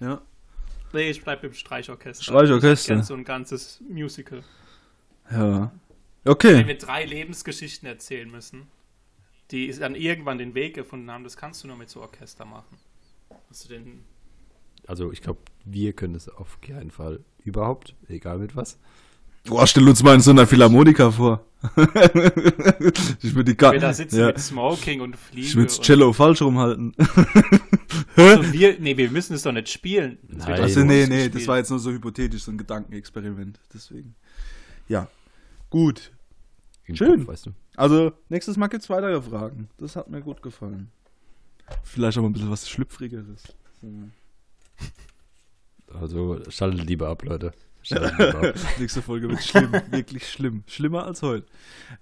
Ja. 0.00 0.20
Nee, 0.92 1.10
ich 1.10 1.22
bleib 1.22 1.44
im 1.44 1.52
Streichorchester. 1.52 2.24
Streichorchester. 2.24 2.96
Ich 2.98 3.04
so 3.04 3.14
ein 3.14 3.24
ganzes 3.24 3.80
Musical. 3.88 4.42
Ja. 5.30 5.70
Wenn 6.28 6.32
Okay. 6.34 6.66
wir 6.66 6.76
drei 6.76 7.06
Lebensgeschichten 7.06 7.88
erzählen 7.88 8.30
müssen, 8.30 8.66
die 9.50 9.72
dann 9.72 9.94
irgendwann 9.94 10.36
den 10.36 10.54
Weg 10.54 10.74
gefunden 10.74 11.10
haben, 11.10 11.24
das 11.24 11.38
kannst 11.38 11.64
du 11.64 11.68
nur 11.68 11.76
mit 11.76 11.88
so 11.88 12.02
Orchester 12.02 12.44
machen. 12.44 12.76
Hast 13.48 13.64
du 13.64 13.68
den 13.70 14.04
Also 14.86 15.10
ich 15.10 15.22
glaube, 15.22 15.40
wir 15.64 15.94
können 15.94 16.12
das 16.12 16.28
auf 16.28 16.60
keinen 16.60 16.90
Fall 16.90 17.20
überhaupt, 17.44 17.94
egal 18.08 18.38
mit 18.38 18.56
was. 18.56 18.78
Boah, 19.44 19.66
stell 19.66 19.88
uns 19.88 20.02
mal 20.02 20.14
in 20.16 20.20
so 20.20 20.32
einer 20.32 20.46
Philharmonika 20.46 21.10
vor. 21.10 21.46
ich 23.22 23.34
würde 23.34 23.44
die 23.44 23.54
Ka 23.54 23.72
wir 23.72 23.80
da 23.80 23.94
sitzen 23.94 24.20
ja. 24.20 24.26
mit 24.26 24.38
Smoking 24.38 25.00
und 25.00 25.16
Fliege. 25.16 25.46
Ich 25.46 25.56
würde 25.56 25.72
Cello 25.72 26.12
falsch 26.12 26.42
rumhalten. 26.42 26.94
Also 28.16 28.52
wir, 28.52 28.78
nee, 28.80 28.96
wir 28.96 29.10
müssen 29.10 29.34
es 29.34 29.42
doch 29.42 29.52
nicht 29.52 29.68
spielen. 29.68 30.18
Nein. 30.26 30.60
Also, 30.60 30.84
nee, 30.84 31.06
nee, 31.06 31.28
das 31.28 31.46
war 31.46 31.56
jetzt 31.56 31.70
nur 31.70 31.78
so 31.78 31.90
hypothetisch, 31.90 32.42
so 32.42 32.50
ein 32.50 32.58
Gedankenexperiment. 32.58 33.60
Deswegen. 33.72 34.14
Ja. 34.88 35.08
Gut. 35.70 36.10
Im 36.88 36.96
Schön. 36.96 37.18
Kopf, 37.20 37.28
weißt 37.28 37.46
du. 37.46 37.50
Also, 37.76 38.12
nächstes 38.28 38.56
Mal 38.56 38.68
gibt's 38.68 38.88
weitere 38.90 39.20
Fragen. 39.22 39.68
Das 39.78 39.94
hat 39.96 40.08
mir 40.10 40.20
gut 40.22 40.42
gefallen. 40.42 40.90
Vielleicht 41.84 42.16
auch 42.18 42.22
mal 42.22 42.28
ein 42.30 42.32
bisschen 42.32 42.50
was 42.50 42.68
Schlüpfrigeres. 42.68 43.42
Also 45.92 46.40
schaltet 46.50 46.86
lieber 46.86 47.08
ab, 47.08 47.22
Leute. 47.24 47.52
Schaltet 47.82 48.12
lieber 48.18 48.48
ab. 48.50 48.54
Nächste 48.78 49.02
Folge 49.02 49.28
wird 49.28 49.42
schlimm, 49.42 49.72
wirklich 49.90 50.30
schlimm. 50.30 50.62
Schlimmer 50.66 51.04
als 51.04 51.22
heute. 51.22 51.46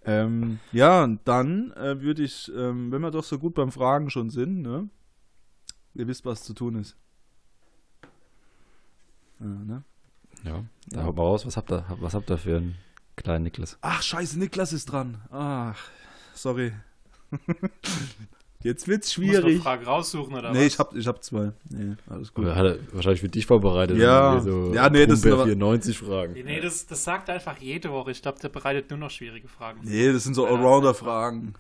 Ähm, 0.05 0.59
ja, 0.73 1.05
und 1.05 1.21
dann 1.25 1.73
äh, 1.73 2.01
würde 2.01 2.23
ich, 2.23 2.51
ähm, 2.57 2.91
wenn 2.93 3.03
wir 3.03 3.11
doch 3.11 3.25
so 3.25 3.39
gut 3.39 3.55
beim 3.55 3.71
Fragen 3.73 4.11
schon 4.11 4.31
sind, 4.31 4.63
ne? 4.63 4.89
Ihr 5.95 6.07
wisst, 6.07 6.25
was 6.25 6.43
zu 6.43 6.53
tun 6.55 6.77
ist. 6.77 6.97
Ja, 9.41 9.47
ne? 9.47 9.85
Ja, 10.45 10.65
da 10.89 10.99
Ja. 11.01 11.05
haut 11.07 11.17
mal 11.17 11.23
raus, 11.23 11.47
was 11.47 11.57
habt 11.57 11.71
ihr, 11.73 11.85
was 12.01 12.15
habt 12.15 12.31
ihr 12.31 12.39
für 12.39 12.57
einen 12.59 12.75
kleinen 13.17 13.45
Niklas? 13.45 13.79
Ach, 13.81 14.03
scheiße, 14.03 14.39
Niklas 14.39 14.73
ist 14.73 14.87
dran. 14.87 15.21
Ach, 15.31 15.77
sorry. 16.35 16.73
Jetzt 18.63 18.89
wird's 18.89 19.13
schwierig. 19.13 19.63
Fragen 19.63 19.85
raussuchen 19.85 20.35
oder 20.35 20.51
Nee, 20.53 20.61
was? 20.61 20.67
ich 20.67 20.79
hab, 20.79 20.97
ich 20.97 21.07
hab 21.07 21.23
zwei. 21.23 21.53
Nee, 21.69 21.95
alles 22.09 22.33
gut. 22.35 22.47
Hat 22.47 22.65
er 22.67 22.79
wahrscheinlich 22.93 23.21
für 23.21 23.29
dich 23.29 23.47
vorbereitet. 23.47 23.97
Ja. 23.99 24.41
so 24.41 24.73
Ja, 24.75 24.89
nee, 24.91 25.07
das 25.07 25.21
sind 25.21 25.31
Humber 25.31 25.43
aber- 25.45 25.51
94 25.53 25.99
Fragen. 25.99 26.33
Nee, 26.33 26.61
das, 26.61 26.87
das 26.87 27.05
sagt 27.05 27.29
er 27.29 27.37
einfach 27.37 27.59
jede 27.59 27.93
Woche. 27.93 28.11
Ich 28.11 28.23
glaube, 28.23 28.41
der 28.41 28.49
bereitet 28.49 28.91
nur 28.91 28.99
noch 28.99 29.11
schwierige 29.11 29.47
Fragen. 29.47 29.81
Nee, 29.85 30.13
das 30.13 30.25
sind 30.25 30.35
so 30.35 30.47
das- 30.47 30.55
Allrounder-Fragen. 30.55 31.55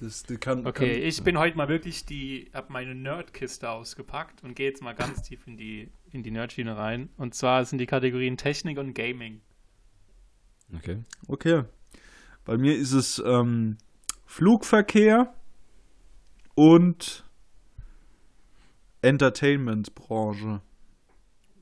Das, 0.00 0.24
die 0.24 0.36
kann, 0.36 0.66
Okay, 0.66 0.94
kann, 0.94 1.02
ich 1.08 1.22
bin 1.22 1.38
heute 1.38 1.56
mal 1.56 1.68
wirklich 1.68 2.04
die, 2.04 2.50
hab 2.52 2.70
meine 2.70 2.94
Nerdkiste 2.94 3.70
ausgepackt 3.70 4.42
und 4.42 4.56
gehe 4.56 4.68
jetzt 4.68 4.82
mal 4.82 4.94
ganz 4.94 5.22
tief 5.22 5.46
in 5.46 5.56
die, 5.56 5.88
in 6.10 6.22
die 6.24 6.32
Nerdschiene 6.32 6.76
rein. 6.76 7.08
Und 7.16 7.34
zwar 7.34 7.64
sind 7.64 7.78
die 7.78 7.86
Kategorien 7.86 8.36
Technik 8.36 8.78
und 8.78 8.94
Gaming. 8.94 9.40
Okay. 10.76 11.04
Okay. 11.28 11.64
Bei 12.44 12.56
mir 12.56 12.76
ist 12.76 12.92
es 12.92 13.22
ähm, 13.24 13.78
Flugverkehr 14.26 15.32
und 16.54 17.24
Entertainment-Branche. 19.02 20.60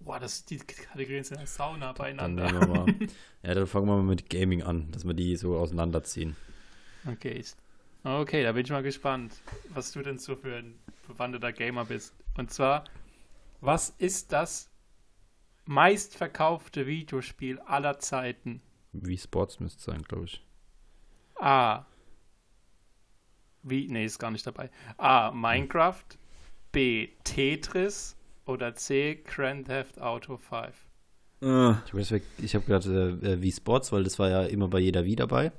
Boah, 0.01 0.19
das, 0.19 0.45
die 0.45 0.59
Kategorien 0.59 1.25
sind 1.25 1.41
ja 1.41 1.47
sauna 1.47 1.93
Dann 1.93 1.95
beieinander. 1.95 2.53
nehmen 2.53 2.61
wir 2.61 2.69
mal. 2.69 2.95
ja, 3.43 3.55
dann 3.55 3.67
fangen 3.67 3.87
wir 3.87 3.97
mal 3.97 4.03
mit 4.05 4.31
Gaming 4.31 4.63
an, 4.63 4.91
dass 4.93 5.05
wir 5.05 5.15
die 5.15 5.37
so 5.37 5.57
auseinanderziehen. 5.57 6.37
Okay, 7.07 7.33
ich, 7.33 7.53
okay, 8.05 8.43
da 8.43 8.53
bin 8.53 8.65
ich 8.65 8.71
mal 8.71 8.83
gespannt, 8.83 9.41
was 9.69 9.93
du 9.93 10.03
denn 10.03 10.19
so 10.19 10.37
für 10.37 10.57
ein 10.57 10.79
bewandeter 11.07 11.53
Gamer 11.53 11.85
bist. 11.85 12.15
Und 12.37 12.51
zwar, 12.51 12.85
was 13.61 13.91
ist 13.99 14.33
das 14.33 14.71
meistverkaufte 15.67 16.87
Videospiel 16.87 17.59
aller 17.61 17.99
Zeiten? 17.99 18.63
Wie 18.93 19.19
Sports 19.19 19.61
müsste 19.61 19.79
es 19.79 19.85
sein, 19.85 20.03
glaube 20.03 20.25
ich. 20.25 20.45
A. 21.37 21.85
Wie? 23.63 23.89
Nee, 23.89 24.05
ist 24.05 24.19
gar 24.19 24.31
nicht 24.31 24.47
dabei. 24.47 24.71
A. 24.97 25.31
Minecraft. 25.31 26.05
B. 26.73 27.09
Tetris. 27.25 28.17
Oder 28.47 28.75
C. 28.75 29.23
Grand 29.25 29.67
Theft 29.67 30.01
Auto 30.01 30.37
5. 30.37 30.87
Äh, 31.43 31.73
Ich 31.83 32.11
habe 32.13 32.23
hab 32.43 32.67
gedacht, 32.67 32.87
äh, 32.87 33.41
wie 33.41 33.53
Sports, 33.53 33.93
weil 33.93 34.05
das 34.05 34.19
war 34.19 34.29
ja 34.29 34.43
immer 34.45 34.69
bei 34.69 34.81
jeder 34.81 35.05
Wie 35.05 35.17
dabei. 35.17 35.53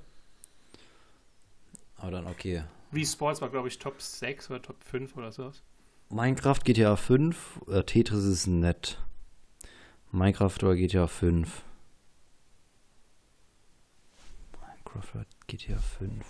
Aber 1.98 2.12
dann, 2.12 2.28
okay. 2.28 2.64
Wie 2.92 3.06
Sports 3.06 3.42
war, 3.42 3.50
glaube 3.50 3.68
ich, 3.68 3.80
Top 3.80 4.02
6 4.02 4.50
oder 4.50 4.62
Top 4.62 4.84
5 4.84 5.16
oder 5.16 5.32
sowas. 5.32 5.64
Minecraft 6.10 6.60
GTA 6.64 6.96
5, 6.98 7.62
äh, 7.68 7.84
Tetris 7.84 8.26
ist 8.26 8.48
nett. 8.48 9.00
Minecraft 10.12 10.58
oder 10.64 10.76
GTA 10.76 11.08
5. 11.08 11.64
Oder 14.96 15.26
GTA 15.48 15.78
5. 15.78 16.26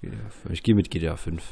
GTA 0.00 0.28
5. 0.28 0.52
Ich 0.52 0.62
gehe 0.62 0.74
mit 0.74 0.90
GTA 0.90 1.16
5. 1.16 1.42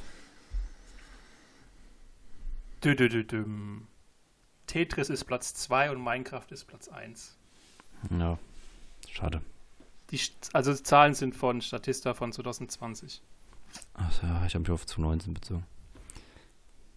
Dü 2.82 2.90
-dü 2.90 3.08
-dü 3.08 3.26
-düm. 3.26 3.82
Tetris 4.66 5.10
ist 5.10 5.24
Platz 5.24 5.54
2 5.54 5.90
und 5.90 6.02
Minecraft 6.02 6.46
ist 6.50 6.64
Platz 6.66 6.88
1. 6.88 7.36
Ja, 8.10 8.38
schade. 9.08 9.42
Die, 10.10 10.20
also 10.52 10.72
die 10.72 10.82
Zahlen 10.82 11.14
sind 11.14 11.34
von 11.36 11.60
Statista 11.60 12.14
von 12.14 12.32
2020. 12.32 13.22
Ach 13.94 14.22
ja, 14.22 14.46
ich 14.46 14.54
habe 14.54 14.60
mich 14.60 14.70
auf 14.70 14.86
2019 14.86 15.34
bezogen. 15.34 15.66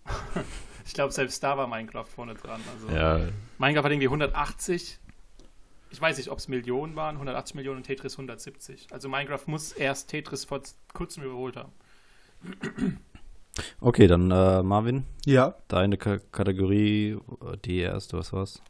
Ich 0.86 0.94
glaube, 0.94 1.14
selbst 1.14 1.42
da 1.42 1.58
war 1.58 1.66
Minecraft 1.66 2.06
vorne 2.06 2.36
dran. 2.36 2.62
Also 2.74 2.90
Ja, 2.90 3.30
Minecraft 3.58 3.86
hat 3.86 3.92
irgendwie 3.92 4.08
180. 4.08 5.00
Ich 5.94 6.02
weiß 6.02 6.18
nicht, 6.18 6.30
ob 6.30 6.40
es 6.40 6.48
Millionen 6.48 6.96
waren, 6.96 7.16
180 7.18 7.54
Millionen 7.54 7.78
und 7.78 7.84
Tetris 7.84 8.14
170. 8.14 8.88
Also 8.92 9.10
Minecraft 9.10 9.44
muss 9.46 9.72
erst 9.74 10.10
Tetris 10.10 10.44
vor 10.44 10.60
kurzem 10.92 11.24
überholt 11.24 11.56
haben. 11.56 11.72
okay, 13.80 14.08
dann 14.08 14.32
äh, 14.32 14.64
Marvin, 14.64 15.06
Ja. 15.28 15.54
deine 15.68 15.98
Ka 15.98 16.18
Kategorie, 16.32 17.12
äh, 17.12 17.58
die 17.64 17.78
erste, 17.78 18.18
was 18.18 18.34
war's? 18.34 18.64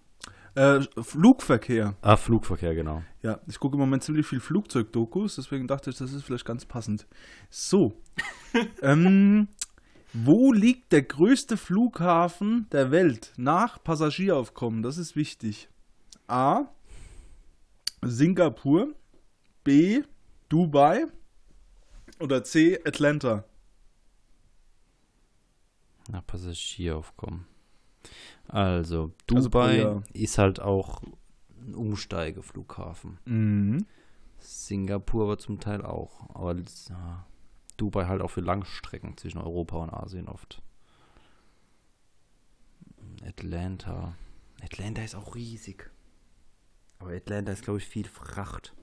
Äh, 0.55 0.81
Flugverkehr. 1.01 1.95
Ah, 2.01 2.17
Flugverkehr, 2.17 2.75
genau. 2.75 3.03
Ja, 3.21 3.39
ich 3.47 3.57
gucke 3.57 3.75
im 3.75 3.79
Moment 3.79 4.03
ziemlich 4.03 4.27
viel 4.27 4.41
Flugzeugdokus, 4.41 5.37
deswegen 5.37 5.65
dachte 5.65 5.91
ich, 5.91 5.97
das 5.97 6.11
ist 6.11 6.25
vielleicht 6.25 6.45
ganz 6.45 6.65
passend. 6.65 7.07
So. 7.49 7.93
ähm, 8.81 9.47
wo 10.11 10.51
liegt 10.51 10.91
der 10.91 11.03
größte 11.03 11.55
Flughafen 11.55 12.67
der 12.73 12.91
Welt 12.91 13.31
nach 13.37 13.81
Passagieraufkommen? 13.81 14.83
Das 14.83 14.97
ist 14.97 15.15
wichtig. 15.15 15.69
A. 16.27 16.65
Singapur. 18.07 18.93
B. 19.63 20.03
Dubai. 20.49 21.05
Oder 22.19 22.43
C. 22.43 22.79
Atlanta. 22.85 23.43
Na, 26.09 26.21
Passagieraufkommen. 26.21 27.45
Also, 28.47 29.13
Also 29.31 29.47
Dubai 29.49 29.77
Jahr. 29.77 30.03
ist 30.13 30.37
halt 30.37 30.59
auch 30.59 31.01
ein 31.61 31.75
Umsteigeflughafen. 31.75 33.19
Mhm. 33.25 33.85
Singapur 34.39 35.29
war 35.29 35.37
zum 35.37 35.59
Teil 35.61 35.83
auch. 35.85 36.29
Aber 36.35 36.55
ja, 36.89 37.25
Dubai 37.77 38.05
halt 38.05 38.21
auch 38.21 38.29
für 38.31 38.41
Langstrecken 38.41 39.15
zwischen 39.15 39.37
Europa 39.39 39.77
und 39.77 39.89
Asien 39.91 40.27
oft. 40.27 40.61
Atlanta. 43.25 44.15
Atlanta 44.61 45.01
ist 45.01 45.15
auch 45.15 45.35
riesig. 45.35 45.89
Aber 47.03 47.13
Atlanta 47.13 47.51
ist, 47.51 47.63
glaube 47.63 47.79
ich, 47.79 47.85
viel 47.85 48.07
Fracht. 48.07 48.73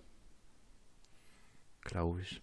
Glaube 1.81 2.21
ich. 2.21 2.43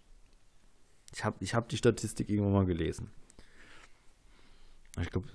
Ich 1.14 1.24
habe 1.24 1.38
ich 1.40 1.54
hab 1.54 1.70
die 1.70 1.78
Statistik 1.78 2.30
irgendwann 2.30 2.54
mal 2.54 2.66
gelesen. 2.66 3.12
Ich 5.00 5.12
glaube, 5.12 5.28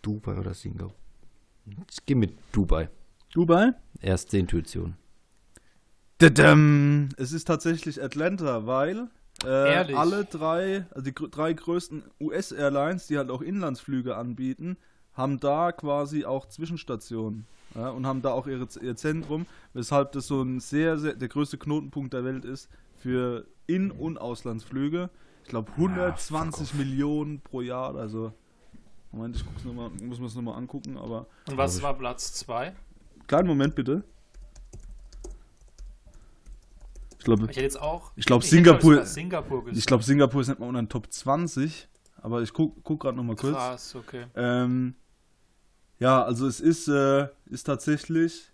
Dubai 0.00 0.38
oder 0.38 0.54
Singapur. 0.54 0.94
Ich 1.90 2.06
gehe 2.06 2.14
mit 2.14 2.38
Dubai. 2.52 2.90
Dubai? 3.32 3.72
Erste 4.00 4.38
Intuition. 4.38 4.96
Dadam. 6.18 7.08
Es 7.16 7.32
ist 7.32 7.48
tatsächlich 7.48 8.00
Atlanta, 8.00 8.66
weil 8.66 9.08
äh, 9.42 9.48
alle 9.48 10.24
drei, 10.26 10.86
also 10.90 11.02
die 11.02 11.12
gr 11.12 11.26
drei 11.26 11.52
größten 11.54 12.04
US-Airlines, 12.20 13.08
die 13.08 13.18
halt 13.18 13.30
auch 13.30 13.42
Inlandsflüge 13.42 14.16
anbieten, 14.16 14.76
haben 15.12 15.40
da 15.40 15.72
quasi 15.72 16.24
auch 16.24 16.46
Zwischenstationen 16.46 17.46
ja, 17.74 17.90
und 17.90 18.06
haben 18.06 18.22
da 18.22 18.32
auch 18.32 18.46
ihre, 18.46 18.66
ihr 18.80 18.96
Zentrum, 18.96 19.46
weshalb 19.72 20.12
das 20.12 20.26
so 20.26 20.42
ein 20.42 20.60
sehr, 20.60 20.98
sehr, 20.98 21.14
der 21.14 21.28
größte 21.28 21.58
Knotenpunkt 21.58 22.12
der 22.12 22.24
Welt 22.24 22.44
ist 22.44 22.68
für 22.98 23.46
In- 23.66 23.90
und 23.90 24.18
Auslandsflüge. 24.18 25.10
Ich 25.44 25.48
glaube 25.48 25.70
120 25.72 26.74
Millionen 26.74 27.40
pro 27.40 27.60
Jahr, 27.62 27.94
also 27.96 28.32
Moment, 29.10 29.36
ich 29.36 29.44
guck's 29.44 29.64
noch 29.64 29.74
mal, 29.74 29.90
muss 30.02 30.18
mir 30.18 30.26
das 30.26 30.34
nochmal 30.34 30.56
angucken, 30.56 30.96
aber 30.96 31.26
Und 31.48 31.56
was 31.56 31.76
ich. 31.76 31.82
war 31.82 31.94
Platz 31.94 32.32
2? 32.34 32.72
kleinen 33.26 33.46
Moment 33.48 33.74
bitte. 33.74 34.04
Ich 37.18 37.24
glaube, 37.24 37.46
Ich 37.50 37.56
jetzt 37.56 37.80
auch. 37.80 38.10
Ich 38.16 38.26
glaub, 38.26 38.42
hätte, 38.42 38.56
Singapur- 38.56 38.94
sogar 38.94 39.06
Singapur. 39.06 39.64
Ich 39.72 39.86
glaube, 39.86 40.02
Singapur 40.02 40.40
ist 40.40 40.48
nicht 40.48 40.58
mal 40.58 40.66
unter 40.66 40.82
den 40.82 40.88
Top 40.88 41.10
20, 41.12 41.88
aber 42.20 42.42
ich 42.42 42.52
guck, 42.52 42.82
guck 42.82 43.00
gerade 43.00 43.16
noch 43.16 43.22
mal 43.22 43.36
kurz. 43.36 43.54
Krass, 43.54 43.94
okay. 43.94 44.24
Ähm, 44.34 44.94
ja, 46.02 46.22
also 46.24 46.46
es 46.46 46.60
ist, 46.60 46.88
äh, 46.88 47.28
ist 47.46 47.64
tatsächlich 47.64 48.50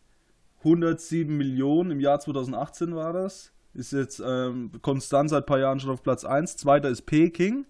107 0.59 1.37
Millionen, 1.37 1.91
im 1.93 2.01
Jahr 2.01 2.21
2018 2.21 2.95
war 2.95 3.13
das. 3.13 3.53
Ist 3.75 3.93
jetzt 3.93 4.21
ähm, 4.25 4.73
konstant 4.83 5.31
seit 5.31 5.45
ein 5.45 5.47
paar 5.47 5.59
Jahren 5.59 5.79
schon 5.81 5.91
auf 5.91 6.03
Platz 6.03 6.25
1. 6.25 6.57
Zweiter 6.57 6.89
ist 6.89 7.03
Peking, 7.07 7.65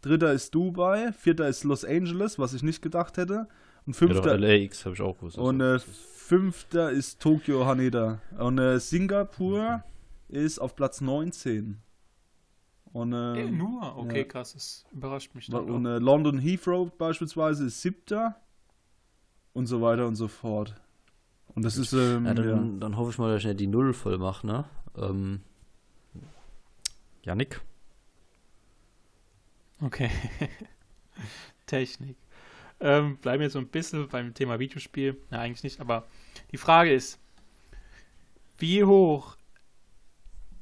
dritter 0.00 0.32
ist 0.32 0.54
Dubai, 0.54 1.12
vierter 1.12 1.48
ist 1.48 1.64
Los 1.64 1.84
Angeles, 1.84 2.38
was 2.38 2.54
ich 2.54 2.62
nicht 2.62 2.82
gedacht 2.82 3.16
hätte. 3.18 3.46
Und 3.86 3.94
Ja, 3.94 3.98
fünfter, 3.98 4.38
LAX 4.38 4.84
habe 4.84 4.94
ich 4.94 5.00
auch 5.02 5.16
gewusst. 5.18 5.38
und 5.38 5.60
äh, 5.60 5.78
fünfter 5.78 6.90
ist 6.90 7.20
Tokio 7.20 7.66
Haneda. 7.66 8.20
Und 8.38 8.58
äh, 8.58 8.78
Singapur 8.78 9.82
ist 10.28 10.58
auf 10.60 10.76
Platz 10.76 11.00
19. 11.00 11.78
Und, 12.92 13.12
Eh, 13.12 13.42
ähm, 13.42 13.58
nur? 13.58 13.96
Okay, 13.98 14.18
ja. 14.18 14.24
krass. 14.24 14.52
Das 14.54 14.84
überrascht 14.92 15.34
mich. 15.34 15.52
Und 15.52 15.86
äh, 15.86 15.98
London 15.98 16.38
Heathrow 16.38 16.90
beispielsweise 16.96 17.66
ist 17.66 17.82
siebter 17.82 18.36
und 19.52 19.66
so 19.66 19.80
weiter 19.82 20.06
und 20.06 20.16
so 20.16 20.28
fort. 20.28 20.74
Und 21.54 21.64
das 21.64 21.76
ist, 21.76 21.92
ähm, 21.92 22.26
ja, 22.26 22.32
ja, 22.32 22.42
dann, 22.42 22.80
dann 22.80 22.96
hoffe 22.96 23.10
ich 23.10 23.18
mal, 23.18 23.32
dass 23.32 23.40
ich 23.40 23.46
nicht 23.46 23.60
die 23.60 23.66
Null 23.66 23.92
voll 23.92 24.18
mache, 24.18 24.46
ne? 24.46 24.64
Ähm, 24.96 25.40
Janik? 27.22 27.60
Okay. 29.80 30.10
Technik. 31.66 32.16
Ähm, 32.80 33.18
bleiben 33.18 33.42
wir 33.42 33.50
so 33.50 33.58
ein 33.58 33.68
bisschen 33.68 34.08
beim 34.08 34.32
Thema 34.32 34.58
Videospiel. 34.58 35.16
Ja, 35.30 35.40
eigentlich 35.40 35.64
nicht, 35.64 35.80
aber 35.80 36.06
die 36.50 36.56
Frage 36.56 36.92
ist, 36.92 37.18
wie 38.58 38.84
hoch 38.84 39.36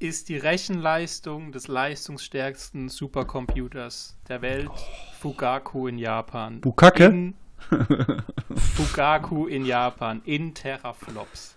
ist 0.01 0.29
die 0.29 0.37
Rechenleistung 0.37 1.53
des 1.53 1.69
leistungsstärksten 1.69 2.89
Supercomputers 2.89 4.17
der 4.29 4.43
Welt, 4.43 4.71
Fugaku 5.19 5.89
in 5.89 5.99
Japan? 5.99 6.61
Bukake? 6.61 7.07
In 7.07 7.35
Fugaku 8.77 9.47
in 9.47 9.65
Japan, 9.65 10.23
in 10.25 10.55
Teraflops. 10.55 11.57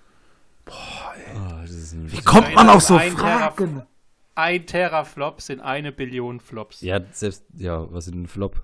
Ah, 0.68 1.62
das 1.62 1.72
ist 1.72 1.93
ein 1.93 2.12
Wie 2.12 2.22
kommt 2.22 2.54
man 2.54 2.70
auf 2.70 2.82
so 2.82 2.95
Ein 2.95 3.16
Teraf- 3.16 3.56
Fragen? 3.56 3.84
Ein 4.36 4.66
Teraflops 4.66 5.47
sind 5.47 5.60
eine 5.60 5.91
Billion 5.91 6.39
Flops. 6.39 6.82
Ja, 6.82 6.99
selbst, 7.12 7.43
ja, 7.58 7.91
was 7.91 8.06
ist 8.08 8.14
denn 8.14 8.24
ein 8.24 8.28
Flop? 8.28 8.64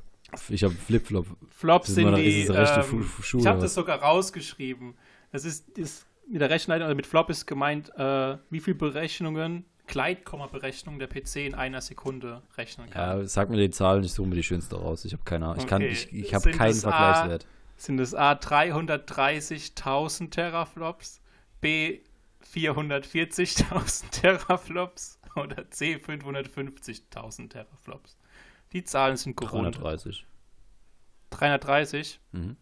Ich 0.49 0.63
habe 0.63 0.73
Flip-Flop. 0.73 1.25
Flops 1.49 1.88
sind 1.95 2.07
immer- 2.07 2.17
die. 2.17 2.45
ähm, 2.45 3.03
Schuhe 3.21 3.41
ich 3.41 3.47
habe 3.47 3.57
oder 3.57 3.65
das 3.65 3.73
sogar 3.73 3.99
rausgeschrieben. 3.99 4.95
Das 5.31 5.45
ist, 5.45 5.69
ist 5.77 6.05
mit 6.29 6.41
der 6.41 6.49
Rechenleitung, 6.49 6.83
also 6.85 6.95
mit 6.95 7.05
Flop 7.07 7.29
ist 7.29 7.45
gemeint, 7.45 7.91
äh, 7.97 8.38
wie 8.49 8.59
viel 8.59 8.75
Berechnungen, 8.75 9.65
Gleitkomma-Berechnungen 9.88 10.99
der 10.99 11.07
PC 11.07 11.38
in 11.47 11.55
einer 11.55 11.81
Sekunde 11.81 12.41
rechnen 12.57 12.89
kann. 12.89 13.19
Ja, 13.21 13.27
sag 13.27 13.49
mir 13.49 13.57
die 13.57 13.69
Zahlen, 13.71 14.03
ich 14.03 14.13
suche 14.13 14.27
mir 14.27 14.35
die 14.35 14.43
schönste 14.43 14.75
raus. 14.75 15.05
Ich 15.05 15.13
habe 15.13 15.23
keine 15.23 15.45
Ahnung. 15.45 15.57
Ich, 15.59 15.67
kann, 15.67 15.81
Okay. 15.81 15.91
ich, 15.91 16.11
ich 16.13 16.33
habe 16.33 16.51
keinen 16.51 16.71
es 16.71 16.85
A- 16.85 16.91
Vergleichswert. 16.91 17.47
Sind 17.77 17.99
es 17.99 18.13
A 18.15 18.31
330.000 18.33 20.29
Teraflops, 20.31 21.21
B 21.61 21.99
440.000 22.53 24.09
Teraflops 24.11 25.19
oder 25.35 25.69
C 25.69 25.95
550.000 25.95 27.49
Teraflops? 27.49 28.17
Die 28.73 28.83
Zahlen 28.83 29.17
sind 29.17 29.38
gerundet. 29.38 29.75
330. 29.77 30.25
330? 31.29 32.19
Mhm. 32.31 32.57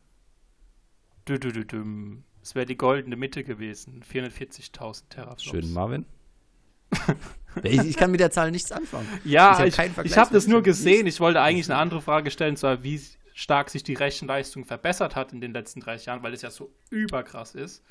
Dü 1.28 1.34
-dü 1.36 1.52
-dü 1.52 1.66
-düm. 1.66 2.22
Es 2.44 2.54
wäre 2.54 2.66
die 2.68 2.78
goldene 2.78 3.16
Mitte 3.16 3.44
gewesen. 3.44 4.04
440.000 4.04 5.10
Teraflops. 5.10 5.44
Schön, 5.44 5.74
Marvin. 5.74 6.06
Ich, 7.64 7.80
ich 7.80 7.98
kann 7.98 8.12
mit 8.12 8.20
der 8.20 8.32
Zahl 8.32 8.52
nichts 8.52 8.72
anfangen. 8.72 9.08
Ja, 9.24 9.66
Ich 9.66 9.78
hab 9.80 9.86
ich, 10.00 10.12
ich, 10.12 10.18
habe 10.18 10.34
das 10.34 10.48
nur 10.48 10.62
gesehen. 10.64 11.08
Ich 11.08 11.20
wollte 11.20 11.42
eigentlich 11.42 11.70
eine 11.70 11.80
andere 11.80 12.02
Frage 12.02 12.32
stellen, 12.32 12.58
zwar 12.58 12.84
wie 12.84 13.00
stark 13.34 13.70
sich 13.70 13.84
die 13.84 13.94
Rechenleistung 13.96 14.66
verbessert 14.66 15.16
hat 15.16 15.34
in 15.34 15.42
den 15.42 15.54
letzten 15.54 15.82
30 15.82 16.08
Jahren, 16.08 16.24
weil 16.24 16.34
es 16.34 16.42
ja 16.42 16.52
so 16.52 16.74
überkrass 16.90 17.54
ist. 17.56 17.84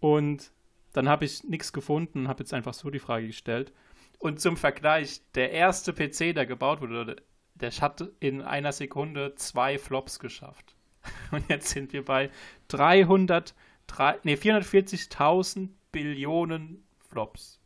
Und 0.00 0.50
dann 0.92 1.08
habe 1.08 1.24
ich 1.24 1.44
nichts 1.44 1.72
gefunden, 1.72 2.28
habe 2.28 2.40
jetzt 2.42 2.54
einfach 2.54 2.74
so 2.74 2.90
die 2.90 2.98
Frage 2.98 3.26
gestellt. 3.26 3.72
Und 4.18 4.40
zum 4.40 4.56
Vergleich, 4.56 5.20
der 5.34 5.52
erste 5.52 5.92
PC, 5.92 6.34
der 6.34 6.46
gebaut 6.46 6.80
wurde, 6.80 7.16
der 7.54 7.70
hat 7.70 8.08
in 8.20 8.42
einer 8.42 8.72
Sekunde 8.72 9.34
zwei 9.36 9.78
Flops 9.78 10.18
geschafft. 10.18 10.74
Und 11.30 11.48
jetzt 11.48 11.68
sind 11.68 11.92
wir 11.92 12.04
bei 12.04 12.30
300, 12.68 13.54
drei- 13.86 14.18
nee, 14.24 14.34
440.000 14.34 15.68
Billionen 15.92 16.84
Flops. 17.08 17.60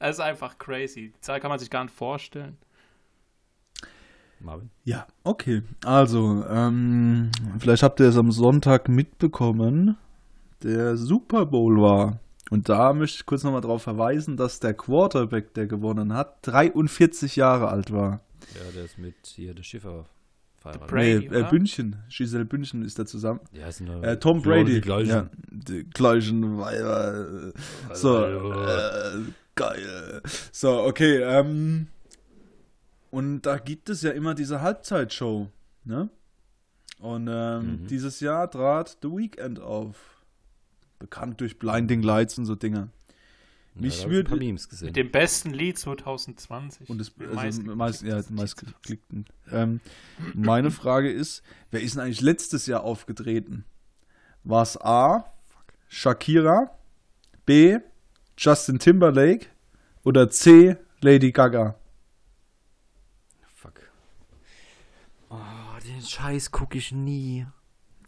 Das 0.00 0.16
ist 0.16 0.20
einfach 0.20 0.58
crazy. 0.58 1.12
Die 1.14 1.20
Zahl 1.20 1.38
kann 1.40 1.50
man 1.50 1.58
sich 1.58 1.70
gar 1.70 1.84
nicht 1.84 1.94
vorstellen. 1.94 2.56
Marvin. 4.40 4.70
Ja, 4.84 5.06
okay. 5.22 5.62
Also, 5.84 6.44
ähm, 6.48 7.30
vielleicht 7.58 7.82
habt 7.82 8.00
ihr 8.00 8.06
es 8.08 8.16
am 8.16 8.32
Sonntag 8.32 8.88
mitbekommen. 8.88 9.96
Der 10.62 10.96
Super 10.96 11.44
Bowl 11.46 11.80
war. 11.80 12.18
Und 12.50 12.68
da 12.68 12.92
möchte 12.94 13.18
ich 13.20 13.26
kurz 13.26 13.44
nochmal 13.44 13.60
darauf 13.60 13.82
verweisen, 13.82 14.36
dass 14.36 14.58
der 14.58 14.74
Quarterback, 14.74 15.54
der 15.54 15.66
gewonnen 15.66 16.14
hat, 16.14 16.38
43 16.42 17.36
Jahre 17.36 17.68
alt 17.68 17.92
war. 17.92 18.20
Ja, 18.54 18.72
der 18.74 18.84
ist 18.86 18.98
mit 18.98 19.14
hier 19.24 19.54
der 19.54 19.62
Schiffer 19.62 20.06
verheiratet. 20.56 20.88
Brady, 20.90 21.18
nee, 21.28 21.36
äh, 21.36 21.40
oder? 21.40 21.50
Bündchen. 21.50 21.96
Giselle 22.08 22.44
Bündchen 22.46 22.82
ist 22.82 22.98
da 22.98 23.04
zusammen. 23.06 23.40
Die 23.54 23.62
heißen 23.62 23.86
doch- 23.86 24.02
Äh, 24.02 24.18
Tom 24.18 24.40
Brady. 24.42 24.74
Die 24.76 24.80
gleichen. 24.80 25.08
Ja, 25.10 25.30
die 25.50 25.84
gleichen 25.84 26.58
Weiber. 26.58 27.52
So, 27.92 28.24
äh, 28.24 29.18
geil. 29.60 30.22
So, 30.52 30.82
okay. 30.82 31.18
Ähm, 31.22 31.86
und 33.10 33.42
da 33.42 33.58
gibt 33.58 33.88
es 33.88 34.02
ja 34.02 34.10
immer 34.12 34.34
diese 34.34 34.60
Halbzeitshow, 34.60 35.48
ne? 35.84 36.08
Und 36.98 37.28
ähm, 37.28 37.82
Mhm. 37.82 37.86
dieses 37.86 38.20
Jahr 38.20 38.50
trat 38.50 38.98
The 39.02 39.08
Weeknd 39.08 39.58
auf. 39.60 39.96
Bekannt 40.98 41.40
durch 41.40 41.58
Blinding 41.58 42.02
Lights 42.02 42.36
und 42.36 42.44
so 42.44 42.54
Dinge. 42.54 42.90
Ja, 43.74 43.80
Mich 43.82 44.06
würde- 44.10 44.36
Memes 44.36 44.68
gesehen. 44.68 44.86
Mit 44.88 44.96
dem 44.96 45.10
besten 45.10 45.50
Lied 45.50 45.78
2020. 45.78 46.90
Und 46.90 46.98
das 46.98 47.12
also 47.18 47.34
meist- 47.62 47.64
meist, 47.64 48.02
ja, 48.02 48.20
meistgeklickten. 48.28 49.24
Ähm, 49.50 49.80
meine 50.34 50.70
Frage 50.70 51.10
ist, 51.10 51.42
wer 51.70 51.80
ist 51.80 51.94
denn 51.94 52.02
eigentlich 52.02 52.20
letztes 52.20 52.66
Jahr 52.66 52.82
aufgetreten? 52.84 53.64
War 54.44 54.62
es 54.62 54.76
A, 54.78 55.24
Shakira, 55.88 56.70
B, 57.46 57.78
Justin 58.42 58.78
Timberlake 58.78 59.48
oder 60.02 60.30
C, 60.30 60.76
Lady 61.02 61.30
Gaga? 61.30 61.74
Fuck. 63.54 63.80
Oh, 65.28 65.36
den 65.86 66.00
Scheiß 66.00 66.50
gucke 66.50 66.78
ich 66.78 66.90
nie. 66.90 67.46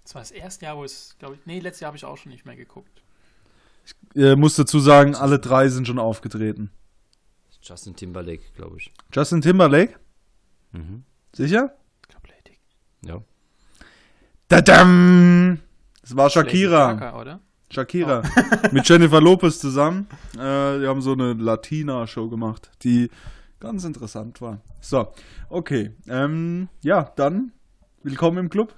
Das 0.03 0.15
war 0.15 0.23
das 0.23 0.31
erste 0.31 0.65
Jahr, 0.65 0.79
wo 0.79 0.85
es, 0.85 1.17
glaube 1.19 1.35
ich, 1.35 1.45
nee, 1.45 1.61
letztes 1.61 1.81
Jahr 1.81 1.89
habe 1.89 1.99
ich 1.99 2.05
auch 2.07 2.17
schon 2.17 2.33
nicht 2.33 2.47
mehr 2.47 2.57
geguckt. 2.57 3.03
Äh, 4.15 4.35
muss 4.37 4.57
dazu 4.57 4.81
sagen, 4.81 5.15
alle 5.15 5.39
drei 5.39 5.69
sind 5.69 5.87
schon 5.87 5.99
aufgetreten. 5.99 6.71
Justin 7.61 7.95
Timberlake, 7.95 8.43
glaube 8.57 8.79
ich. 8.79 8.91
Justin 9.13 9.43
Timberlake, 9.43 9.99
Mhm. 10.73 11.05
sicher? 11.35 11.77
Ich 12.05 12.09
glaube, 12.09 12.29
Lady. 12.29 12.59
Ja. 13.03 13.23
Dadam! 14.49 15.61
Es 16.03 16.17
war 16.17 16.31
Shakira. 16.31 16.87
Lady 16.93 17.01
Gaga, 17.01 17.21
oder? 17.21 17.41
Shakira. 17.73 18.23
Mit 18.73 18.87
Jennifer 18.87 19.21
Lopez 19.21 19.59
zusammen. 19.59 20.07
Äh, 20.35 20.81
die 20.81 20.87
haben 20.87 21.01
so 21.01 21.13
eine 21.13 21.33
Latina-Show 21.33 22.29
gemacht, 22.29 22.71
die 22.83 23.09
ganz 23.61 23.85
interessant 23.85 24.43
war. 24.43 24.61
So, 24.81 25.09
okay. 25.49 25.93
Ähm, 26.07 26.69
ja, 26.83 27.11
dann 27.17 27.53
willkommen 28.03 28.39
im 28.39 28.51
Club. 28.51 28.75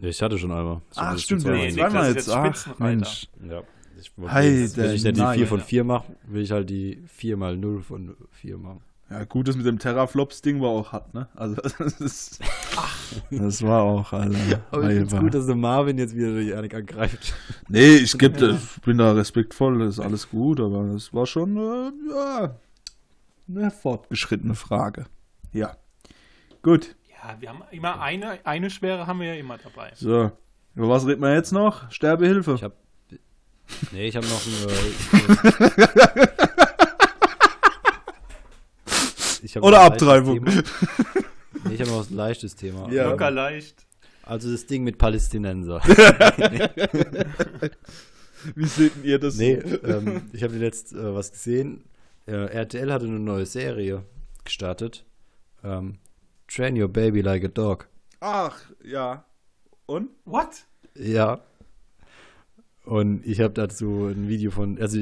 Ja, 0.00 0.08
ich 0.08 0.22
hatte 0.22 0.38
schon 0.38 0.52
einmal. 0.52 0.76
War 0.76 0.82
Ach, 0.96 1.18
stimmt, 1.18 1.44
ja, 1.44 1.52
Nee, 1.52 1.70
zweimal 1.70 2.14
jetzt. 2.14 2.28
jetzt 2.28 2.68
Ach. 2.68 2.78
Mensch. 2.78 3.28
Ja. 3.46 3.62
Ich 4.00 4.16
wollte 4.16 4.32
Heide 4.32 4.60
jetzt, 4.60 4.76
wenn 4.78 4.94
ich 4.94 5.04
nicht 5.04 5.16
die 5.16 5.20
Nein. 5.20 5.38
4 5.38 5.46
von 5.46 5.60
4 5.60 5.84
mache, 5.84 6.16
will 6.26 6.42
ich 6.42 6.52
halt 6.52 6.70
die 6.70 7.02
4 7.06 7.36
mal 7.36 7.56
0 7.58 7.82
von 7.82 8.16
4 8.30 8.56
machen. 8.56 8.80
Ja, 9.08 9.22
gut, 9.22 9.46
das 9.46 9.56
mit 9.56 9.66
dem 9.66 9.78
Terraflops-Ding 9.78 10.60
war 10.60 10.70
auch 10.70 10.90
hat, 10.90 11.14
ne? 11.14 11.28
Also, 11.36 11.54
das 11.78 12.00
ist. 12.00 12.40
Das 13.30 13.62
war 13.62 13.82
auch, 13.82 14.12
Alter. 14.12 14.62
Aber 14.72 14.90
ich 14.90 15.08
gut, 15.08 15.32
dass 15.32 15.46
der 15.46 15.54
Marvin 15.54 15.96
jetzt 15.96 16.16
wieder 16.16 16.34
die 16.40 16.48
Janik 16.48 16.74
angreift. 16.74 17.34
Nee, 17.68 17.96
ich 17.96 18.18
geb, 18.18 18.40
ich 18.40 18.80
bin 18.82 18.98
da 18.98 19.12
respektvoll, 19.12 19.78
das 19.78 19.98
ist 19.98 20.00
alles 20.00 20.28
gut, 20.28 20.58
aber 20.58 20.88
das 20.92 21.14
war 21.14 21.24
schon 21.24 21.56
äh, 21.56 21.92
ja, 22.10 22.56
eine 23.48 23.70
fortgeschrittene 23.70 24.56
Frage. 24.56 25.06
Ja. 25.52 25.76
Gut. 26.62 26.96
Ja, 27.08 27.36
wir 27.38 27.48
haben 27.50 27.62
immer 27.70 28.00
eine, 28.00 28.44
eine 28.44 28.70
schwere 28.70 29.06
haben 29.06 29.20
wir 29.20 29.34
ja 29.34 29.40
immer 29.40 29.56
dabei. 29.58 29.92
So. 29.94 30.32
Über 30.74 30.88
was 30.88 31.06
reden 31.06 31.22
wir 31.22 31.32
jetzt 31.32 31.52
noch? 31.52 31.88
Sterbehilfe. 31.92 32.54
Ich 32.54 32.64
hab. 32.64 32.72
Nee, 33.92 34.08
ich 34.08 34.16
habe 34.16 34.26
noch 34.26 34.42
ein. 34.44 34.52
Äh, 39.45 39.45
ich 39.45 39.45
hab 39.45 39.45
Oder 39.62 39.80
Abtreibung. 39.80 40.44
Nee, 41.64 41.74
ich 41.74 41.80
habe 41.80 41.90
noch 41.90 42.08
ein 42.08 42.14
leichtes 42.14 42.54
Thema. 42.54 42.90
Ja. 42.92 43.10
Locker 43.10 43.30
leicht. 43.30 43.86
Also 44.22 44.52
das 44.52 44.66
Ding 44.66 44.84
mit 44.84 44.98
Palästinenser. 44.98 45.80
Wie 48.54 48.66
seht 48.66 48.92
ihr 49.02 49.18
das? 49.18 49.36
nee, 49.36 49.54
ähm, 49.54 50.30
ich 50.32 50.42
habe 50.42 50.56
letzt 50.56 50.92
äh, 50.92 51.14
was 51.14 51.32
gesehen. 51.32 51.84
Äh, 52.26 52.32
RTL 52.32 52.92
hatte 52.92 53.06
eine 53.06 53.18
neue 53.18 53.46
Serie 53.46 54.02
gestartet. 54.44 55.04
Ähm, 55.64 55.98
Train 56.48 56.80
Your 56.80 56.88
Baby 56.88 57.22
Like 57.22 57.44
a 57.44 57.48
Dog. 57.48 57.88
Ach, 58.20 58.58
ja. 58.84 59.24
Und? 59.86 60.10
What? 60.24 60.66
Ja. 60.94 61.40
Und 62.84 63.26
ich 63.26 63.40
habe 63.40 63.54
dazu 63.54 64.06
ein 64.06 64.28
Video 64.28 64.50
von, 64.50 64.80
also 64.80 65.00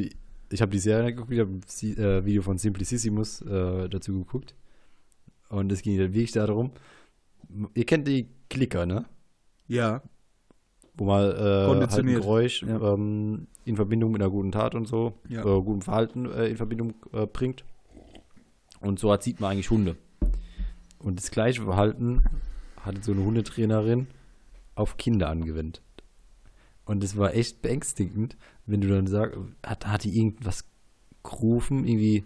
ich, 0.55 0.63
habe 0.63 0.71
die 0.71 0.79
Serie 0.79 1.13
geguckt, 1.13 1.33
ich 1.33 1.41
habe 1.41 1.51
ein 1.51 1.99
äh, 1.99 2.25
Video 2.25 2.43
von 2.43 2.59
Simplicissimus 2.59 3.43
äh, 3.43 3.89
dazu 3.89 4.19
geguckt. 4.21 4.55
Und 5.49 5.71
es 5.73 5.83
ging 5.83 5.99
dann 5.99 6.15
wirklich 6.15 6.33
darum, 6.33 6.71
ihr 7.75 7.85
kennt 7.85 8.07
die 8.07 8.29
Klicker, 8.49 8.87
ne? 8.87 9.05
Ja. 9.67 10.03
Wo 10.97 11.07
mal 11.07 11.33
äh, 11.33 11.81
halt 11.81 11.93
ein. 11.99 12.07
Geräusch 12.07 12.63
Ja. 12.63 12.95
ähm, 12.95 13.49
in 13.65 13.77
Verbindung 13.77 14.13
mit 14.13 14.23
einer 14.23 14.31
guten 14.31 14.53
Tat 14.53 14.75
und 14.75 14.87
so, 14.87 15.15
Ja. 15.29 15.41
äh, 15.41 15.63
gutem 15.63 15.83
Verhalten 15.83 16.31
äh, 16.31 16.47
in 16.47 16.57
Verbindung 16.57 16.95
äh, 17.13 17.27
bringt. 17.27 17.65
Und 18.81 18.99
so 18.99 19.17
sieht 19.21 19.41
man 19.41 19.53
eigentlich 19.53 19.71
Hunde. 19.71 19.97
Und 20.99 21.19
das 21.19 21.31
gleiche 21.31 21.63
Verhalten 21.63 22.23
hatte 22.81 23.03
so 23.03 23.13
eine 23.13 23.25
Hundetrainerin 23.25 24.07
auf 24.77 24.97
Kinder 24.99 25.31
angewendet. 25.31 25.83
Und 26.85 27.03
das 27.03 27.17
war 27.17 27.35
echt 27.35 27.63
beängstigend, 27.63 28.37
wenn 28.67 28.81
du 28.81 28.89
dann 28.89 29.07
sagst, 29.07 29.37
hat, 29.65 29.87
hat 29.87 30.05
die 30.05 30.17
irgendwas 30.19 30.65
gerufen, 31.23 31.87
irgendwie, 31.87 32.25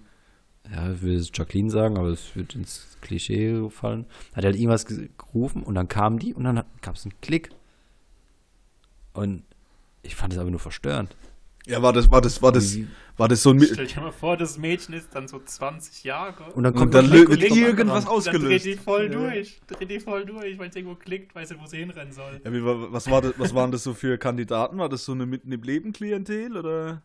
ja, 0.70 0.93
ich 0.93 1.03
will 1.03 1.16
jetzt 1.16 1.36
Jacqueline 1.36 1.70
sagen, 1.70 1.97
aber 1.99 2.09
es 2.09 2.34
wird 2.36 2.55
ins 2.55 2.97
Klischee 3.01 3.68
fallen. 3.70 4.07
Hat 4.34 4.45
halt 4.45 4.57
irgendwas 4.57 4.86
ge- 4.86 5.09
gerufen 5.18 5.62
und 5.62 5.74
dann 5.74 5.89
kam 5.89 6.18
die 6.18 6.34
und 6.34 6.45
dann 6.45 6.62
gab 6.82 6.95
es 6.97 7.05
einen 7.05 7.20
Klick. 7.20 7.51
Und 9.14 9.43
ich 10.03 10.14
fand 10.14 10.32
es 10.32 10.39
aber 10.39 10.51
nur 10.51 10.61
verstörend. 10.61 11.16
Ja, 11.66 11.82
war 11.82 11.92
das, 11.92 12.11
war 12.11 12.20
das, 12.22 12.40
war 12.40 12.50
das, 12.52 12.78
war 13.18 13.28
das 13.28 13.42
so 13.42 13.50
ein. 13.50 13.61
Stell 13.61 13.86
dir 13.86 14.00
mal 14.00 14.11
vor, 14.12 14.36
das 14.38 14.56
Mädchen 14.56 14.94
ist 14.94 15.14
dann 15.14 15.28
so 15.28 15.38
20 15.38 16.02
Jahre. 16.04 16.44
Und 16.54 16.62
dann 16.64 16.72
Und 16.72 16.78
kommt 16.78 16.94
dann 16.94 17.06
lö- 17.06 17.24
ein 17.24 17.28
wird 17.28 17.42
irgendwas 17.42 17.59
anderen. 17.61 17.76
dann 17.86 18.04
dreht 18.04 18.09
ausgelöst. 18.09 18.64
die 18.64 18.74
voll 18.76 19.04
Ja. 19.04 19.09
durch. 19.18 19.61
Dreht 19.66 19.90
die 19.90 20.00
voll 20.00 20.24
durch, 20.24 20.59
weil 20.59 20.68
es 20.70 20.76
irgendwo 20.76 20.94
klickt, 20.94 21.34
weiß 21.34 21.50
nicht, 21.50 21.61
wo 21.62 21.66
sie 21.66 21.78
hinrennen 21.78 22.12
soll. 22.12 22.40
Ja, 22.42 22.52
wie, 22.52 22.64
was, 22.64 23.11
war 23.11 23.20
das, 23.20 23.34
was 23.38 23.54
waren 23.54 23.70
das 23.70 23.82
so 23.82 23.92
für 23.92 24.16
Kandidaten? 24.16 24.78
War 24.78 24.88
das 24.88 25.04
so 25.04 25.12
eine 25.12 25.26
mitten 25.26 25.52
im 25.52 25.62
Leben 25.62 25.92
Klientel 25.92 26.56
oder? 26.56 27.02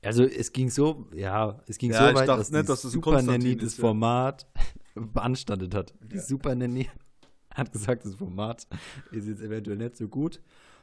Also 0.00 0.22
es 0.22 0.52
ging 0.52 0.70
so, 0.70 1.08
ja, 1.12 1.60
es 1.66 1.76
ging 1.76 1.90
Ja, 1.90 1.98
so 2.04 2.08
ich 2.10 2.14
weit, 2.14 2.28
dachte 2.28 2.38
dass, 2.38 2.50
nicht, 2.52 2.68
dass 2.68 2.82
das 2.82 2.84
ein 2.84 2.90
Super 2.92 3.20
Nanny 3.20 3.54
ist, 3.54 3.62
das 3.64 3.76
ja. 3.78 3.80
Format 3.80 4.46
beanstandet 4.94 5.74
hat. 5.74 5.92
Die 6.02 6.18
Super 6.20 6.54
Nanny 6.54 6.88
hat 7.54 7.72
gesagt, 7.72 8.04
das 8.04 8.14
Format 8.14 8.68
ist 9.10 9.26
jetzt 9.26 9.42
eventuell 9.42 9.76
nicht 9.76 9.96
so 9.96 10.06
gut. 10.08 10.40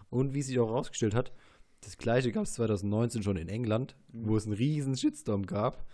Und 0.10 0.34
wie 0.34 0.42
sich 0.42 0.60
auch 0.60 0.70
rausgestellt 0.70 1.16
hat, 1.16 1.32
das 1.82 1.98
gleiche 1.98 2.32
gab 2.32 2.44
es 2.44 2.54
2019 2.54 3.24
schon 3.24 3.38
in 3.38 3.48
England, 3.50 3.96
Mhm. 4.12 4.28
wo 4.28 4.38
es 4.38 4.46
einen 4.46 4.54
riesen 4.56 4.96
Shitstorm 4.96 5.46
gab. 5.46 5.86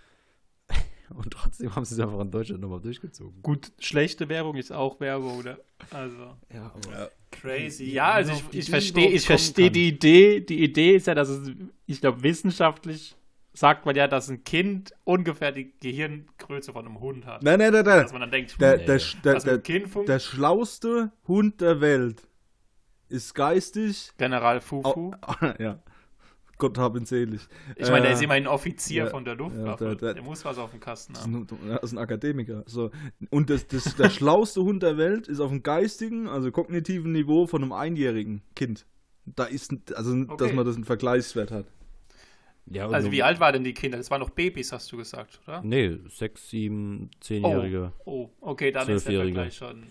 Und 1.14 1.32
trotzdem 1.32 1.76
haben 1.76 1.84
sie 1.84 1.96
es 1.96 2.00
einfach 2.00 2.20
in 2.22 2.32
Deutschland 2.32 2.62
nochmal 2.62 2.80
durchgezogen. 2.80 3.42
Gut, 3.42 3.72
schlechte 3.80 4.30
Werbung 4.30 4.56
ist 4.56 4.72
auch 4.72 5.00
Werbung, 5.02 5.40
oder? 5.40 5.58
Also, 5.92 6.38
Ja, 6.54 6.72
aber 6.74 7.12
crazy. 7.32 7.92
Ja, 7.92 8.12
also 8.12 8.32
ich, 8.32 8.60
ich 8.60 8.70
verstehe 8.70 9.10
ich 9.10 9.26
verstehe 9.26 9.66
kommen 9.66 9.74
die 9.74 9.88
Idee. 9.90 10.40
Die 10.40 10.64
Idee 10.64 10.96
ist 10.96 11.08
ja, 11.08 11.16
dass 11.16 11.28
es, 11.30 11.52
ich 11.86 12.00
glaube, 12.00 12.24
wissenschaftlich 12.24 13.16
sagt 13.54 13.86
man 13.86 13.96
ja, 13.98 14.08
dass 14.08 14.30
ein 14.30 14.46
Kind 14.46 14.94
ungefähr 15.04 15.52
die 15.52 15.74
Gehirngröße 15.82 16.72
von 16.72 16.86
einem 16.86 17.02
Hund 17.02 17.26
hat. 17.26 17.44
Nein, 17.44 17.60
nein, 17.60 17.74
nein, 17.74 17.84
Dass 17.84 18.04
nein. 18.06 18.12
man 18.14 18.22
dann 18.22 18.32
denkt, 18.32 18.56
Der, 18.62 18.80
hm, 18.80 18.86
der, 18.86 18.98
ja. 18.98 19.40
der, 19.40 19.56
mit 19.56 19.96
der, 19.96 20.04
der 20.06 20.20
schlauste 20.20 21.12
Hund 21.28 21.60
der 21.60 21.82
Welt 21.82 22.22
ist 23.12 23.34
geistig. 23.36 24.12
General 24.18 24.62
Fufu. 24.62 25.12
Au, 25.22 25.36
ja. 25.60 25.80
Gott 26.58 26.78
hab 26.78 26.96
ihn 26.96 27.06
selig. 27.06 27.42
Ich 27.76 27.90
meine, 27.90 28.02
der 28.04 28.12
Äh, 28.12 28.14
ist 28.14 28.22
immerhin 28.22 28.46
Offizier 28.46 29.06
ja, 29.06 29.10
von 29.10 29.26
der 29.26 29.34
ja, 29.34 29.40
Luftwaffe. 29.40 29.84
der- 29.86 29.96
der- 29.96 30.14
der, 30.14 30.24
muss 30.24 30.46
was 30.46 30.60
auf 30.60 30.70
dem 30.72 30.80
Kasten 30.80 31.18
haben. 31.18 31.36
ein, 31.36 31.48
das 31.70 31.84
ist 31.84 31.92
ein 31.94 31.98
Akademiker. 31.98 32.64
So. 32.68 32.92
Und 33.32 33.50
das, 33.50 33.66
das, 33.68 33.96
der 33.96 34.10
schlauste 34.12 34.62
Hund 34.62 34.84
der 34.84 34.96
Welt 34.98 35.28
ist 35.28 35.40
auf 35.40 35.50
dem 35.50 35.64
geistigen, 35.64 36.28
also 36.28 36.52
kognitiven 36.52 37.12
Niveau 37.14 37.48
von 37.48 37.64
einem 37.64 37.72
einjährigen 37.74 38.44
Kind. 38.56 38.86
Da 39.26 39.46
ist, 39.46 39.72
also, 39.96 40.24
dass 40.24 40.30
Okay. 40.42 40.54
man 40.54 40.66
das 40.66 40.76
einen 40.76 40.86
Vergleichswert 40.86 41.50
hat. 41.50 41.66
ja, 42.68 42.88
Also 42.88 43.08
so- 43.08 43.12
wie 43.12 43.24
alt 43.24 43.40
waren 43.40 43.54
denn 43.54 43.64
die 43.64 43.74
Kinder? 43.74 43.98
Das 43.98 44.12
waren 44.12 44.20
noch 44.22 44.30
Babys, 44.30 44.72
hast 44.72 44.92
du 44.92 44.98
gesagt, 44.98 45.40
oder? 45.48 45.62
Nee, 45.64 45.98
sechs, 46.10 46.48
sieben, 46.50 47.10
zehnjährige. 47.22 47.92
Oh, 48.06 48.30
okay, 48.40 48.72
dann 48.72 48.88
ist 48.88 49.08
der. 49.08 49.22
Vergleich 49.24 49.56
schon. 49.56 49.84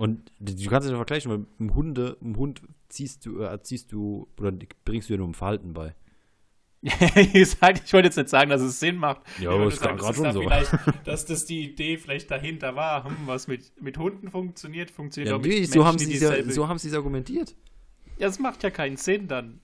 Und 0.00 0.32
du 0.40 0.70
kannst 0.70 0.86
es 0.86 0.90
ja 0.92 0.96
vergleichen, 0.96 1.30
weil 1.30 1.46
im 1.58 1.74
Hunde, 1.74 2.16
im 2.22 2.36
Hund 2.36 2.62
ziehst 2.88 3.26
du, 3.26 3.40
äh, 3.40 3.44
erziehst 3.44 3.92
du 3.92 4.28
oder 4.38 4.50
bringst 4.84 5.08
du 5.08 5.12
ja 5.12 5.18
nur 5.18 5.28
ein 5.28 5.34
Verhalten 5.34 5.74
bei. 5.74 5.94
ich, 6.82 7.60
wollte 7.60 8.06
jetzt 8.06 8.16
nicht 8.16 8.30
sagen, 8.30 8.48
dass 8.48 8.62
es 8.62 8.80
Sinn 8.80 8.96
macht. 8.96 9.20
Ja, 9.38 9.50
aber 9.50 9.66
es 9.66 9.78
dass 9.78 9.98
gerade 9.98 10.10
es 10.10 10.16
schon 10.16 10.32
so. 10.32 10.90
Dass 11.04 11.26
das 11.26 11.44
die 11.44 11.64
Idee 11.70 11.98
vielleicht 11.98 12.30
dahinter 12.30 12.74
war, 12.74 13.04
hm, 13.04 13.14
was 13.26 13.46
mit, 13.46 13.70
mit 13.82 13.98
Hunden 13.98 14.30
funktioniert, 14.30 14.90
funktioniert 14.90 15.28
Ja, 15.30 15.36
auch 15.36 15.42
mit 15.42 15.50
Menschen, 15.52 15.72
so 15.74 15.84
haben 15.84 15.98
sie 15.98 16.04
es 16.06 16.10
dieselbe- 16.20 16.50
so 16.50 16.66
haben 16.68 16.78
sie 16.78 16.88
es 16.88 16.94
argumentiert. 16.94 17.54
Ja, 18.16 18.28
das 18.28 18.38
macht 18.38 18.62
ja 18.62 18.70
keinen 18.70 18.96
Sinn 18.96 19.28
dann, 19.28 19.60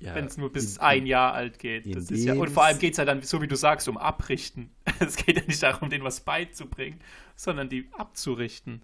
Ja, 0.00 0.14
wenn 0.14 0.26
es 0.26 0.36
nur 0.36 0.52
bis 0.52 0.76
in- 0.76 0.82
ein 0.82 1.06
Jahr 1.06 1.32
alt 1.32 1.58
geht. 1.58 1.86
ja, 2.10 2.34
und 2.34 2.50
vor 2.50 2.64
allem 2.64 2.78
geht 2.78 2.92
es 2.92 2.98
ja 2.98 3.06
dann, 3.06 3.22
so 3.22 3.40
wie 3.40 3.48
du 3.48 3.56
sagst, 3.56 3.88
um 3.88 3.96
Abrichten. 3.96 4.70
Es 5.00 5.16
geht 5.16 5.38
ja 5.38 5.42
nicht 5.46 5.62
darum, 5.62 5.88
denen 5.88 6.04
was 6.04 6.20
beizubringen, 6.20 7.00
sondern 7.34 7.70
die 7.70 7.88
abzurichten. 7.92 8.82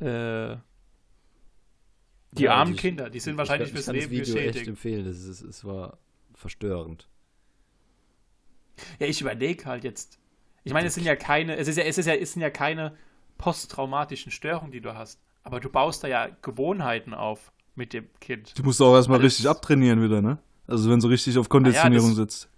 Äh, 0.00 0.56
die 2.32 2.44
Ja, 2.44 2.54
armen 2.54 2.74
ich- 2.74 2.80
Kinder, 2.80 3.10
die 3.10 3.20
sind 3.20 3.32
ich 3.34 3.38
wahrscheinlich 3.38 3.68
ich 3.68 3.74
fürs 3.74 3.86
kann 3.86 3.94
das 3.96 4.04
Leben 4.04 4.12
Video 4.12 4.34
echt 4.36 4.46
geschädigt. 4.46 4.68
empfehlen, 4.68 5.04
das 5.04 5.16
ist, 5.18 5.42
es 5.42 5.64
war 5.64 5.98
verstörend. 6.34 7.08
Ja, 8.98 9.06
ich 9.06 9.20
überlege 9.20 9.66
halt 9.66 9.84
jetzt. 9.84 10.18
Ich 10.64 10.72
meine, 10.72 10.88
es 10.88 10.94
sind 10.94 11.04
ja 11.04 11.16
keine, 11.16 11.56
es 11.56 11.68
ist 11.68 11.76
ja, 11.76 11.84
es 11.84 11.98
ist 11.98 12.06
ja, 12.06 12.14
es 12.14 12.32
sind 12.32 12.42
ja 12.42 12.50
keine 12.50 12.96
posttraumatischen 13.38 14.30
Störungen, 14.32 14.70
die 14.72 14.80
du 14.80 14.94
hast. 14.94 15.20
Aber 15.42 15.58
du 15.60 15.68
baust 15.70 16.04
da 16.04 16.08
ja 16.08 16.28
Gewohnheiten 16.42 17.14
auf 17.14 17.52
mit 17.74 17.92
dem 17.92 18.06
Kind. 18.20 18.58
Du 18.58 18.62
musst 18.62 18.80
auch 18.82 18.94
erstmal 18.94 19.20
richtig 19.20 19.48
abtrainieren 19.48 20.02
wieder, 20.02 20.20
ne? 20.22 20.38
Also 20.66 20.90
wenn 20.90 21.00
so 21.00 21.08
richtig 21.08 21.36
auf 21.38 21.48
Konditionierung 21.48 22.08
das- 22.10 22.16
sitzt. 22.16 22.50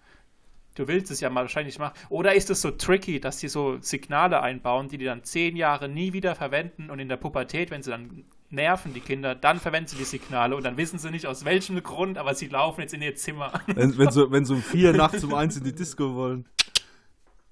Du 0.74 0.88
willst 0.88 1.10
es 1.10 1.20
ja 1.20 1.28
mal 1.30 1.42
wahrscheinlich 1.42 1.78
machen. 1.78 1.94
Oder 2.08 2.34
ist 2.34 2.50
es 2.50 2.60
so 2.62 2.70
tricky, 2.70 3.20
dass 3.20 3.38
die 3.38 3.48
so 3.48 3.78
Signale 3.80 4.40
einbauen, 4.40 4.88
die 4.88 4.98
die 4.98 5.04
dann 5.04 5.24
zehn 5.24 5.56
Jahre 5.56 5.88
nie 5.88 6.12
wieder 6.12 6.34
verwenden 6.34 6.90
und 6.90 6.98
in 6.98 7.08
der 7.08 7.16
Pubertät, 7.16 7.70
wenn 7.70 7.82
sie 7.82 7.90
dann 7.90 8.24
nerven, 8.50 8.92
die 8.92 9.00
Kinder, 9.00 9.34
dann 9.34 9.58
verwenden 9.58 9.88
sie 9.88 9.96
die 9.96 10.04
Signale 10.04 10.54
und 10.54 10.64
dann 10.64 10.76
wissen 10.76 10.98
sie 10.98 11.10
nicht 11.10 11.26
aus 11.26 11.44
welchem 11.44 11.82
Grund, 11.82 12.18
aber 12.18 12.34
sie 12.34 12.48
laufen 12.48 12.82
jetzt 12.82 12.94
in 12.94 13.02
ihr 13.02 13.14
Zimmer. 13.14 13.52
Wenn, 13.66 13.96
wenn, 13.98 14.10
so, 14.10 14.30
wenn 14.30 14.44
so 14.44 14.54
um 14.54 14.62
vier 14.62 14.92
nachts 14.96 15.24
um 15.24 15.34
eins 15.34 15.56
in 15.56 15.64
die 15.64 15.74
Disco 15.74 16.14
wollen. 16.14 16.46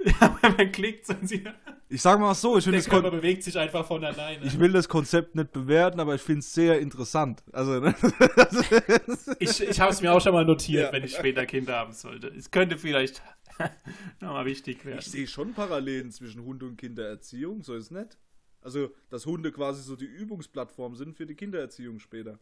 Man 0.43 0.73
klickt 0.73 1.09
und 1.11 1.29
sie, 1.29 1.45
Ich 1.89 2.01
sag 2.01 2.19
mal 2.21 2.35
so, 2.35 2.57
ich 2.57 2.65
finde 2.65 2.79
das 2.79 2.89
Kon 2.89 3.03
Körper 3.03 3.17
bewegt 3.17 3.43
sich 3.43 3.59
einfach 3.59 3.87
von 3.87 4.03
alleine. 4.05 4.45
ich 4.45 4.59
will 4.59 4.73
das 4.73 4.89
Konzept 4.89 5.35
nicht 5.35 5.53
bewerten, 5.53 6.01
aber 6.01 6.15
ich 6.15 6.23
finde 6.23 6.41
es 6.41 6.53
sehr 6.55 6.79
interessant. 6.81 7.43
Also, 7.53 7.81
ne? 7.81 7.95
Ich, 9.39 9.61
ich 9.63 9.81
habe 9.81 9.93
es 9.93 10.01
mir 10.01 10.13
auch 10.13 10.21
schon 10.21 10.33
mal 10.33 10.45
notiert, 10.45 10.87
Ja. 10.87 10.93
wenn 10.93 11.05
ich 11.05 11.15
später 11.15 11.45
Kinder 11.47 11.77
haben 11.77 11.93
sollte. 11.93 12.29
Es 12.29 12.51
könnte 12.51 12.79
vielleicht 12.79 13.23
nochmal 14.21 14.45
wichtig 14.47 14.85
werden. 14.85 15.01
Ich 15.01 15.07
sehe 15.11 15.27
schon 15.27 15.53
Parallelen 15.55 16.11
zwischen 16.11 16.45
Hund- 16.45 16.63
und 16.63 16.77
Kindererziehung, 16.77 17.63
so 17.63 17.75
ist 17.75 17.85
es 17.87 17.91
nicht. 17.91 18.19
Also, 18.63 18.91
dass 19.09 19.27
Hunde 19.27 19.53
quasi 19.53 19.83
so 19.83 19.97
die 19.97 20.05
Übungsplattform 20.07 20.95
sind 20.97 21.17
für 21.17 21.27
die 21.27 21.35
Kindererziehung 21.35 21.99
später. 21.99 22.39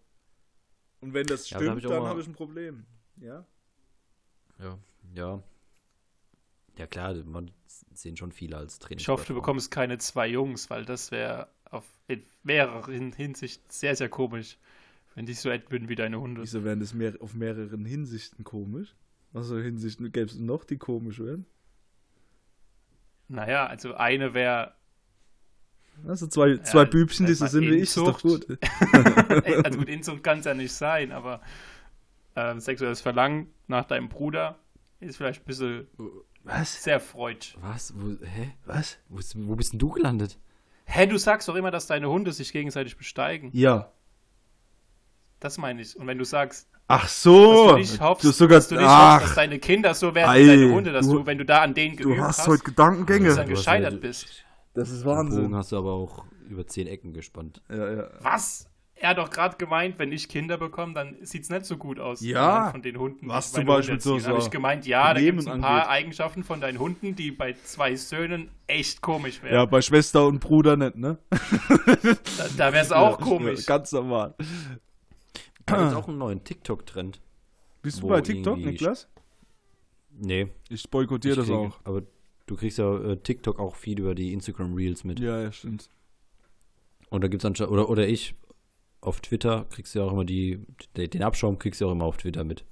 Und 1.00 1.14
wenn 1.14 1.26
das 1.26 1.48
Ja, 1.50 1.56
hab 1.56 1.62
stimmt, 1.62 1.78
ich 1.78 1.86
auch 1.86 1.90
dann 1.90 2.02
habe 2.04 2.20
ich 2.20 2.26
ein 2.26 2.32
Problem. 2.34 2.84
Ja? 3.20 3.44
Ja. 4.58 4.78
Ja. 5.14 5.42
Ja 6.78 6.86
klar, 6.86 7.14
man 7.24 7.50
sehen 7.92 8.16
schon 8.16 8.32
viele 8.32 8.56
als 8.56 8.78
Training. 8.78 9.00
Ich 9.00 9.08
hoffe, 9.08 9.26
du 9.26 9.34
bekommst 9.34 9.70
keine 9.70 9.98
zwei 9.98 10.28
Jungs, 10.28 10.70
weil 10.70 10.84
das 10.84 11.10
wäre 11.10 11.48
auf 11.70 11.84
in 12.06 12.22
mehreren 12.42 13.12
Hinsicht 13.12 13.70
sehr, 13.72 13.96
sehr 13.96 14.08
komisch, 14.08 14.56
wenn 15.14 15.26
die 15.26 15.34
so 15.34 15.50
alt 15.50 15.70
würden 15.70 15.88
wie 15.88 15.96
deine 15.96 16.20
Hunde. 16.20 16.42
Wieso 16.42 16.64
wären 16.64 16.80
das 16.80 16.94
mehr, 16.94 17.14
auf 17.20 17.34
mehreren 17.34 17.84
Hinsichten 17.84 18.44
komisch? 18.44 18.94
Was 19.32 19.48
für 19.48 19.62
Hinsichten 19.62 20.10
gäbe 20.12 20.26
es 20.30 20.38
noch, 20.38 20.64
die 20.64 20.78
komisch 20.78 21.18
wären? 21.18 21.44
Naja, 23.28 23.66
also 23.66 23.94
eine 23.94 24.34
wäre, 24.34 24.74
Also 26.06 26.26
zwei, 26.28 26.58
zwei 26.58 26.84
Ja, 26.84 26.90
Bübchen, 26.90 27.26
die 27.26 27.34
so 27.34 27.46
sind 27.46 27.64
wie 27.64 27.74
ich, 27.76 27.82
ist 27.82 27.96
doch 27.96 28.22
gut. 28.22 28.46
also 29.64 29.78
gut, 29.78 29.88
Inzucht 29.88 30.22
kann 30.22 30.38
es 30.38 30.44
ja 30.44 30.54
nicht 30.54 30.72
sein, 30.72 31.12
aber 31.12 31.40
ähm, 32.36 32.60
sexuelles 32.60 33.00
Verlangen 33.00 33.52
nach 33.66 33.84
deinem 33.86 34.08
Bruder 34.08 34.58
ist 35.00 35.16
vielleicht 35.16 35.42
ein 35.42 35.46
bisschen 35.46 35.86
Was? 36.44 36.82
sehr 36.82 37.00
freud. 37.00 37.54
Was? 37.60 37.92
Wo, 37.96 38.16
hä? 38.24 38.52
Was? 38.64 38.98
Wo, 39.08 39.20
wo 39.48 39.56
bist 39.56 39.72
denn 39.72 39.78
du 39.78 39.90
gelandet? 39.90 40.38
Hä, 40.84 41.06
du 41.06 41.18
sagst 41.18 41.48
doch 41.48 41.54
immer, 41.54 41.70
dass 41.70 41.86
deine 41.86 42.08
Hunde 42.08 42.32
sich 42.32 42.52
gegenseitig 42.52 42.96
besteigen. 42.96 43.50
Ja. 43.52 43.90
Das 45.40 45.58
meine 45.58 45.82
ich. 45.82 45.96
Und 45.96 46.06
wenn 46.06 46.18
du 46.18 46.24
sagst, 46.24 46.68
Ach 46.88 47.06
so. 47.06 47.64
dass 47.66 47.72
du 47.72 47.76
nicht 47.78 48.00
hoffst, 48.00 48.24
du 48.24 48.30
sogar, 48.30 48.58
dass, 48.58 48.68
du 48.68 48.76
nicht 48.76 48.84
hoffst, 48.84 49.22
dass 49.24 49.30
ach, 49.30 49.34
deine 49.34 49.58
Kinder 49.58 49.92
so 49.94 50.14
werden 50.14 50.30
Ei, 50.30 50.42
wie 50.42 50.46
deine 50.46 50.72
Hunde, 50.74 50.92
dass 50.92 51.06
du- 51.06 51.18
du, 51.18 51.26
wenn 51.26 51.38
du 51.38 51.44
da 51.44 51.60
an 51.62 51.74
denen 51.74 51.96
du 51.96 52.04
geübt 52.04 52.20
hast 52.22 52.38
hast, 52.40 52.48
heute 52.48 52.64
Gedankengänge. 52.64 53.26
dass 53.26 53.34
du 53.36 53.40
dann 53.42 53.48
Du 53.48 53.52
hast 53.54 53.58
gescheitert 53.66 54.00
bist. 54.00 54.26
Das 54.74 54.88
ist 54.90 55.00
Den 55.00 55.04
Bogen 55.04 55.18
Wahnsinn. 55.18 55.54
hast 55.54 55.72
du 55.72 55.76
aber 55.78 55.92
auch 55.92 56.24
über 56.48 56.66
zehn 56.66 56.86
Ecken 56.86 57.12
gespannt. 57.12 57.60
Ja, 57.68 57.92
ja. 57.92 58.10
Was? 58.20 58.67
Er 59.00 59.10
hat 59.10 59.18
doch 59.18 59.30
gerade 59.30 59.56
gemeint, 59.56 59.98
wenn 59.98 60.10
ich 60.10 60.28
Kinder 60.28 60.58
bekomme, 60.58 60.92
dann 60.94 61.16
sieht 61.22 61.44
es 61.44 61.50
nicht 61.50 61.64
so 61.66 61.76
gut 61.76 62.00
aus. 62.00 62.20
Ja. 62.20 62.70
Von 62.72 62.82
den 62.82 62.98
Hunden. 62.98 63.28
Was 63.28 63.52
zum 63.52 63.64
Beispiel 63.64 63.92
Hunde 63.94 64.02
so- 64.02 64.14
erziehen. 64.14 64.28
Habe 64.30 64.40
so 64.40 64.46
ich 64.46 64.50
gemeint, 64.50 64.86
ja, 64.86 65.14
da 65.14 65.20
gibt 65.20 65.38
es 65.38 65.46
ein 65.46 65.60
paar 65.60 65.82
angeht. 65.82 65.88
Eigenschaften 65.90 66.42
von 66.42 66.60
deinen 66.60 66.78
Hunden, 66.80 67.14
die 67.14 67.30
bei 67.30 67.52
zwei 67.64 67.94
Söhnen 67.94 68.50
echt 68.66 69.00
komisch 69.00 69.38
Ja, 69.44 69.50
wären. 69.50 69.70
bei 69.70 69.80
Schwester 69.82 70.26
und 70.26 70.40
Bruder 70.40 70.76
nicht, 70.76 70.96
ne? 70.96 71.16
da 71.30 72.46
da 72.56 72.72
wäre 72.72 72.84
es 72.84 72.90
auch 72.92 73.20
Ja, 73.20 73.24
komisch. 73.24 73.66
Ganz 73.66 73.92
normal. 73.92 74.34
Da 75.66 75.82
gibt 75.84 75.94
auch 75.94 76.08
einen 76.08 76.18
neuen 76.18 76.42
TikTok-Trend. 76.42 77.20
Bist 77.82 78.02
du 78.02 78.08
bei 78.08 78.20
TikTok, 78.20 78.58
Niklas? 78.58 79.08
Nee. 80.10 80.48
Ich 80.70 80.90
boykottiere 80.90 81.36
das 81.36 81.46
krieg- 81.46 81.54
auch. 81.54 81.78
Aber 81.84 82.02
du 82.46 82.56
kriegst 82.56 82.78
ja 82.78 82.98
äh, 82.98 83.16
TikTok 83.16 83.60
auch 83.60 83.76
viel 83.76 84.00
über 84.00 84.14
die 84.16 84.32
Instagram 84.32 84.74
Reels 84.74 85.04
mit. 85.04 85.20
Ja, 85.20 85.40
ja, 85.40 85.52
stimmt. 85.52 85.88
Und 87.10 87.22
da 87.22 87.28
gibt's 87.28 87.44
anscheinend, 87.44 87.72
oder, 87.72 87.88
oder 87.88 88.08
ich 88.08 88.34
auf 89.00 89.20
Twitter 89.20 89.66
kriegst 89.70 89.94
du 89.94 90.00
ja 90.00 90.04
auch 90.04 90.12
immer 90.12 90.24
die, 90.24 90.60
de- 90.96 91.08
den 91.08 91.22
Abschaum 91.22 91.58
kriegst 91.58 91.80
du 91.80 91.86
auch 91.88 91.92
immer 91.92 92.04
auf 92.04 92.16
Twitter 92.16 92.44
mit. 92.44 92.64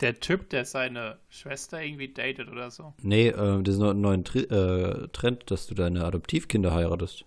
Der 0.00 0.18
Typ, 0.18 0.48
der 0.48 0.64
seine 0.64 1.18
Schwester 1.28 1.82
irgendwie 1.82 2.08
datet 2.08 2.48
oder 2.48 2.70
so. 2.70 2.94
Nee, 3.02 3.28
äh, 3.28 3.62
das 3.62 3.74
ist 3.74 3.80
noch 3.80 3.90
ein 3.90 4.00
neuer 4.00 4.24
Tri 4.24 4.40
äh, 4.44 5.08
Trend, 5.08 5.50
dass 5.50 5.66
du 5.66 5.74
deine 5.74 6.04
Adoptivkinder 6.04 6.72
heiratest. 6.72 7.24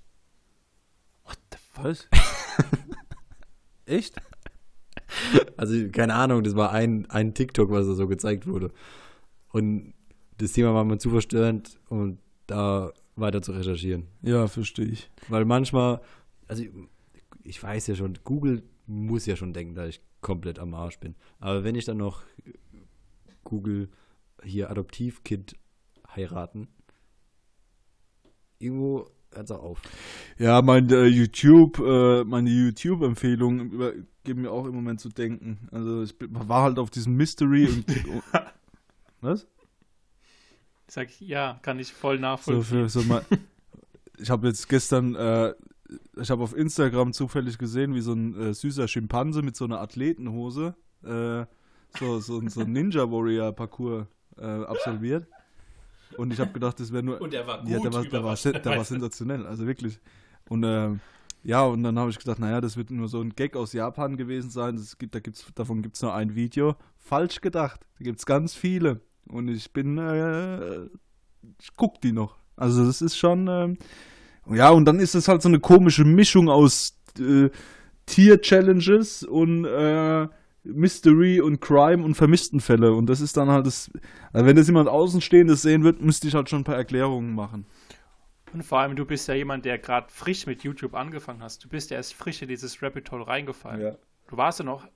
Was? 1.75 2.07
Echt? 3.85 4.15
Also, 5.57 5.89
keine 5.89 6.13
Ahnung, 6.15 6.43
das 6.43 6.55
war 6.55 6.71
ein, 6.71 7.09
ein 7.09 7.33
TikTok, 7.33 7.69
was 7.71 7.87
da 7.87 7.93
so 7.93 8.07
gezeigt 8.07 8.47
wurde. 8.47 8.71
Und 9.51 9.93
das 10.37 10.53
Thema 10.53 10.73
war 10.73 10.83
mir 10.83 10.97
zu 10.97 11.09
verstörend, 11.09 11.79
um 11.89 12.17
da 12.47 12.91
weiter 13.15 13.41
zu 13.41 13.51
recherchieren. 13.51 14.07
Ja, 14.21 14.47
verstehe 14.47 14.85
ich. 14.85 15.09
Weil 15.29 15.45
manchmal, 15.45 16.01
also 16.47 16.63
ich 17.43 17.61
weiß 17.61 17.87
ja 17.87 17.95
schon, 17.95 18.17
Google 18.23 18.63
muss 18.87 19.25
ja 19.25 19.35
schon 19.35 19.53
denken, 19.53 19.75
dass 19.75 19.89
ich 19.89 20.01
komplett 20.21 20.59
am 20.59 20.73
Arsch 20.73 20.99
bin. 20.99 21.15
Aber 21.39 21.63
wenn 21.63 21.75
ich 21.75 21.85
dann 21.85 21.97
noch 21.97 22.23
Google 23.43 23.89
hier 24.43 24.69
Adoptivkind 24.69 25.55
heiraten, 26.15 26.67
irgendwo 28.59 29.07
hört 29.33 29.45
es 29.45 29.51
auch 29.51 29.63
auf. 29.63 29.81
Ja, 30.37 30.61
mein 30.61 30.89
äh, 30.89 31.05
YouTube, 31.05 31.79
äh, 31.79 32.23
meine 32.23 32.49
YouTube-Empfehlungen 32.49 34.05
geben 34.23 34.41
mir 34.41 34.51
auch 34.51 34.65
im 34.65 34.75
Moment 34.75 34.99
zu 34.99 35.09
denken. 35.09 35.67
Also 35.71 36.03
ich 36.03 36.17
bin- 36.17 36.33
war 36.47 36.63
halt 36.63 36.79
auf 36.79 36.89
diesem 36.89 37.15
Mystery 37.15 37.65
und, 37.67 37.87
und 38.07 38.23
was? 39.21 39.47
Ich 40.87 40.93
sag, 40.93 41.21
ja, 41.21 41.59
kann 41.63 41.79
ich 41.79 41.91
voll 41.91 42.17
So 42.17 42.21
nachvollziehen. 42.21 42.63
für 42.63 42.89
so 42.89 43.01
mal. 43.03 43.25
Ich 44.19 44.29
habe 44.29 44.47
jetzt 44.47 44.69
gestern, 44.69 45.15
äh, 45.15 45.53
ich 46.17 46.29
habe 46.29 46.43
auf 46.43 46.55
Instagram 46.55 47.13
zufällig 47.13 47.57
gesehen, 47.57 47.95
wie 47.95 48.01
so 48.01 48.13
ein 48.13 48.39
äh, 48.39 48.53
süßer 48.53 48.87
Schimpanse 48.87 49.41
mit 49.41 49.55
so 49.55 49.65
einer 49.65 49.79
Athletenhose 49.79 50.75
äh, 51.03 51.45
so, 51.99 52.19
so, 52.19 52.41
so 52.47 52.61
ein 52.61 52.71
Ninja 52.71 53.09
Warrior 53.09 53.51
Parcours 53.51 54.07
äh, 54.37 54.45
absolviert. 54.45 55.27
Und 56.17 56.31
ich 56.31 56.39
habe 56.39 56.51
gedacht, 56.51 56.79
das 56.79 56.91
wäre 56.91 57.03
nur. 57.03 57.21
Und 57.21 57.33
der 57.33 57.45
war 57.45 57.61
gut 57.61 57.69
Ja, 57.69 57.79
der 57.79 57.93
war, 57.93 58.03
der 58.03 58.23
war, 58.23 58.35
der 58.35 58.77
war 58.77 58.85
sensationell, 58.85 59.45
also 59.45 59.65
wirklich. 59.65 59.99
Und 60.49 60.63
ähm, 60.63 60.99
ja, 61.43 61.63
und 61.63 61.83
dann 61.83 61.99
habe 61.99 62.09
ich 62.09 62.17
gedacht, 62.17 62.39
naja, 62.39 62.61
das 62.61 62.77
wird 62.77 62.89
nur 62.89 63.07
so 63.07 63.19
ein 63.21 63.31
Gag 63.31 63.55
aus 63.55 63.73
Japan 63.73 64.15
gewesen 64.15 64.49
sein. 64.49 64.77
Das 64.77 64.97
gibt, 64.97 65.13
da 65.13 65.19
gibt's, 65.19 65.45
davon 65.55 65.81
gibt 65.81 65.95
es 65.95 66.01
nur 66.01 66.13
ein 66.13 66.35
Video. 66.35 66.75
Falsch 66.97 67.41
gedacht. 67.41 67.85
Da 67.97 68.03
gibt 68.05 68.19
es 68.19 68.25
ganz 68.25 68.53
viele. 68.53 69.01
Und 69.27 69.49
ich 69.49 69.71
bin, 69.73 69.97
äh, 69.97 70.85
ich 71.59 71.75
guck 71.75 71.99
die 72.01 72.11
noch. 72.11 72.37
Also 72.55 72.85
das 72.85 73.01
ist 73.01 73.17
schon, 73.17 73.47
ähm, 73.47 73.77
ja, 74.49 74.69
und 74.69 74.85
dann 74.85 74.99
ist 74.99 75.15
es 75.15 75.27
halt 75.27 75.41
so 75.41 75.49
eine 75.49 75.59
komische 75.59 76.03
Mischung 76.05 76.49
aus 76.49 76.97
äh, 77.19 77.49
Tier-Challenges 78.05 79.23
und 79.23 79.65
äh, 79.65 80.27
Mystery 80.63 81.41
und 81.41 81.59
Crime 81.59 82.03
und 82.03 82.15
Vermisstenfälle. 82.15 82.93
Und 82.93 83.07
das 83.07 83.21
ist 83.21 83.37
dann 83.37 83.49
halt 83.49 83.65
das, 83.65 83.91
also 84.31 84.45
wenn 84.45 84.55
das 84.55 84.67
jemand 84.67 84.89
Außenstehendes 84.89 85.61
sehen 85.61 85.83
wird, 85.83 86.01
müsste 86.01 86.27
ich 86.27 86.35
halt 86.35 86.49
schon 86.49 86.61
ein 86.61 86.63
paar 86.65 86.77
Erklärungen 86.77 87.33
machen. 87.35 87.65
Und 88.53 88.63
vor 88.63 88.79
allem, 88.79 88.95
du 88.95 89.05
bist 89.05 89.27
ja 89.27 89.33
jemand, 89.33 89.65
der 89.65 89.79
gerade 89.79 90.07
frisch 90.09 90.45
mit 90.45 90.63
YouTube 90.63 90.93
angefangen 90.93 91.41
hast. 91.41 91.63
Du 91.63 91.69
bist 91.69 91.89
ja 91.89 91.97
erst 91.97 92.13
frisch 92.13 92.41
in 92.41 92.47
dieses 92.47 92.81
Rabbit 92.83 93.11
Hole 93.11 93.25
reingefallen. 93.25 93.81
Ja. 93.81 93.95
Du 94.27 94.37
warst 94.37 94.59
ja 94.59 94.65
noch, 94.65 94.87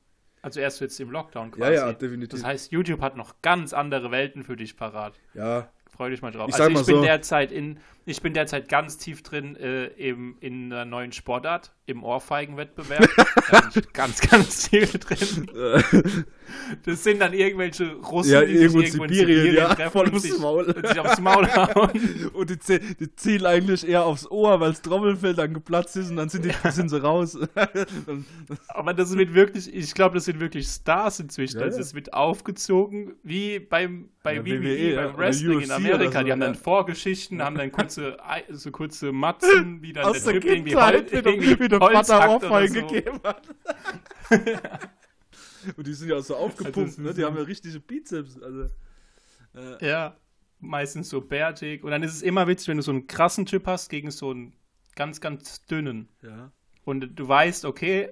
also 0.42 0.60
erst 0.60 0.80
jetzt 0.80 1.00
im 1.00 1.10
Lockdown 1.10 1.48
Ja, 1.52 1.56
quasi. 1.58 1.74
ja, 1.74 1.94
definitiv. 1.94 2.40
Das 2.40 2.48
heißt, 2.48 2.72
YouTube 2.72 3.02
hat 3.02 3.18
noch 3.18 3.42
ganz 3.42 3.74
andere 3.74 4.12
Welten 4.12 4.44
für 4.44 4.56
dich 4.56 4.78
parat. 4.78 5.16
Ja, 5.34 5.70
Freu 5.98 6.12
dich 6.12 6.22
mal 6.22 6.32
drauf. 6.32 6.48
Ich 6.50 6.56
also 6.56 6.70
ich 6.70 6.86
bin 6.86 6.96
so- 6.98 7.02
derzeit 7.02 7.52
in, 7.52 7.80
ich 8.06 8.22
bin 8.22 8.34
derzeit 8.36 8.70
ganz 8.70 9.00
tief 9.00 9.24
drin 9.24 9.56
äh, 9.56 9.88
im, 9.88 10.38
in 10.42 10.72
einer 10.72 10.86
neuen 10.86 11.12
Sportart, 11.12 11.72
im 11.88 12.04
Ohrfeigenwettbewerb. 12.04 13.10
ganz, 13.94 14.22
ganz 14.22 14.70
tief 14.70 14.92
drin. 15.00 15.50
Das 16.86 17.04
sind 17.04 17.20
dann 17.20 17.34
irgendwelche 17.34 17.94
Russen, 17.96 18.32
Ja, 18.32 18.42
die 18.42 18.58
sich 18.58 18.62
irgendwo 18.74 18.80
in 18.80 18.86
irgendwo 18.86 19.04
in 19.06 19.10
Sibirien, 19.14 19.38
Sibirien 19.38 19.56
ja, 19.56 19.76
treffen 19.76 19.92
voll 19.92 20.06
und 20.08 20.14
aufs 20.16 20.24
sich, 20.24 20.40
Maul. 20.40 20.64
und 20.66 20.88
sich 20.88 21.00
aufs 21.00 21.20
Maul 21.22 21.48
hauen. 21.48 21.92
Und 22.34 22.50
die, 22.50 22.80
die 23.00 23.16
zielen 23.16 23.46
eigentlich 23.46 23.88
eher 23.88 24.06
aufs 24.06 24.30
Ohr, 24.30 24.60
weil 24.60 24.72
das 24.72 24.82
Trommelfell 24.82 25.34
dann 25.34 25.54
geplatzt 25.54 25.96
ist 25.98 26.10
und 26.10 26.18
dann 26.18 26.30
sind, 26.30 26.46
die, 26.46 26.52
sind 26.72 26.90
sie 26.90 27.02
raus. 27.02 27.38
Aber 28.68 28.94
das 28.94 29.16
wird 29.18 29.34
wirklich, 29.34 29.74
ich 29.74 29.94
glaube, 29.94 30.16
das 30.16 30.26
sind 30.26 30.40
wirklich 30.40 30.68
Stars 30.68 31.20
inzwischen. 31.20 31.60
Ja, 31.60 31.66
also 31.66 31.78
ja. 31.78 31.84
es 31.84 31.94
wird 31.94 32.14
aufgezogen, 32.14 33.14
wie 33.24 33.60
beim, 33.60 34.10
bei 34.24 34.36
Ja, 34.36 34.46
WWE, 34.46 34.62
WWE, 34.64 34.94
ja, 34.94 34.96
beim 35.02 35.10
oder 35.10 35.18
Wrestling 35.18 35.62
in 35.62 35.72
Amerika. 35.72 36.20
so, 36.20 36.26
die 36.26 36.32
haben 36.32 36.40
dann 36.40 36.54
ja. 36.54 36.60
Vorgeschichten, 36.60 37.42
haben 37.42 37.58
dann 37.58 37.72
kurze, 37.72 38.18
so 38.52 38.72
kurze 38.72 39.12
Matzen, 39.12 39.82
wie 39.82 39.94
dann 39.94 40.06
Aus 40.06 40.24
der 40.24 40.34
Typ 40.34 40.46
irgendwie 40.46 40.72
Kindheit, 40.72 41.12
Hol- 41.12 41.26
wie 41.26 41.30
irgendwie 41.30 41.68
der, 41.70 41.80
der 41.80 41.80
Holz 41.80 42.08
Vater 42.08 42.30
Ohrfeigen 42.36 42.74
so. 42.82 42.88
gegeben 42.88 43.20
hat. 43.24 43.48
Und 45.76 45.88
die 45.88 45.94
sind 45.94 46.10
ja 46.10 46.16
auch 46.18 46.24
so 46.24 46.36
aufgepumpt, 46.36 46.78
Also 46.78 47.02
ne? 47.02 47.14
Die 47.14 47.24
haben 47.24 47.36
ja 47.38 47.44
richtige 47.44 47.80
Bizeps. 47.80 48.40
Also, 48.42 48.70
äh, 49.56 49.86
Ja, 49.88 50.18
meistens 50.60 51.10
so 51.10 51.22
bärtig. 51.22 51.84
Und 51.84 51.92
dann 51.92 52.04
ist 52.04 52.14
es 52.14 52.22
immer 52.22 52.48
witzig, 52.48 52.68
wenn 52.70 52.78
du 52.78 52.84
so 52.84 52.92
einen 52.92 53.08
krassen 53.08 53.46
Typ 53.46 53.68
hast 53.68 53.90
gegen 53.90 54.12
so 54.12 54.32
einen 54.32 54.54
ganz, 54.96 55.22
ganz 55.22 55.66
dünnen. 55.66 56.10
ja. 56.22 56.52
Und 56.84 57.20
du 57.20 57.28
weißt, 57.28 57.66
okay, 57.66 58.12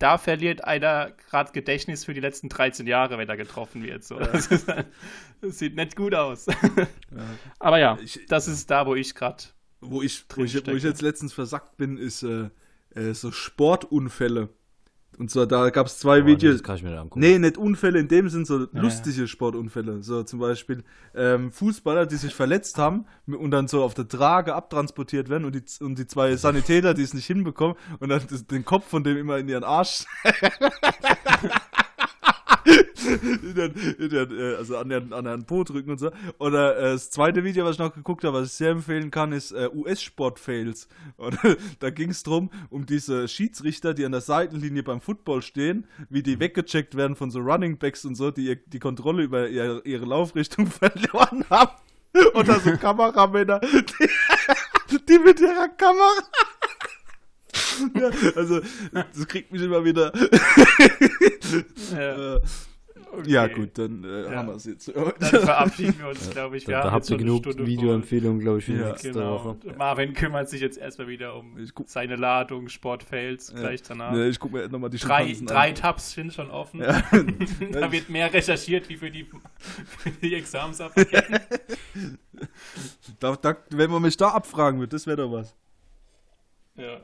da 0.00 0.18
verliert 0.18 0.64
einer 0.64 1.12
gerade 1.12 1.52
Gedächtnis 1.52 2.04
für 2.04 2.12
die 2.14 2.20
letzten 2.20 2.48
13 2.48 2.88
Jahre, 2.88 3.16
wenn 3.16 3.28
er 3.28 3.36
getroffen 3.36 3.84
wird. 3.84 4.02
So. 4.02 4.18
Das, 4.32 4.46
ist, 4.48 4.66
das 5.40 5.58
sieht 5.60 5.76
nicht 5.76 5.94
gut 5.94 6.12
aus. 6.12 6.46
Aber 7.60 7.78
ja, 7.78 7.96
Ich- 8.02 8.26
das 8.26 8.48
ist 8.48 8.68
da, 8.70 8.86
wo 8.86 8.96
ich 8.96 9.14
gerade. 9.14 9.44
Wo, 9.80 10.02
ich, 10.02 10.24
wo, 10.34 10.42
ich, 10.44 10.66
wo 10.66 10.72
ich 10.72 10.82
jetzt 10.82 11.02
letztens 11.02 11.32
versackt 11.32 11.76
bin, 11.76 11.96
ist 11.96 12.22
äh, 12.24 12.50
äh, 12.94 13.14
so 13.14 13.30
Sportunfälle. 13.30 14.48
Und 15.22 15.30
zwar, 15.30 15.46
da 15.46 15.70
gab 15.70 15.86
es 15.86 16.00
zwei 16.00 16.22
Oh, 16.22 16.26
Videos. 16.26 16.54
Das 16.54 16.62
kann 16.64 16.74
ich 16.74 16.82
mir 16.82 16.98
angucken. 16.98 17.20
Nee, 17.20 17.38
nicht 17.38 17.56
Unfälle 17.56 18.00
in 18.00 18.08
dem 18.08 18.28
Sinn, 18.28 18.44
so 18.44 18.58
ja. 18.58 18.66
lustige 18.72 19.28
Sportunfälle. 19.28 20.02
So 20.02 20.24
zum 20.24 20.40
Beispiel 20.40 20.82
ähm, 21.14 21.52
Fußballer, 21.52 22.06
die 22.06 22.16
sich 22.16 22.34
verletzt 22.34 22.76
haben 22.76 23.06
und 23.28 23.52
dann 23.52 23.68
so 23.68 23.84
auf 23.84 23.94
der 23.94 24.08
Trage 24.08 24.52
abtransportiert 24.52 25.28
werden 25.28 25.44
und 25.44 25.54
die, 25.54 25.62
und 25.84 25.96
die 25.96 26.08
zwei 26.08 26.34
Sanitäter, 26.34 26.92
die 26.92 27.02
es 27.02 27.14
nicht 27.14 27.26
hinbekommen 27.26 27.76
und 28.00 28.08
dann 28.08 28.22
das, 28.28 28.48
den 28.48 28.64
Kopf 28.64 28.88
von 28.88 29.04
dem 29.04 29.16
immer 29.16 29.38
in 29.38 29.48
ihren 29.48 29.62
Arsch. 29.62 30.06
in 33.04 33.54
den, 33.54 33.72
in 33.98 34.08
den, 34.10 34.38
äh, 34.38 34.54
also 34.56 34.76
an 34.76 34.88
den, 34.88 35.12
an 35.12 35.24
den 35.24 35.44
Po 35.44 35.64
drücken 35.64 35.90
und 35.90 35.98
so. 35.98 36.10
Oder 36.38 36.76
äh, 36.78 36.82
das 36.92 37.10
zweite 37.10 37.44
Video, 37.44 37.64
was 37.64 37.72
ich 37.72 37.78
noch 37.78 37.94
geguckt 37.94 38.24
habe, 38.24 38.38
was 38.40 38.48
ich 38.48 38.52
sehr 38.54 38.70
empfehlen 38.70 39.10
kann, 39.10 39.32
ist 39.32 39.52
äh, 39.52 39.68
US-Sport-Fails. 39.72 40.88
Und 41.16 41.38
da 41.80 41.90
ging 41.90 42.10
es 42.10 42.22
drum, 42.22 42.50
um 42.70 42.86
diese 42.86 43.28
Schiedsrichter, 43.28 43.94
die 43.94 44.04
an 44.04 44.12
der 44.12 44.20
Seitenlinie 44.20 44.82
beim 44.82 45.00
Football 45.00 45.42
stehen, 45.42 45.86
wie 46.10 46.22
die 46.22 46.38
weggecheckt 46.40 46.96
werden 46.96 47.16
von 47.16 47.30
so 47.30 47.40
Running 47.40 47.78
Backs 47.78 48.04
und 48.04 48.14
so, 48.14 48.30
die 48.30 48.46
ihr- 48.46 48.56
die 48.66 48.78
Kontrolle 48.78 49.22
über 49.22 49.48
ihre, 49.48 49.82
ihre 49.84 50.04
Laufrichtung 50.04 50.66
verloren 50.70 51.44
haben. 51.50 51.72
Oder 52.34 52.60
so 52.60 52.76
Kameramänner, 52.76 53.58
die, 53.60 55.06
die 55.08 55.18
mit 55.18 55.40
ihrer 55.40 55.68
Kamera. 55.68 56.10
Ja, 57.94 58.10
also, 58.36 58.60
das 58.92 59.26
kriegt 59.28 59.52
mich 59.52 59.62
immer 59.62 59.84
wieder. 59.84 60.12
Äh, 61.94 62.36
Äh, 62.36 62.40
Ja, 63.26 63.44
okay. 63.44 63.54
gut, 63.54 63.76
dann 63.76 64.04
äh, 64.04 64.22
Ja. 64.24 64.30
haben 64.36 64.48
wir 64.48 64.54
es 64.54 64.64
jetzt. 64.64 64.88
Dann 64.88 65.12
verabschieden 65.42 65.96
wir 65.98 66.08
uns, 66.08 66.30
glaube 66.30 66.56
ich. 66.56 66.66
Wir 66.66 66.76
Da, 66.80 66.90
habt 66.92 67.10
ihr 67.10 67.18
genug 67.18 67.44
Videoempfehlungen, 67.44 68.40
glaube 68.40 68.60
ich, 68.60 68.64
für 68.64 68.72
Ja. 68.72 68.88
nächste 68.88 69.12
Genau. 69.12 69.44
Woche. 69.44 69.56
Marvin 69.76 70.14
kümmert 70.14 70.48
sich 70.48 70.62
jetzt 70.62 70.78
erstmal 70.78 71.08
wieder 71.08 71.34
um 71.36 71.58
seine 71.84 72.16
Ladung, 72.16 72.68
Sportfails, 72.70 73.52
Ja. 73.54 73.60
gleich 73.60 73.82
danach. 73.82 74.14
Ich 74.16 74.40
guck 74.40 74.52
mir 74.52 74.66
nochmal 74.70 74.88
die 74.88 74.96
Drei, 74.96 75.30
drei 75.44 75.68
an. 75.68 75.74
Tabs 75.74 76.12
sind 76.12 76.32
schon 76.32 76.50
offen. 76.50 76.80
Ja. 76.80 77.02
da 77.72 77.92
wird 77.92 78.08
mehr 78.08 78.32
recherchiert 78.32 78.88
wie 78.88 78.96
für 78.96 79.10
die, 79.10 79.26
für 79.98 80.10
die 80.22 80.34
Examensarbeiten. 80.34 81.38
Da, 83.20 83.36
da, 83.36 83.56
wenn 83.70 83.90
man 83.90 84.02
mich 84.02 84.16
da 84.16 84.28
abfragen 84.28 84.80
wird, 84.80 84.92
das 84.92 85.06
wäre 85.06 85.18
doch 85.18 85.30
was. 85.30 85.54
ja. 86.76 87.00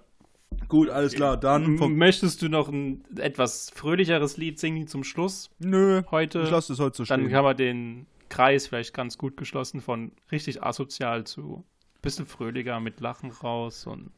Gut, 0.69 0.91
alles 0.91 1.15
klar. 1.15 1.37
Dann 1.39 1.75
Möchtest 1.97 2.43
du 2.43 2.49
noch 2.49 2.69
ein 2.69 3.03
etwas 3.17 3.71
fröhlicheres 3.75 4.37
Lied 4.37 4.59
singen 4.59 4.87
zum 4.87 5.03
Schluss 5.05 5.51
Nö, 5.59 6.03
heute? 6.11 6.43
ich 6.43 6.51
lasse 6.51 6.73
das 6.73 6.81
heute 6.81 6.97
so 6.99 7.05
Dann 7.05 7.21
stehen. 7.23 7.35
haben 7.35 7.45
wir 7.47 7.55
den 7.55 8.07
Kreis 8.29 8.67
vielleicht 8.67 8.93
ganz 8.93 9.17
gut 9.17 9.37
geschlossen 9.39 9.81
von 9.81 10.13
richtig 10.31 10.63
asozial 10.63 11.25
zu 11.25 11.65
bisschen 12.03 12.27
fröhlicher 12.27 12.79
mit 12.81 13.01
Lachen 13.01 13.31
raus 13.31 13.87
und 13.87 14.11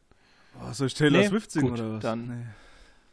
Oh, 0.60 0.72
soll 0.72 0.88
ich 0.88 0.94
Taylor 0.94 1.20
Nee, 1.20 1.28
Swift 1.28 1.50
singen 1.52 1.68
gut, 1.70 1.78
oder 1.78 1.92
was? 1.94 2.02
dann- 2.02 2.26
Nee. 2.26 2.46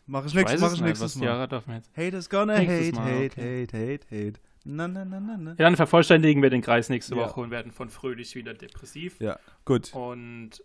Mach 0.08 0.26
ich 0.26 0.34
weiß 0.34 0.60
mach 0.60 0.68
es 0.70 0.74
ich 0.74 0.80
nicht, 0.80 0.88
nächstes 0.88 1.16
was 1.16 1.22
Mal. 1.22 1.48
Darf 1.48 1.68
man 1.68 1.76
jetzt. 1.78 1.92
Hate 1.96 2.18
is 2.18 2.30
gonna 2.30 2.54
hate, 2.58 2.92
Mal, 2.94 3.04
hate, 3.26 3.42
hate, 3.42 3.78
hate, 3.78 4.06
hate. 4.10 4.40
Na, 4.64 4.88
na, 4.88 5.06
na, 5.06 5.20
na, 5.20 5.38
na. 5.38 5.50
Ja, 5.52 5.56
dann 5.58 5.76
vervollständigen 5.76 6.42
wir 6.42 6.50
den 6.50 6.62
Kreis 6.62 6.90
nächste 6.90 7.14
Ja. 7.16 7.22
Woche 7.22 7.40
und 7.42 7.52
werden 7.52 7.72
von 7.72 7.90
fröhlich 7.90 8.34
wieder 8.36 8.54
depressiv. 8.54 9.20
Ja, 9.20 9.38
gut. 9.66 9.94
Und 9.94 10.64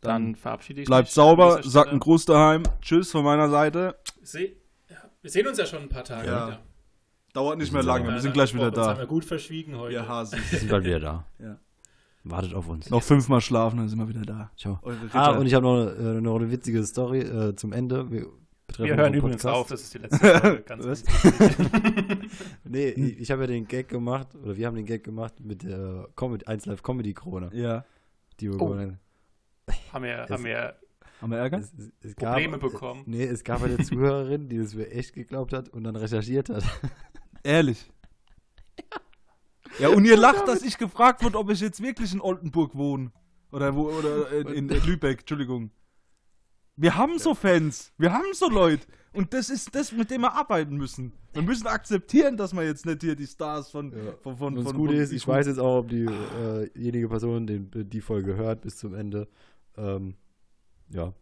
dann, 0.00 0.24
Dann 0.24 0.34
verabschiede 0.36 0.82
ich 0.82 0.86
bleibt 0.86 1.06
mich. 1.08 1.14
sauber, 1.14 1.56
an 1.56 1.62
dieser 1.62 1.70
sagt 1.70 1.90
einen 1.90 2.00
Gruß 2.00 2.24
daheim. 2.26 2.62
Tschüss 2.80 3.10
von 3.10 3.24
meiner 3.24 3.48
Seite. 3.48 3.96
Se 4.22 4.40
ja, 4.88 4.96
wir 5.22 5.30
sehen 5.30 5.46
uns 5.46 5.58
ja 5.58 5.66
schon 5.66 5.82
ein 5.82 5.88
paar 5.88 6.04
Tage 6.04 6.28
Ja. 6.28 6.46
wieder. 6.48 6.58
Dauert 7.32 7.58
nicht 7.58 7.72
mehr 7.72 7.82
lange, 7.82 8.04
sauber. 8.04 8.14
wir 8.16 8.20
sind 8.22 8.32
gleich 8.34 8.54
wieder 8.54 8.68
Uns 8.68 8.76
haben 8.78 8.94
da. 8.94 8.98
wir 8.98 9.06
gut 9.06 9.24
verschwiegen 9.24 9.76
heute. 9.78 9.94
Ja, 9.94 10.08
Hasi. 10.08 10.36
Wir 10.50 10.58
sind 10.58 10.70
bald 10.70 10.84
wieder 10.84 11.00
da. 11.00 11.26
Ja. 11.38 11.58
Wartet 12.24 12.54
auf 12.54 12.68
uns. 12.68 12.90
Noch 12.90 13.02
fünfmal 13.02 13.40
schlafen, 13.40 13.76
dann 13.78 13.88
sind 13.88 13.98
wir 13.98 14.08
wieder 14.08 14.22
da. 14.22 14.50
Ciao. 14.56 14.80
Ah, 15.12 15.30
und 15.36 15.46
ich 15.46 15.54
habe 15.54 15.64
noch, 15.64 15.86
äh, 15.86 16.20
noch 16.20 16.36
eine 16.36 16.50
witzige 16.50 16.82
Story 16.84 17.20
äh, 17.20 17.54
zum 17.54 17.72
Ende. 17.72 18.10
Wir, 18.10 18.26
Wir 18.78 18.96
hören 18.96 19.14
übrigens 19.14 19.42
Podcast. 19.42 19.60
auf, 19.60 19.68
das 19.68 19.82
ist 19.82 19.94
die 19.94 19.98
letzte 19.98 20.18
Folge. 20.18 20.62
Ganz? 20.66 21.04
Nee, 22.64 22.88
ich, 22.88 23.20
ich 23.20 23.30
habe 23.30 23.42
ja 23.42 23.46
den 23.46 23.66
Gag 23.68 23.88
gemacht, 23.88 24.28
oder 24.42 24.56
wir 24.56 24.66
haben 24.66 24.74
den 24.76 24.86
Gag 24.86 25.04
gemacht 25.04 25.34
mit 25.40 25.62
der 25.62 26.08
Comedy, 26.16 26.46
1 26.46 26.66
Live 26.66 26.82
Comedy 26.82 27.14
Krone. 27.14 27.50
Ja. 27.52 27.84
Die 28.40 28.50
wir 28.50 28.60
Oh. 28.60 28.92
haben 29.92 30.04
wir, 30.04 30.26
haben 30.28 30.44
wir 30.44 30.76
Haben 31.20 31.30
wir 31.32 31.38
Ärger? 31.38 31.58
Es, 31.58 31.72
es, 31.72 31.92
es 32.00 32.14
Probleme 32.14 32.58
gab, 32.58 32.72
bekommen. 32.72 33.02
Nee, 33.06 33.24
es 33.24 33.44
gab 33.44 33.62
eine 33.62 33.78
Zuhörerin, 33.78 34.48
die 34.48 34.58
das 34.58 34.74
mir 34.74 34.90
echt 34.90 35.14
geglaubt 35.14 35.52
hat 35.52 35.68
und 35.68 35.84
dann 35.84 35.96
recherchiert 35.96 36.48
hat. 36.48 36.64
Ehrlich. 37.42 37.90
Ja, 39.78 39.88
und 39.88 40.04
ihr 40.04 40.16
lacht, 40.18 40.46
dass 40.48 40.62
ich 40.62 40.78
gefragt 40.78 41.22
wurde, 41.22 41.38
ob 41.38 41.50
ich 41.50 41.60
jetzt 41.60 41.82
wirklich 41.82 42.12
in 42.12 42.20
Oldenburg 42.20 42.74
wohne. 42.74 43.12
Oder 43.52 43.74
wo, 43.74 43.88
oder 43.90 44.30
in, 44.32 44.48
in 44.48 44.68
Lübeck, 44.68 45.20
Entschuldigung. 45.20 45.70
Wir 46.76 46.94
haben 46.96 47.18
so 47.18 47.34
Fans. 47.34 47.92
Wir 47.96 48.12
haben 48.12 48.34
so 48.34 48.48
Leute. 48.50 48.86
Und 49.12 49.32
das 49.32 49.48
ist 49.48 49.74
das, 49.74 49.92
mit 49.92 50.10
dem 50.10 50.22
wir 50.22 50.34
arbeiten 50.34 50.76
müssen. 50.76 51.12
Wir 51.32 51.40
müssen 51.40 51.66
akzeptieren, 51.66 52.36
dass 52.36 52.52
wir 52.52 52.64
jetzt 52.64 52.84
nicht 52.84 53.00
hier 53.00 53.16
die 53.16 53.26
Stars 53.26 53.70
von. 53.70 53.92
von, 54.22 54.36
von, 54.36 54.62
von, 54.62 54.76
Gute 54.76 54.92
von- 54.92 55.02
ist, 55.02 55.12
ich 55.12 55.26
weiß 55.26 55.46
jetzt 55.46 55.58
auch, 55.58 55.78
ob 55.78 55.88
diejenige 55.88 57.06
äh, 57.06 57.08
Person 57.08 57.46
den, 57.46 57.70
die 57.72 58.00
Folge 58.02 58.36
hört 58.36 58.60
bis 58.60 58.76
zum 58.76 58.94
Ende. 58.94 59.26
Ähm, 59.76 60.16
ja, 60.88 61.12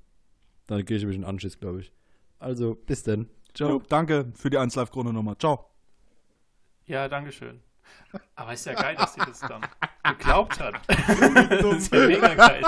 dann 0.66 0.84
gehe 0.84 0.96
ich 0.96 1.02
ein 1.02 1.08
bisschen 1.08 1.24
Anschiss, 1.24 1.58
glaube 1.58 1.80
ich. 1.80 1.92
Also, 2.38 2.74
bis 2.74 3.02
denn. 3.02 3.28
Ciao. 3.54 3.80
Danke 3.88 4.32
für 4.34 4.50
die 4.50 4.58
1 4.58 4.74
Live 4.74 4.90
Krone 4.90 5.12
nochmal. 5.12 5.36
Ciao. 5.38 5.70
Ja, 6.86 7.08
dankeschön. 7.08 7.62
Aber 8.34 8.52
ist 8.52 8.66
ja 8.66 8.74
geil, 8.74 8.96
dass 8.96 9.14
sie 9.14 9.20
das 9.20 9.40
dann 9.40 9.62
geglaubt 10.18 10.58
hat. 10.60 10.80
das 10.88 11.64
ist 11.76 11.92
ja 11.94 12.06
mega 12.06 12.34
geil. 12.34 12.62